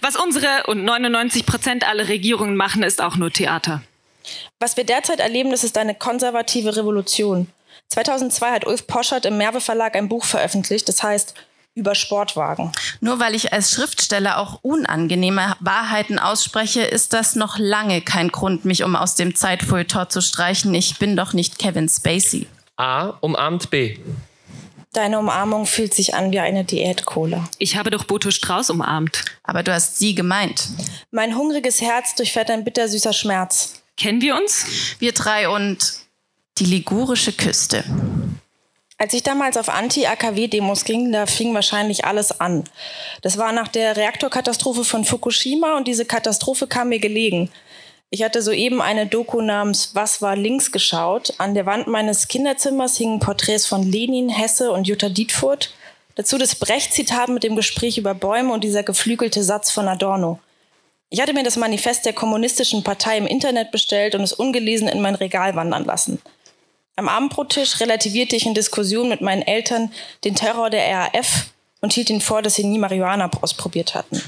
Was 0.00 0.16
unsere 0.16 0.64
und 0.66 0.84
99 0.84 1.46
Prozent 1.46 1.88
aller 1.88 2.08
Regierungen 2.08 2.56
machen, 2.56 2.82
ist 2.82 3.00
auch 3.00 3.16
nur 3.16 3.30
Theater. 3.30 3.82
Was 4.58 4.76
wir 4.76 4.84
derzeit 4.84 5.20
erleben, 5.20 5.50
das 5.50 5.64
ist 5.64 5.78
eine 5.78 5.94
konservative 5.94 6.76
Revolution. 6.76 7.48
2002 7.88 8.50
hat 8.50 8.66
Ulf 8.66 8.86
Poschert 8.86 9.26
im 9.26 9.38
Merve 9.38 9.60
Verlag 9.60 9.96
ein 9.96 10.08
Buch 10.08 10.24
veröffentlicht, 10.24 10.88
das 10.88 11.02
heißt 11.02 11.34
über 11.74 11.94
Sportwagen. 11.94 12.72
Nur 13.00 13.18
weil 13.18 13.34
ich 13.34 13.52
als 13.52 13.70
Schriftsteller 13.72 14.38
auch 14.38 14.58
unangenehme 14.62 15.56
Wahrheiten 15.60 16.18
ausspreche, 16.18 16.82
ist 16.82 17.12
das 17.12 17.34
noch 17.34 17.58
lange 17.58 18.02
kein 18.02 18.28
Grund, 18.28 18.64
mich 18.64 18.84
um 18.84 18.96
aus 18.96 19.14
dem 19.14 19.34
Zeitfeuilleton 19.34 20.10
zu 20.10 20.20
streichen. 20.20 20.74
Ich 20.74 20.98
bin 20.98 21.16
doch 21.16 21.32
nicht 21.32 21.58
Kevin 21.58 21.88
Spacey. 21.88 22.46
A 22.76 23.14
umarmt 23.20 23.70
B. 23.70 23.98
Deine 24.92 25.18
Umarmung 25.18 25.64
fühlt 25.64 25.94
sich 25.94 26.14
an 26.14 26.32
wie 26.32 26.40
eine 26.40 26.64
Diät-Cola. 26.64 27.48
Ich 27.58 27.76
habe 27.76 27.90
doch 27.90 28.04
Boto 28.04 28.30
Strauß 28.30 28.68
umarmt. 28.68 29.24
Aber 29.42 29.62
du 29.62 29.72
hast 29.72 29.98
sie 29.98 30.14
gemeint. 30.14 30.68
Mein 31.10 31.34
hungriges 31.34 31.80
Herz 31.80 32.14
durchfährt 32.14 32.50
ein 32.50 32.62
bittersüßer 32.62 33.14
Schmerz. 33.14 33.82
Kennen 33.96 34.20
wir 34.20 34.36
uns? 34.36 34.66
Wir 34.98 35.12
drei 35.12 35.48
und 35.48 35.94
die 36.58 36.66
ligurische 36.66 37.32
Küste. 37.32 37.84
Als 39.02 39.14
ich 39.14 39.24
damals 39.24 39.56
auf 39.56 39.68
Anti-AKW-Demos 39.68 40.84
ging, 40.84 41.10
da 41.10 41.26
fing 41.26 41.52
wahrscheinlich 41.54 42.04
alles 42.04 42.40
an. 42.40 42.62
Das 43.20 43.36
war 43.36 43.50
nach 43.50 43.66
der 43.66 43.96
Reaktorkatastrophe 43.96 44.84
von 44.84 45.04
Fukushima 45.04 45.76
und 45.76 45.88
diese 45.88 46.04
Katastrophe 46.04 46.68
kam 46.68 46.90
mir 46.90 47.00
gelegen. 47.00 47.50
Ich 48.10 48.22
hatte 48.22 48.40
soeben 48.42 48.80
eine 48.80 49.08
Doku 49.08 49.40
namens 49.40 49.96
Was 49.96 50.22
war 50.22 50.36
links 50.36 50.70
geschaut. 50.70 51.34
An 51.38 51.54
der 51.54 51.66
Wand 51.66 51.88
meines 51.88 52.28
Kinderzimmers 52.28 52.96
hingen 52.96 53.18
Porträts 53.18 53.66
von 53.66 53.82
Lenin, 53.82 54.28
Hesse 54.28 54.70
und 54.70 54.86
Jutta 54.86 55.08
Dietfurt. 55.08 55.74
Dazu 56.14 56.38
das 56.38 56.54
Brecht-Zitat 56.54 57.28
mit 57.28 57.42
dem 57.42 57.56
Gespräch 57.56 57.98
über 57.98 58.14
Bäume 58.14 58.52
und 58.52 58.62
dieser 58.62 58.84
geflügelte 58.84 59.42
Satz 59.42 59.72
von 59.72 59.88
Adorno. 59.88 60.38
Ich 61.10 61.20
hatte 61.20 61.32
mir 61.32 61.42
das 61.42 61.56
Manifest 61.56 62.06
der 62.06 62.12
Kommunistischen 62.12 62.84
Partei 62.84 63.18
im 63.18 63.26
Internet 63.26 63.72
bestellt 63.72 64.14
und 64.14 64.20
es 64.20 64.32
ungelesen 64.32 64.86
in 64.86 65.00
mein 65.00 65.16
Regal 65.16 65.56
wandern 65.56 65.86
lassen. 65.86 66.22
Am 66.96 67.08
Abendbrottisch 67.08 67.80
relativierte 67.80 68.36
ich 68.36 68.44
in 68.44 68.54
Diskussion 68.54 69.08
mit 69.08 69.22
meinen 69.22 69.42
Eltern 69.42 69.92
den 70.24 70.34
Terror 70.34 70.68
der 70.68 71.10
RAF 71.14 71.46
und 71.80 71.94
hielt 71.94 72.10
ihnen 72.10 72.20
vor, 72.20 72.42
dass 72.42 72.54
sie 72.54 72.64
nie 72.64 72.78
Marihuana 72.78 73.30
ausprobiert 73.40 73.94
hatten. 73.94 74.22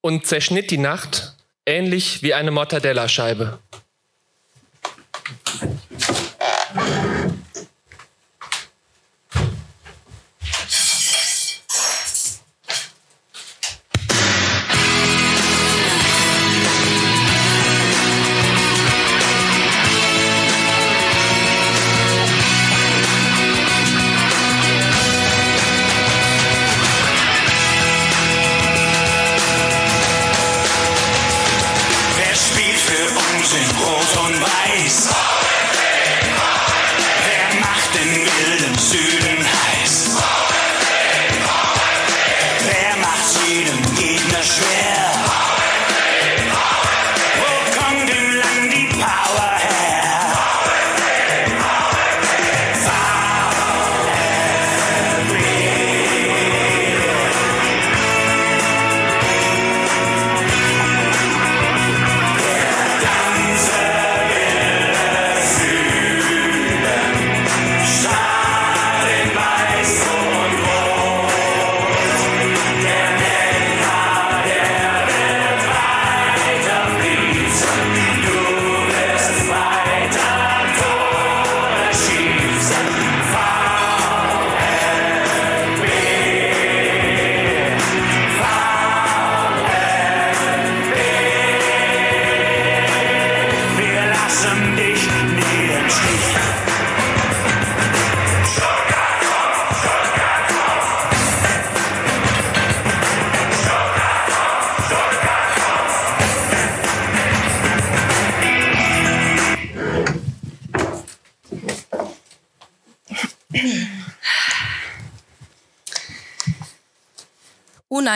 Und 0.00 0.24
zerschnitt 0.26 0.70
die 0.70 0.78
Nacht 0.78 1.34
ähnlich 1.66 2.22
wie 2.22 2.32
eine 2.32 2.52
Mortadellascheibe. 2.52 3.58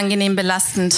Unangenehm 0.01 0.35
belastend. 0.35 0.97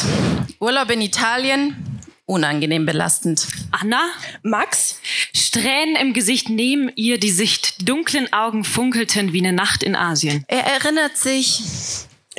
Urlaub 0.61 0.89
in 0.93 1.01
Italien, 1.01 2.01
unangenehm 2.25 2.87
belastend. 2.87 3.49
Anna? 3.73 4.01
Max? 4.45 5.01
Strähnen 5.35 5.97
im 5.97 6.13
Gesicht 6.13 6.49
neben 6.49 6.89
ihr 6.95 7.19
die 7.19 7.33
Sicht. 7.33 7.81
Die 7.81 7.85
dunklen 7.85 8.33
Augen 8.33 8.63
funkelten 8.63 9.33
wie 9.33 9.41
eine 9.41 9.53
Nacht 9.53 9.83
in 9.83 9.97
Asien. 9.97 10.45
Er 10.47 10.63
erinnert 10.63 11.17
sich. 11.17 11.63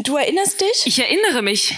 Du 0.06 0.16
erinnerst 0.16 0.62
dich? 0.62 0.84
Ich 0.86 1.00
erinnere 1.00 1.42
mich. 1.42 1.76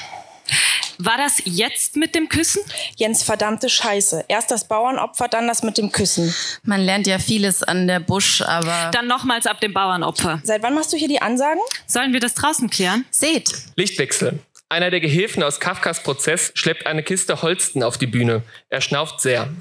War 0.99 1.17
das 1.17 1.41
jetzt 1.45 1.95
mit 1.95 2.13
dem 2.13 2.29
Küssen? 2.29 2.61
Jens, 2.95 3.23
verdammte 3.23 3.69
Scheiße. 3.69 4.25
Erst 4.27 4.51
das 4.51 4.67
Bauernopfer, 4.67 5.27
dann 5.27 5.47
das 5.47 5.63
mit 5.63 5.79
dem 5.79 5.91
Küssen. 5.91 6.31
Man 6.61 6.81
lernt 6.81 7.07
ja 7.07 7.17
vieles 7.17 7.63
an 7.63 7.88
der 7.88 8.01
Busch, 8.01 8.43
aber. 8.43 8.91
Dann 8.93 9.07
nochmals 9.07 9.47
ab 9.47 9.59
dem 9.61 9.73
Bauernopfer. 9.73 10.41
Seit 10.43 10.61
wann 10.61 10.75
machst 10.75 10.93
du 10.93 10.97
hier 10.97 11.07
die 11.07 11.23
Ansagen? 11.23 11.61
Sollen 11.88 12.13
wir 12.13 12.19
das 12.19 12.36
draußen 12.36 12.69
klären? 12.69 13.03
Seht. 13.09 13.51
Lichtwechsel. 13.75 14.39
Einer 14.68 14.89
der 14.89 14.99
Gehilfen 14.99 15.43
aus 15.43 15.59
Kafkas 15.59 16.01
Prozess 16.01 16.51
schleppt 16.55 16.88
eine 16.88 17.03
Kiste 17.03 17.41
Holsten 17.43 17.84
auf 17.84 17.99
die 17.99 18.07
Bühne. 18.07 18.41
Er 18.70 18.82
schnauft 18.82 19.22
sehr. 19.22 19.53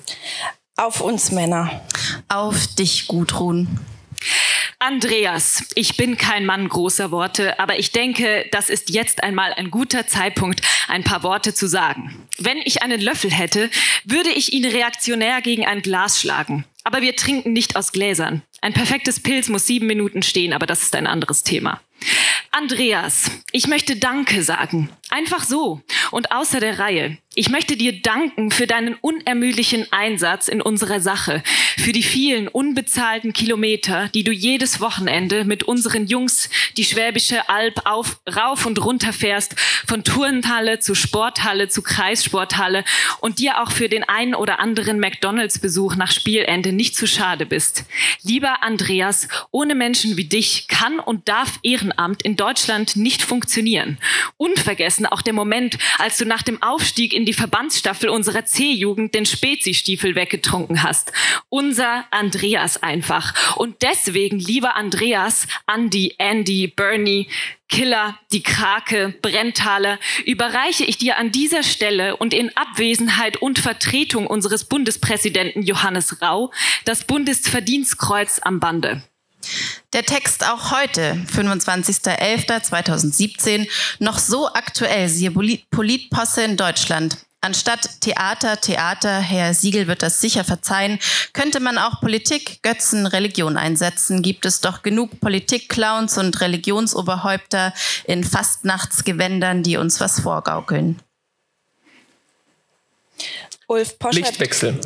Auf 0.76 1.02
uns 1.02 1.30
Männer. 1.30 1.82
Auf 2.28 2.66
dich, 2.74 3.06
Gudrun. 3.06 3.80
Andreas, 4.78 5.64
ich 5.74 5.96
bin 5.96 6.16
kein 6.16 6.46
Mann 6.46 6.68
großer 6.68 7.10
Worte, 7.10 7.58
aber 7.58 7.78
ich 7.78 7.92
denke, 7.92 8.46
das 8.50 8.70
ist 8.70 8.90
jetzt 8.90 9.22
einmal 9.22 9.52
ein 9.54 9.70
guter 9.70 10.06
Zeitpunkt, 10.06 10.62
ein 10.88 11.04
paar 11.04 11.22
Worte 11.22 11.54
zu 11.54 11.68
sagen. 11.68 12.26
Wenn 12.38 12.58
ich 12.58 12.82
einen 12.82 13.00
Löffel 13.00 13.30
hätte, 13.30 13.70
würde 14.04 14.30
ich 14.30 14.52
ihn 14.52 14.64
reaktionär 14.64 15.42
gegen 15.42 15.66
ein 15.66 15.82
Glas 15.82 16.20
schlagen. 16.20 16.64
Aber 16.82 17.02
wir 17.02 17.14
trinken 17.14 17.52
nicht 17.52 17.76
aus 17.76 17.92
Gläsern. 17.92 18.42
Ein 18.62 18.72
perfektes 18.72 19.20
Pilz 19.20 19.48
muss 19.48 19.66
sieben 19.66 19.86
Minuten 19.86 20.22
stehen, 20.22 20.52
aber 20.52 20.66
das 20.66 20.82
ist 20.82 20.96
ein 20.96 21.06
anderes 21.06 21.42
Thema. 21.42 21.80
Andreas, 22.50 23.30
ich 23.50 23.66
möchte 23.66 23.96
Danke 23.96 24.42
sagen. 24.42 24.88
Einfach 25.10 25.42
so 25.42 25.82
und 26.12 26.30
außer 26.30 26.60
der 26.60 26.78
Reihe. 26.78 27.18
Ich 27.36 27.50
möchte 27.50 27.76
dir 27.76 28.00
danken 28.00 28.52
für 28.52 28.68
deinen 28.68 28.94
unermüdlichen 28.94 29.90
Einsatz 29.90 30.46
in 30.46 30.62
unserer 30.62 31.00
Sache, 31.00 31.42
für 31.76 31.90
die 31.90 32.04
vielen 32.04 32.46
unbezahlten 32.46 33.32
Kilometer, 33.32 34.08
die 34.14 34.22
du 34.22 34.30
jedes 34.30 34.80
Wochenende 34.80 35.44
mit 35.44 35.64
unseren 35.64 36.06
Jungs 36.06 36.48
die 36.76 36.84
Schwäbische 36.84 37.48
Alb 37.48 37.82
auf, 37.86 38.20
rauf 38.28 38.66
und 38.66 38.84
runter 38.84 39.12
fährst, 39.12 39.56
von 39.84 40.04
Turnhalle 40.04 40.78
zu 40.78 40.94
Sporthalle 40.94 41.68
zu 41.68 41.82
Kreissporthalle 41.82 42.84
und 43.20 43.40
dir 43.40 43.60
auch 43.60 43.72
für 43.72 43.88
den 43.88 44.04
einen 44.04 44.36
oder 44.36 44.60
anderen 44.60 45.00
McDonalds-Besuch 45.00 45.96
nach 45.96 46.12
Spielende 46.12 46.72
nicht 46.72 46.94
zu 46.96 47.08
schade 47.08 47.46
bist. 47.46 47.84
Lieber 48.22 48.62
Andreas, 48.62 49.26
ohne 49.50 49.74
Menschen 49.74 50.16
wie 50.16 50.26
dich 50.26 50.68
kann 50.68 51.00
und 51.00 51.28
darf 51.28 51.58
Ehrenamt 51.84 52.22
in 52.22 52.36
Deutschland 52.36 52.96
nicht 52.96 53.22
funktionieren. 53.22 53.98
Unvergessen 54.36 55.06
auch 55.06 55.22
der 55.22 55.32
Moment, 55.32 55.78
als 55.98 56.16
du 56.16 56.24
nach 56.24 56.42
dem 56.42 56.62
Aufstieg 56.62 57.12
in 57.12 57.24
die 57.24 57.32
Verbandsstaffel 57.32 58.08
unserer 58.08 58.44
C-Jugend 58.44 59.14
den 59.14 59.26
Spezi-Stiefel 59.26 60.14
weggetrunken 60.14 60.82
hast. 60.82 61.12
Unser 61.48 62.04
Andreas 62.10 62.82
einfach. 62.82 63.56
Und 63.56 63.82
deswegen, 63.82 64.38
lieber 64.38 64.76
Andreas, 64.76 65.46
Andy, 65.66 66.14
Andy, 66.18 66.68
Bernie, 66.68 67.28
Killer, 67.68 68.18
die 68.32 68.42
Krake, 68.42 69.14
Brenntaler, 69.22 69.98
überreiche 70.26 70.84
ich 70.84 70.98
dir 70.98 71.16
an 71.16 71.32
dieser 71.32 71.62
Stelle 71.62 72.16
und 72.16 72.34
in 72.34 72.54
Abwesenheit 72.56 73.38
und 73.38 73.58
Vertretung 73.58 74.26
unseres 74.26 74.66
Bundespräsidenten 74.66 75.62
Johannes 75.62 76.20
Rau 76.20 76.52
das 76.84 77.04
Bundesverdienstkreuz 77.04 78.40
am 78.42 78.60
Bande. 78.60 79.02
Der 79.92 80.04
Text 80.04 80.48
auch 80.48 80.70
heute, 80.70 81.18
25.11.2017, 81.32 83.68
noch 83.98 84.18
so 84.18 84.48
aktuell, 84.48 85.08
siehe 85.08 85.30
Polit- 85.30 85.68
Politposse 85.70 86.42
in 86.42 86.56
Deutschland. 86.56 87.18
Anstatt 87.44 88.00
Theater, 88.00 88.58
Theater, 88.58 89.20
Herr 89.20 89.52
Siegel 89.52 89.86
wird 89.86 90.02
das 90.02 90.18
sicher 90.18 90.44
verzeihen, 90.44 90.98
könnte 91.34 91.60
man 91.60 91.76
auch 91.76 92.00
Politik, 92.00 92.62
Götzen, 92.62 93.06
Religion 93.06 93.58
einsetzen. 93.58 94.22
Gibt 94.22 94.46
es 94.46 94.62
doch 94.62 94.82
genug 94.82 95.20
Politik-Clowns 95.20 96.16
und 96.16 96.40
Religionsoberhäupter 96.40 97.74
in 98.04 98.24
Fastnachtsgewändern, 98.24 99.62
die 99.62 99.76
uns 99.76 100.00
was 100.00 100.20
vorgaukeln. 100.20 101.02
Ulf 103.68 103.98
Poschert, 103.98 104.26
Lichtwechsel. 104.26 104.80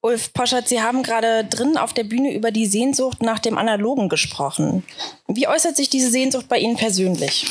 Ulf 0.00 0.32
Poschert, 0.32 0.68
Sie 0.68 0.82
haben 0.82 1.02
gerade 1.02 1.44
drin 1.44 1.76
auf 1.76 1.92
der 1.92 2.04
Bühne 2.04 2.34
über 2.34 2.50
die 2.50 2.66
Sehnsucht 2.66 3.22
nach 3.22 3.38
dem 3.38 3.56
Analogen 3.56 4.08
gesprochen. 4.08 4.82
Wie 5.28 5.48
äußert 5.48 5.76
sich 5.76 5.88
diese 5.88 6.10
Sehnsucht 6.10 6.48
bei 6.48 6.58
Ihnen 6.58 6.76
persönlich? 6.76 7.46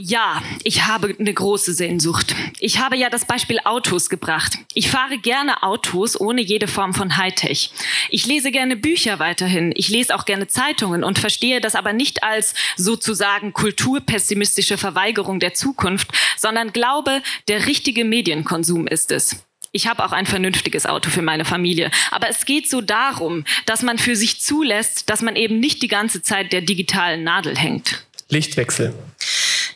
Ja, 0.00 0.40
ich 0.62 0.86
habe 0.86 1.16
eine 1.18 1.34
große 1.34 1.72
Sehnsucht. 1.74 2.32
Ich 2.60 2.78
habe 2.78 2.96
ja 2.96 3.10
das 3.10 3.24
Beispiel 3.24 3.58
Autos 3.64 4.08
gebracht. 4.08 4.56
Ich 4.74 4.92
fahre 4.92 5.18
gerne 5.18 5.64
Autos 5.64 6.20
ohne 6.20 6.40
jede 6.40 6.68
Form 6.68 6.94
von 6.94 7.16
Hightech. 7.16 7.72
Ich 8.08 8.24
lese 8.24 8.52
gerne 8.52 8.76
Bücher 8.76 9.18
weiterhin. 9.18 9.72
Ich 9.74 9.88
lese 9.88 10.14
auch 10.14 10.24
gerne 10.24 10.46
Zeitungen 10.46 11.02
und 11.02 11.18
verstehe 11.18 11.60
das 11.60 11.74
aber 11.74 11.92
nicht 11.92 12.22
als 12.22 12.54
sozusagen 12.76 13.52
kulturpessimistische 13.52 14.78
Verweigerung 14.78 15.40
der 15.40 15.54
Zukunft, 15.54 16.12
sondern 16.36 16.72
glaube, 16.72 17.20
der 17.48 17.66
richtige 17.66 18.04
Medienkonsum 18.04 18.86
ist 18.86 19.10
es. 19.10 19.47
Ich 19.78 19.86
habe 19.86 20.04
auch 20.04 20.10
ein 20.10 20.26
vernünftiges 20.26 20.86
Auto 20.86 21.08
für 21.08 21.22
meine 21.22 21.44
Familie. 21.44 21.92
Aber 22.10 22.28
es 22.28 22.44
geht 22.44 22.68
so 22.68 22.80
darum, 22.80 23.44
dass 23.64 23.82
man 23.82 23.96
für 23.96 24.16
sich 24.16 24.40
zulässt, 24.40 25.08
dass 25.08 25.22
man 25.22 25.36
eben 25.36 25.60
nicht 25.60 25.82
die 25.82 25.86
ganze 25.86 26.20
Zeit 26.20 26.52
der 26.52 26.62
digitalen 26.62 27.22
Nadel 27.22 27.56
hängt. 27.56 28.04
Lichtwechsel. 28.28 28.92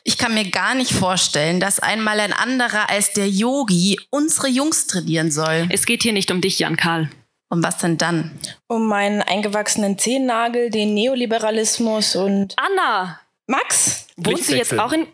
Ich 0.03 0.19
kann 0.19 0.35
mir 0.35 0.51
gar 0.51 0.75
nicht 0.75 0.91
vorstellen, 0.91 1.61
dass 1.61 1.79
einmal 1.79 2.19
ein 2.19 2.33
anderer 2.33 2.91
als 2.91 3.13
der 3.13 3.29
Yogi 3.29 4.01
unsere 4.11 4.49
Jungs 4.49 4.89
trainieren 4.89 5.31
soll. 5.31 5.69
Es 5.71 5.87
geht 5.87 6.03
hier 6.03 6.13
nicht 6.13 6.33
um 6.33 6.41
dich, 6.41 6.59
Jan 6.59 6.77
Karl. 6.77 7.09
Um 7.49 7.63
was 7.63 7.79
denn 7.79 7.97
dann? 7.97 8.33
Um 8.67 8.89
meinen 8.89 9.23
eingewachsenen 9.23 10.01
Zehennagel, 10.01 10.71
den 10.71 10.95
Neoliberalismus 10.95 12.17
und. 12.17 12.57
Anna! 12.57 13.21
Max? 13.47 14.09
Wohnst 14.17 14.51
du 14.51 14.57
jetzt 14.57 14.77
auch 14.77 14.93
in. 14.93 15.07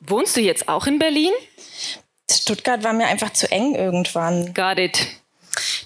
Wohnst 0.00 0.36
du 0.38 0.40
jetzt 0.40 0.70
auch 0.70 0.86
in 0.86 0.98
Berlin? 0.98 1.32
Stuttgart 2.30 2.82
war 2.84 2.92
mir 2.92 3.06
einfach 3.06 3.32
zu 3.32 3.50
eng 3.50 3.74
irgendwann. 3.74 4.54
Got 4.54 4.78
it. 4.78 5.06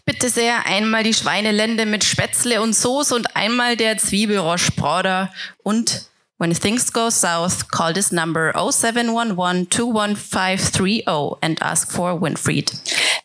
Bitte 0.04 0.30
sehr, 0.30 0.66
einmal 0.66 1.02
die 1.02 1.14
Schweinelende 1.14 1.84
mit 1.84 2.04
Spätzle 2.04 2.62
und 2.62 2.74
Soße 2.74 3.14
und 3.14 3.36
einmal 3.36 3.76
der 3.76 3.98
Zwiebelroschbroder 3.98 5.32
und 5.62 6.08
When 6.40 6.54
things 6.54 6.92
go 6.92 7.10
south, 7.10 7.68
call 7.68 7.92
this 7.92 8.12
number 8.12 8.52
0711 8.54 9.68
21530 9.70 11.36
and 11.42 11.60
ask 11.60 11.90
for 11.90 12.20
Winfried. 12.20 12.70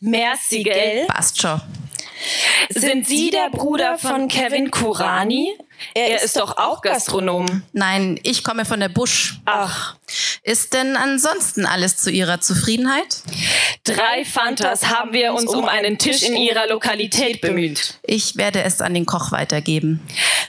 Merci, 0.00 0.64
gell? 0.64 1.06
Passt 1.06 1.40
schon. 1.40 1.60
Sind 2.70 3.06
Sie 3.06 3.30
der 3.30 3.50
Bruder 3.50 3.98
von 3.98 4.28
Kevin 4.28 4.70
Kurani? 4.70 5.56
Er 5.94 6.22
ist 6.22 6.36
doch 6.36 6.56
auch 6.56 6.80
Gastronom. 6.82 7.62
Nein, 7.72 8.18
ich 8.22 8.44
komme 8.44 8.64
von 8.64 8.80
der 8.80 8.88
Busch. 8.88 9.40
Ach. 9.44 9.96
Ist 10.42 10.74
denn 10.74 10.96
ansonsten 10.96 11.66
alles 11.66 11.96
zu 11.96 12.10
Ihrer 12.10 12.40
Zufriedenheit? 12.40 13.22
Drei 13.84 14.24
Fantas 14.24 14.86
haben 14.86 15.12
wir 15.12 15.34
uns 15.34 15.52
um 15.52 15.66
einen 15.66 15.98
Tisch 15.98 16.22
in 16.22 16.36
Ihrer 16.36 16.68
Lokalität 16.68 17.40
bemüht. 17.40 17.98
Ich 18.02 18.36
werde 18.36 18.62
es 18.62 18.80
an 18.80 18.94
den 18.94 19.06
Koch 19.06 19.32
weitergeben. 19.32 20.00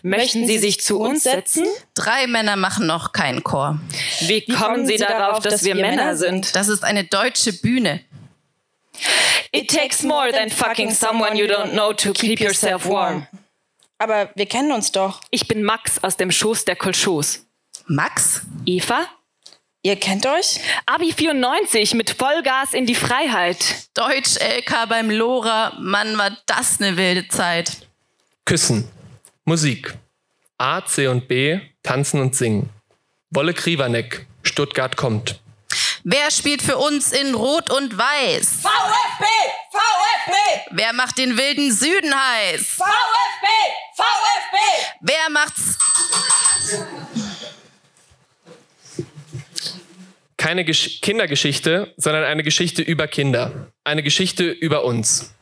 Möchten 0.03 0.47
Sie 0.47 0.57
sich 0.57 0.81
zu 0.81 0.99
uns 0.99 1.23
setzen? 1.23 1.65
Drei 1.95 2.27
Männer 2.27 2.55
machen 2.55 2.87
noch 2.87 3.11
keinen 3.11 3.43
Chor. 3.43 3.79
Wie 4.21 4.45
kommen 4.45 4.85
Sie 4.85 4.97
darauf, 4.97 5.39
dass 5.39 5.63
wir 5.63 5.75
Männer 5.75 6.15
sind? 6.15 6.55
Das 6.55 6.67
ist 6.67 6.83
eine 6.83 7.03
deutsche 7.05 7.53
Bühne. 7.53 8.01
It 9.51 9.69
takes 9.69 10.03
more 10.03 10.31
than 10.31 10.49
fucking 10.49 10.91
someone 10.91 11.37
you 11.37 11.45
don't 11.45 11.71
know 11.71 11.93
to 11.93 12.13
keep 12.13 12.39
yourself 12.39 12.87
warm. 12.87 13.27
Aber 13.97 14.29
wir 14.35 14.45
kennen 14.45 14.71
uns 14.71 14.91
doch. 14.91 15.21
Ich 15.31 15.47
bin 15.47 15.63
Max 15.63 16.03
aus 16.03 16.17
dem 16.17 16.31
Schoß 16.31 16.65
der 16.65 16.75
Kolchos. 16.75 17.45
Max? 17.87 18.41
Eva? 18.65 19.07
Ihr 19.83 19.95
kennt 19.95 20.25
euch? 20.25 20.59
Abi 20.87 21.13
94 21.13 21.93
mit 21.93 22.09
Vollgas 22.09 22.73
in 22.73 22.85
die 22.87 22.95
Freiheit. 22.95 23.87
Deutsch 23.93 24.35
LK 24.37 24.89
beim 24.89 25.11
Lora. 25.11 25.77
Mann, 25.79 26.17
war 26.17 26.35
das 26.47 26.81
eine 26.81 26.97
wilde 26.97 27.27
Zeit. 27.27 27.87
Küssen. 28.45 28.89
Musik. 29.45 29.93
A, 30.57 30.83
C 30.83 31.07
und 31.07 31.27
B, 31.27 31.59
tanzen 31.83 32.19
und 32.19 32.35
singen. 32.35 32.69
Wolle 33.29 33.53
Krivanek, 33.53 34.25
Stuttgart 34.41 34.97
kommt. 34.97 35.39
Wer 36.07 36.29
spielt 36.29 36.61
für 36.61 36.77
uns 36.77 37.11
in 37.11 37.33
Rot 37.33 37.71
und 37.71 37.97
Weiß? 37.97 38.61
VfB! 38.61 39.25
VfB! 39.71 40.33
Wer 40.69 40.93
macht 40.93 41.17
den 41.17 41.35
wilden 41.35 41.71
Süden 41.71 42.13
heiß? 42.13 42.61
VfB! 42.61 43.47
VfB! 43.95 44.57
Wer 45.01 45.29
macht's? 45.31 45.79
Keine 50.37 50.63
Gesch 50.63 51.01
Kindergeschichte, 51.01 51.91
sondern 51.97 52.23
eine 52.23 52.43
Geschichte 52.43 52.83
über 52.83 53.07
Kinder. 53.07 53.71
Eine 53.83 54.03
Geschichte 54.03 54.43
über 54.43 54.83
uns. 54.83 55.34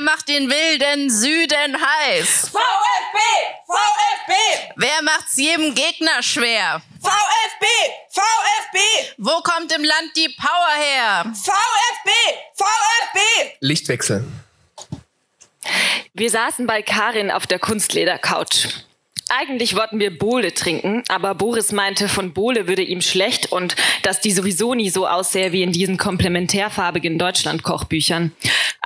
Wer 0.00 0.06
macht 0.06 0.28
den 0.28 0.48
wilden 0.48 1.10
Süden 1.10 1.76
heiß? 1.76 2.48
VfB! 2.48 3.18
VfB! 3.66 4.32
Wer 4.76 5.02
macht's 5.02 5.36
jedem 5.36 5.74
Gegner 5.74 6.22
schwer? 6.22 6.80
VfB! 7.02 7.66
VfB! 8.08 8.78
Wo 9.18 9.42
kommt 9.42 9.70
im 9.76 9.84
Land 9.84 10.16
die 10.16 10.34
Power 10.40 10.82
her? 10.82 11.24
VfB! 11.34 12.10
VfB! 12.54 13.56
Lichtwechsel. 13.60 14.24
Wir 16.14 16.30
saßen 16.30 16.66
bei 16.66 16.80
Karin 16.80 17.30
auf 17.30 17.46
der 17.46 17.58
Kunstleder-Couch. 17.58 18.68
Eigentlich 19.28 19.76
wollten 19.76 20.00
wir 20.00 20.18
Bohle 20.18 20.54
trinken, 20.54 21.04
aber 21.08 21.36
Boris 21.36 21.72
meinte, 21.72 22.08
von 22.08 22.32
Bohle 22.32 22.66
würde 22.66 22.82
ihm 22.82 23.02
schlecht 23.02 23.52
und 23.52 23.76
dass 24.02 24.20
die 24.20 24.32
sowieso 24.32 24.74
nie 24.74 24.90
so 24.90 25.06
aussähe 25.06 25.52
wie 25.52 25.62
in 25.62 25.72
diesen 25.72 25.98
komplementärfarbigen 25.98 27.18
Deutschland-Kochbüchern. 27.18 28.32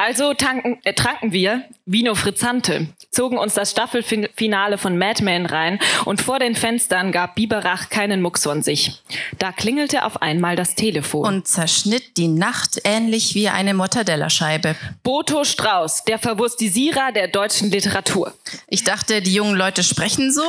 Also 0.06 0.35
tanken, 0.35 0.81
äh, 0.85 0.93
tranken 0.93 1.32
wir 1.32 1.64
Vino 1.86 2.14
Frizzante, 2.14 2.89
zogen 3.15 3.39
uns 3.39 3.55
das 3.55 3.70
Staffelfinale 3.70 4.77
von 4.77 4.99
Mad 4.99 5.23
Men 5.23 5.47
rein 5.47 5.78
und 6.05 6.20
vor 6.20 6.39
den 6.39 6.55
Fenstern 6.55 7.12
gab 7.12 7.36
Biberach 7.36 7.89
keinen 7.89 8.20
Mucks 8.20 8.43
von 8.43 8.62
sich. 8.62 9.01
Da 9.39 9.53
klingelte 9.53 10.05
auf 10.05 10.20
einmal 10.20 10.57
das 10.57 10.74
Telefon. 10.74 11.27
Und 11.27 11.49
zerschnitt 11.49 12.16
die 12.16 12.28
Nacht 12.28 12.81
ähnlich 12.85 13.35
wie 13.35 13.49
eine 13.49 13.74
Mortadellascheibe. 13.74 14.74
Boto 15.03 15.45
Strauß, 15.45 16.05
der 16.05 16.19
Verwurstisierer 16.19 17.12
der 17.12 17.28
deutschen 17.28 17.70
Literatur. 17.70 18.35
Ich 18.69 18.85
dachte, 18.85 19.23
die 19.23 19.35
jungen 19.35 19.57
Leute 19.57 19.82
sprechen 19.82 20.32
so. 20.32 20.43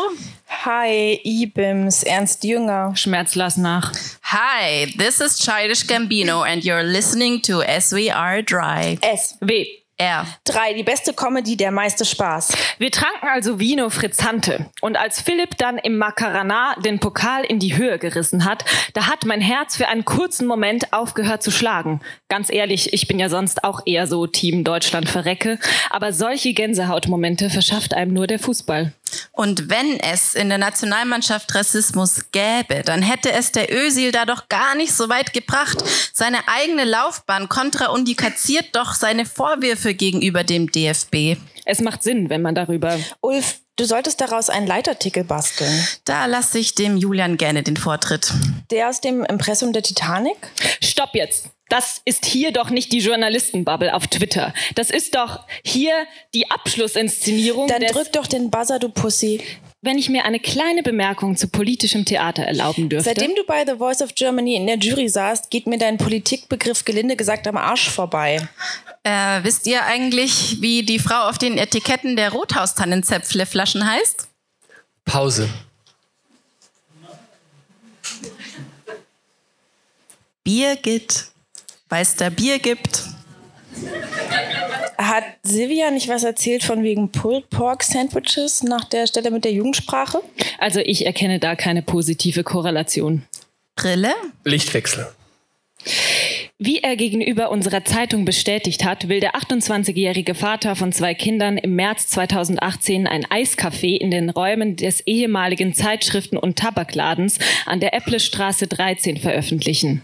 Hi, 0.63 1.19
Ibims, 1.23 2.03
Ernst 2.03 2.43
Jünger. 2.43 2.95
Schmerz 2.95 3.35
lass 3.35 3.57
nach. 3.57 3.91
Hi, 4.23 4.93
this 4.97 5.19
is 5.19 5.37
Childish 5.37 5.87
Gambino 5.87 6.41
and 6.41 6.63
you're 6.63 6.83
listening 6.83 7.41
to 7.41 7.61
SWR 7.61 8.41
Dry. 8.43 8.97
S. 9.01 9.37
R. 9.97 10.27
Drei, 10.43 10.73
die 10.73 10.83
beste 10.83 11.13
Comedy, 11.13 11.55
der 11.55 11.71
meiste 11.71 12.03
Spaß. 12.03 12.51
Wir 12.79 12.91
tranken 12.91 13.29
also 13.29 13.59
Vino 13.59 13.89
Frizzante. 13.89 14.69
Und 14.81 14.97
als 14.97 15.21
Philipp 15.21 15.57
dann 15.57 15.77
im 15.77 15.97
Macarana 15.97 16.75
den 16.83 16.99
Pokal 16.99 17.45
in 17.45 17.59
die 17.59 17.77
Höhe 17.77 17.97
gerissen 17.97 18.43
hat, 18.43 18.65
da 18.93 19.07
hat 19.07 19.25
mein 19.25 19.39
Herz 19.39 19.77
für 19.77 19.87
einen 19.87 20.03
kurzen 20.03 20.47
Moment 20.47 20.91
aufgehört 20.91 21.43
zu 21.43 21.51
schlagen. 21.51 22.01
Ganz 22.27 22.51
ehrlich, 22.51 22.91
ich 22.91 23.07
bin 23.07 23.19
ja 23.19 23.29
sonst 23.29 23.63
auch 23.63 23.81
eher 23.85 24.05
so 24.07 24.27
Team 24.27 24.65
Deutschland 24.65 25.07
verrecke. 25.07 25.59
Aber 25.89 26.11
solche 26.11 26.53
Gänsehautmomente 26.53 27.49
verschafft 27.49 27.93
einem 27.93 28.13
nur 28.13 28.27
der 28.27 28.39
Fußball. 28.39 28.91
Und 29.31 29.69
wenn 29.69 29.99
es 29.99 30.33
in 30.33 30.49
der 30.49 30.57
Nationalmannschaft 30.57 31.53
Rassismus 31.55 32.31
gäbe, 32.31 32.81
dann 32.83 33.01
hätte 33.01 33.31
es 33.31 33.51
der 33.51 33.73
Özil 33.73 34.11
da 34.11 34.25
doch 34.25 34.49
gar 34.49 34.75
nicht 34.75 34.93
so 34.93 35.09
weit 35.09 35.33
gebracht. 35.33 35.83
Seine 36.13 36.47
eigene 36.47 36.85
Laufbahn 36.85 37.49
kontraindiziert 37.49 38.75
doch 38.75 38.93
seine 38.93 39.25
Vorwürfe 39.25 39.93
gegenüber 39.93 40.43
dem 40.43 40.71
DFB. 40.71 41.37
Es 41.65 41.81
macht 41.81 42.03
Sinn, 42.03 42.29
wenn 42.29 42.41
man 42.41 42.55
darüber. 42.55 42.97
Ulf, 43.21 43.59
du 43.75 43.85
solltest 43.85 44.21
daraus 44.21 44.49
einen 44.49 44.67
Leitartikel 44.67 45.23
basteln. 45.23 45.87
Da 46.05 46.25
lasse 46.25 46.59
ich 46.59 46.75
dem 46.75 46.97
Julian 46.97 47.37
gerne 47.37 47.63
den 47.63 47.77
Vortritt. 47.77 48.33
Der 48.71 48.89
aus 48.89 49.01
dem 49.01 49.23
Impressum 49.23 49.73
der 49.73 49.83
Titanic? 49.83 50.37
Stopp 50.81 51.13
jetzt! 51.13 51.49
Das 51.69 51.99
ist 52.05 52.25
hier 52.25 52.51
doch 52.51 52.69
nicht 52.69 52.91
die 52.91 52.99
Journalistenbubble 52.99 53.93
auf 53.93 54.05
Twitter. 54.05 54.53
Das 54.75 54.91
ist 54.91 55.15
doch 55.15 55.47
hier 55.63 55.93
die 56.35 56.51
Abschlussinszenierung. 56.51 57.67
Dann 57.67 57.81
des 57.81 57.91
drück 57.91 58.11
doch 58.13 58.27
den 58.27 58.51
Buzzer, 58.51 58.77
du 58.77 58.89
Pussy. 58.89 59.41
wenn 59.81 59.97
ich 59.97 60.09
mir 60.09 60.25
eine 60.25 60.39
kleine 60.39 60.83
Bemerkung 60.83 61.35
zu 61.37 61.47
politischem 61.47 62.05
Theater 62.05 62.43
erlauben 62.43 62.89
dürfte. 62.89 63.09
Seitdem 63.09 63.35
du 63.35 63.43
bei 63.45 63.65
The 63.65 63.77
Voice 63.77 64.01
of 64.01 64.13
Germany 64.13 64.55
in 64.55 64.67
der 64.67 64.77
Jury 64.77 65.09
saßt, 65.09 65.49
geht 65.49 65.65
mir 65.65 65.77
dein 65.77 65.97
Politikbegriff 65.97 66.85
gelinde 66.85 67.15
gesagt 67.15 67.47
am 67.47 67.57
Arsch 67.57 67.89
vorbei. 67.89 68.47
Äh, 69.05 69.43
wisst 69.43 69.67
ihr 69.67 69.85
eigentlich, 69.85 70.61
wie 70.61 70.81
die 70.81 70.97
Frau 70.97 71.29
auf 71.29 71.37
den 71.37 71.59
Etiketten 71.59 72.15
der 72.15 72.31
Rothaustannenzäpfle-Flaschen 72.31 73.87
heißt? 73.87 74.27
Pause. 75.05 75.47
Birgit. 80.43 81.27
Weil 81.87 82.01
es 82.01 82.15
da 82.15 82.31
Bier 82.31 82.57
gibt. 82.57 83.03
Hat 84.97 85.25
Silvia 85.43 85.91
nicht 85.91 86.07
was 86.07 86.23
erzählt 86.23 86.63
von 86.63 86.81
wegen 86.81 87.11
Pulled 87.11 87.51
Pork 87.51 87.83
Sandwiches 87.83 88.63
nach 88.63 88.85
der 88.85 89.05
Stelle 89.05 89.29
mit 89.29 89.45
der 89.45 89.51
Jugendsprache? 89.51 90.23
Also 90.57 90.79
ich 90.79 91.05
erkenne 91.05 91.37
da 91.37 91.55
keine 91.55 91.83
positive 91.83 92.43
Korrelation. 92.43 93.23
Brille? 93.75 94.15
Lichtwechsel. 94.45 95.07
Wie 96.57 96.79
er 96.79 96.95
gegenüber 96.95 97.51
unserer 97.51 97.83
Zeitung 97.83 98.23
bestätigt 98.23 98.85
hat, 98.85 99.09
will 99.09 99.19
der 99.19 99.35
28-jährige 99.35 100.35
Vater 100.35 100.77
von 100.77 100.93
zwei 100.93 101.13
Kindern 101.13 101.57
im 101.57 101.75
März 101.75 102.07
2018 102.07 103.07
ein 103.07 103.25
Eiscafé 103.25 103.97
in 103.97 104.09
den 104.09 104.29
Räumen 104.29 104.77
des 104.77 105.01
ehemaligen 105.01 105.73
Zeitschriften- 105.73 106.37
und 106.37 106.57
Tabakladens 106.57 107.39
an 107.65 107.81
der 107.81 107.93
Epplestraße 107.93 108.67
13 108.67 109.17
veröffentlichen. 109.17 110.01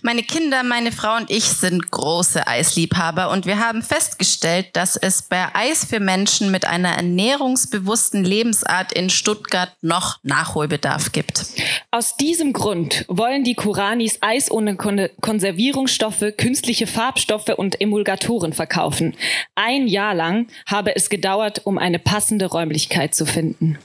Meine 0.00 0.22
Kinder, 0.22 0.62
meine 0.62 0.92
Frau 0.92 1.14
und 1.14 1.30
ich 1.30 1.44
sind 1.44 1.90
große 1.90 2.46
Eisliebhaber 2.46 3.30
und 3.30 3.44
wir 3.44 3.58
haben 3.58 3.82
festgestellt, 3.82 4.68
dass 4.72 4.96
es 4.96 5.20
bei 5.20 5.54
Eis 5.54 5.84
für 5.84 6.00
Menschen 6.00 6.50
mit 6.50 6.64
einer 6.64 6.96
ernährungsbewussten 6.96 8.24
Lebensart 8.24 8.94
in 8.94 9.10
Stuttgart 9.10 9.76
noch 9.82 10.20
Nachholbedarf 10.22 11.12
gibt. 11.12 11.44
Aus 11.90 12.16
diesem 12.16 12.54
Grund 12.54 13.04
wollen 13.08 13.44
die 13.44 13.54
Kuranis 13.54 14.16
Eis 14.22 14.50
ohne 14.50 14.76
Kon 14.76 15.08
Konservierungsstoffe, 15.82 16.36
künstliche 16.36 16.86
Farbstoffe 16.86 17.48
und 17.48 17.80
Emulgatoren 17.80 18.52
verkaufen. 18.52 19.14
Ein 19.56 19.88
Jahr 19.88 20.14
lang 20.14 20.46
habe 20.66 20.94
es 20.94 21.10
gedauert, 21.10 21.62
um 21.64 21.76
eine 21.76 21.98
passende 21.98 22.46
Räumlichkeit 22.46 23.14
zu 23.14 23.26
finden. 23.26 23.78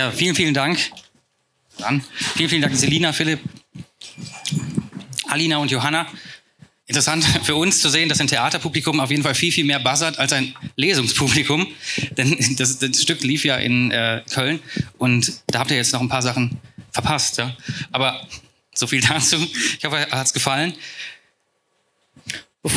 Ja, 0.00 0.10
vielen, 0.10 0.34
vielen 0.34 0.54
Dank. 0.54 0.78
Dann. 1.76 2.02
Vielen, 2.34 2.48
vielen 2.48 2.62
Dank, 2.62 2.74
Selina, 2.74 3.12
Philipp, 3.12 3.38
Alina 5.28 5.58
und 5.58 5.70
Johanna. 5.70 6.06
Interessant 6.86 7.22
für 7.42 7.54
uns 7.54 7.82
zu 7.82 7.90
sehen, 7.90 8.08
dass 8.08 8.18
ein 8.18 8.26
Theaterpublikum 8.26 8.98
auf 8.98 9.10
jeden 9.10 9.22
Fall 9.22 9.34
viel, 9.34 9.52
viel 9.52 9.66
mehr 9.66 9.78
buzzert 9.78 10.18
als 10.18 10.32
ein 10.32 10.56
Lesungspublikum. 10.76 11.66
Denn 12.16 12.34
das, 12.56 12.78
das 12.78 13.02
Stück 13.02 13.22
lief 13.22 13.44
ja 13.44 13.56
in 13.56 13.90
äh, 13.90 14.22
Köln 14.32 14.60
und 14.96 15.34
da 15.48 15.58
habt 15.58 15.70
ihr 15.70 15.76
jetzt 15.76 15.92
noch 15.92 16.00
ein 16.00 16.08
paar 16.08 16.22
Sachen 16.22 16.58
verpasst. 16.92 17.36
Ja? 17.36 17.54
Aber 17.92 18.26
so 18.74 18.86
viel 18.86 19.02
dazu. 19.06 19.36
Ich 19.78 19.84
hoffe, 19.84 19.98
hat 20.10 20.26
es 20.26 20.32
gefallen. 20.32 20.72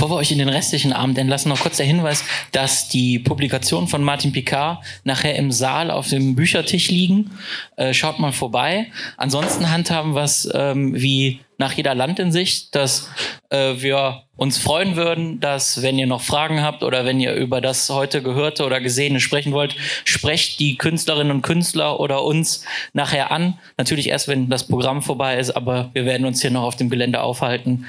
Bevor 0.03 0.17
wir 0.17 0.19
euch 0.19 0.33
in 0.33 0.37
den 0.37 0.49
restlichen 0.49 0.91
Abend 0.91 1.17
entlassen, 1.17 1.47
noch 1.47 1.61
kurz 1.61 1.77
der 1.77 1.85
Hinweis, 1.85 2.25
dass 2.51 2.89
die 2.89 3.19
Publikationen 3.19 3.87
von 3.87 4.03
Martin 4.03 4.33
Picard 4.33 4.83
nachher 5.05 5.37
im 5.37 5.49
Saal 5.49 5.89
auf 5.89 6.09
dem 6.09 6.35
Büchertisch 6.35 6.89
liegen. 6.89 7.31
Äh, 7.77 7.93
schaut 7.93 8.19
mal 8.19 8.33
vorbei. 8.33 8.87
Ansonsten 9.15 9.71
handhaben 9.71 10.13
wir 10.13 10.23
es 10.23 10.45
ähm, 10.53 10.93
wie 10.93 11.39
nach 11.57 11.71
jeder 11.71 11.95
Landinsicht, 11.95 12.75
dass 12.75 13.09
äh, 13.49 13.75
wir 13.77 14.23
uns 14.35 14.57
freuen 14.57 14.97
würden, 14.97 15.39
dass 15.39 15.81
wenn 15.81 15.97
ihr 15.97 16.07
noch 16.07 16.21
Fragen 16.21 16.61
habt 16.61 16.83
oder 16.83 17.05
wenn 17.05 17.21
ihr 17.21 17.33
über 17.35 17.61
das 17.61 17.89
heute 17.89 18.21
Gehörte 18.21 18.65
oder 18.65 18.81
Gesehene 18.81 19.21
sprechen 19.21 19.53
wollt, 19.53 19.77
sprecht 20.03 20.59
die 20.59 20.75
Künstlerinnen 20.75 21.31
und 21.31 21.43
Künstler 21.43 22.01
oder 22.01 22.25
uns 22.25 22.65
nachher 22.91 23.31
an. 23.31 23.57
Natürlich 23.77 24.09
erst, 24.09 24.27
wenn 24.27 24.49
das 24.49 24.67
Programm 24.67 25.01
vorbei 25.01 25.37
ist, 25.37 25.51
aber 25.51 25.91
wir 25.93 26.03
werden 26.03 26.27
uns 26.27 26.41
hier 26.41 26.51
noch 26.51 26.63
auf 26.63 26.75
dem 26.75 26.89
Gelände 26.89 27.21
aufhalten. 27.21 27.85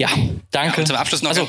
Ja, 0.00 0.08
danke. 0.50 0.80
Ja, 0.80 0.86
zum 0.86 0.96
Abschluss 0.96 1.20
noch 1.20 1.28
Also- 1.28 1.46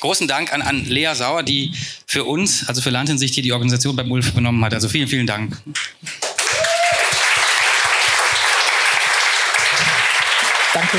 großen 0.00 0.26
Dank 0.26 0.52
an, 0.52 0.60
an 0.60 0.84
Lea 0.86 1.14
Sauer, 1.14 1.44
die 1.44 1.72
für 2.04 2.24
uns, 2.24 2.66
also 2.68 2.82
für 2.82 2.90
Landinsicht, 2.90 3.32
hier 3.32 3.44
die 3.44 3.52
Organisation 3.52 3.94
beim 3.94 4.10
Ulf 4.10 4.30
übernommen 4.30 4.64
hat. 4.64 4.74
Also 4.74 4.88
vielen, 4.88 5.06
vielen 5.06 5.28
Dank. 5.28 5.56
Danke. 10.74 10.98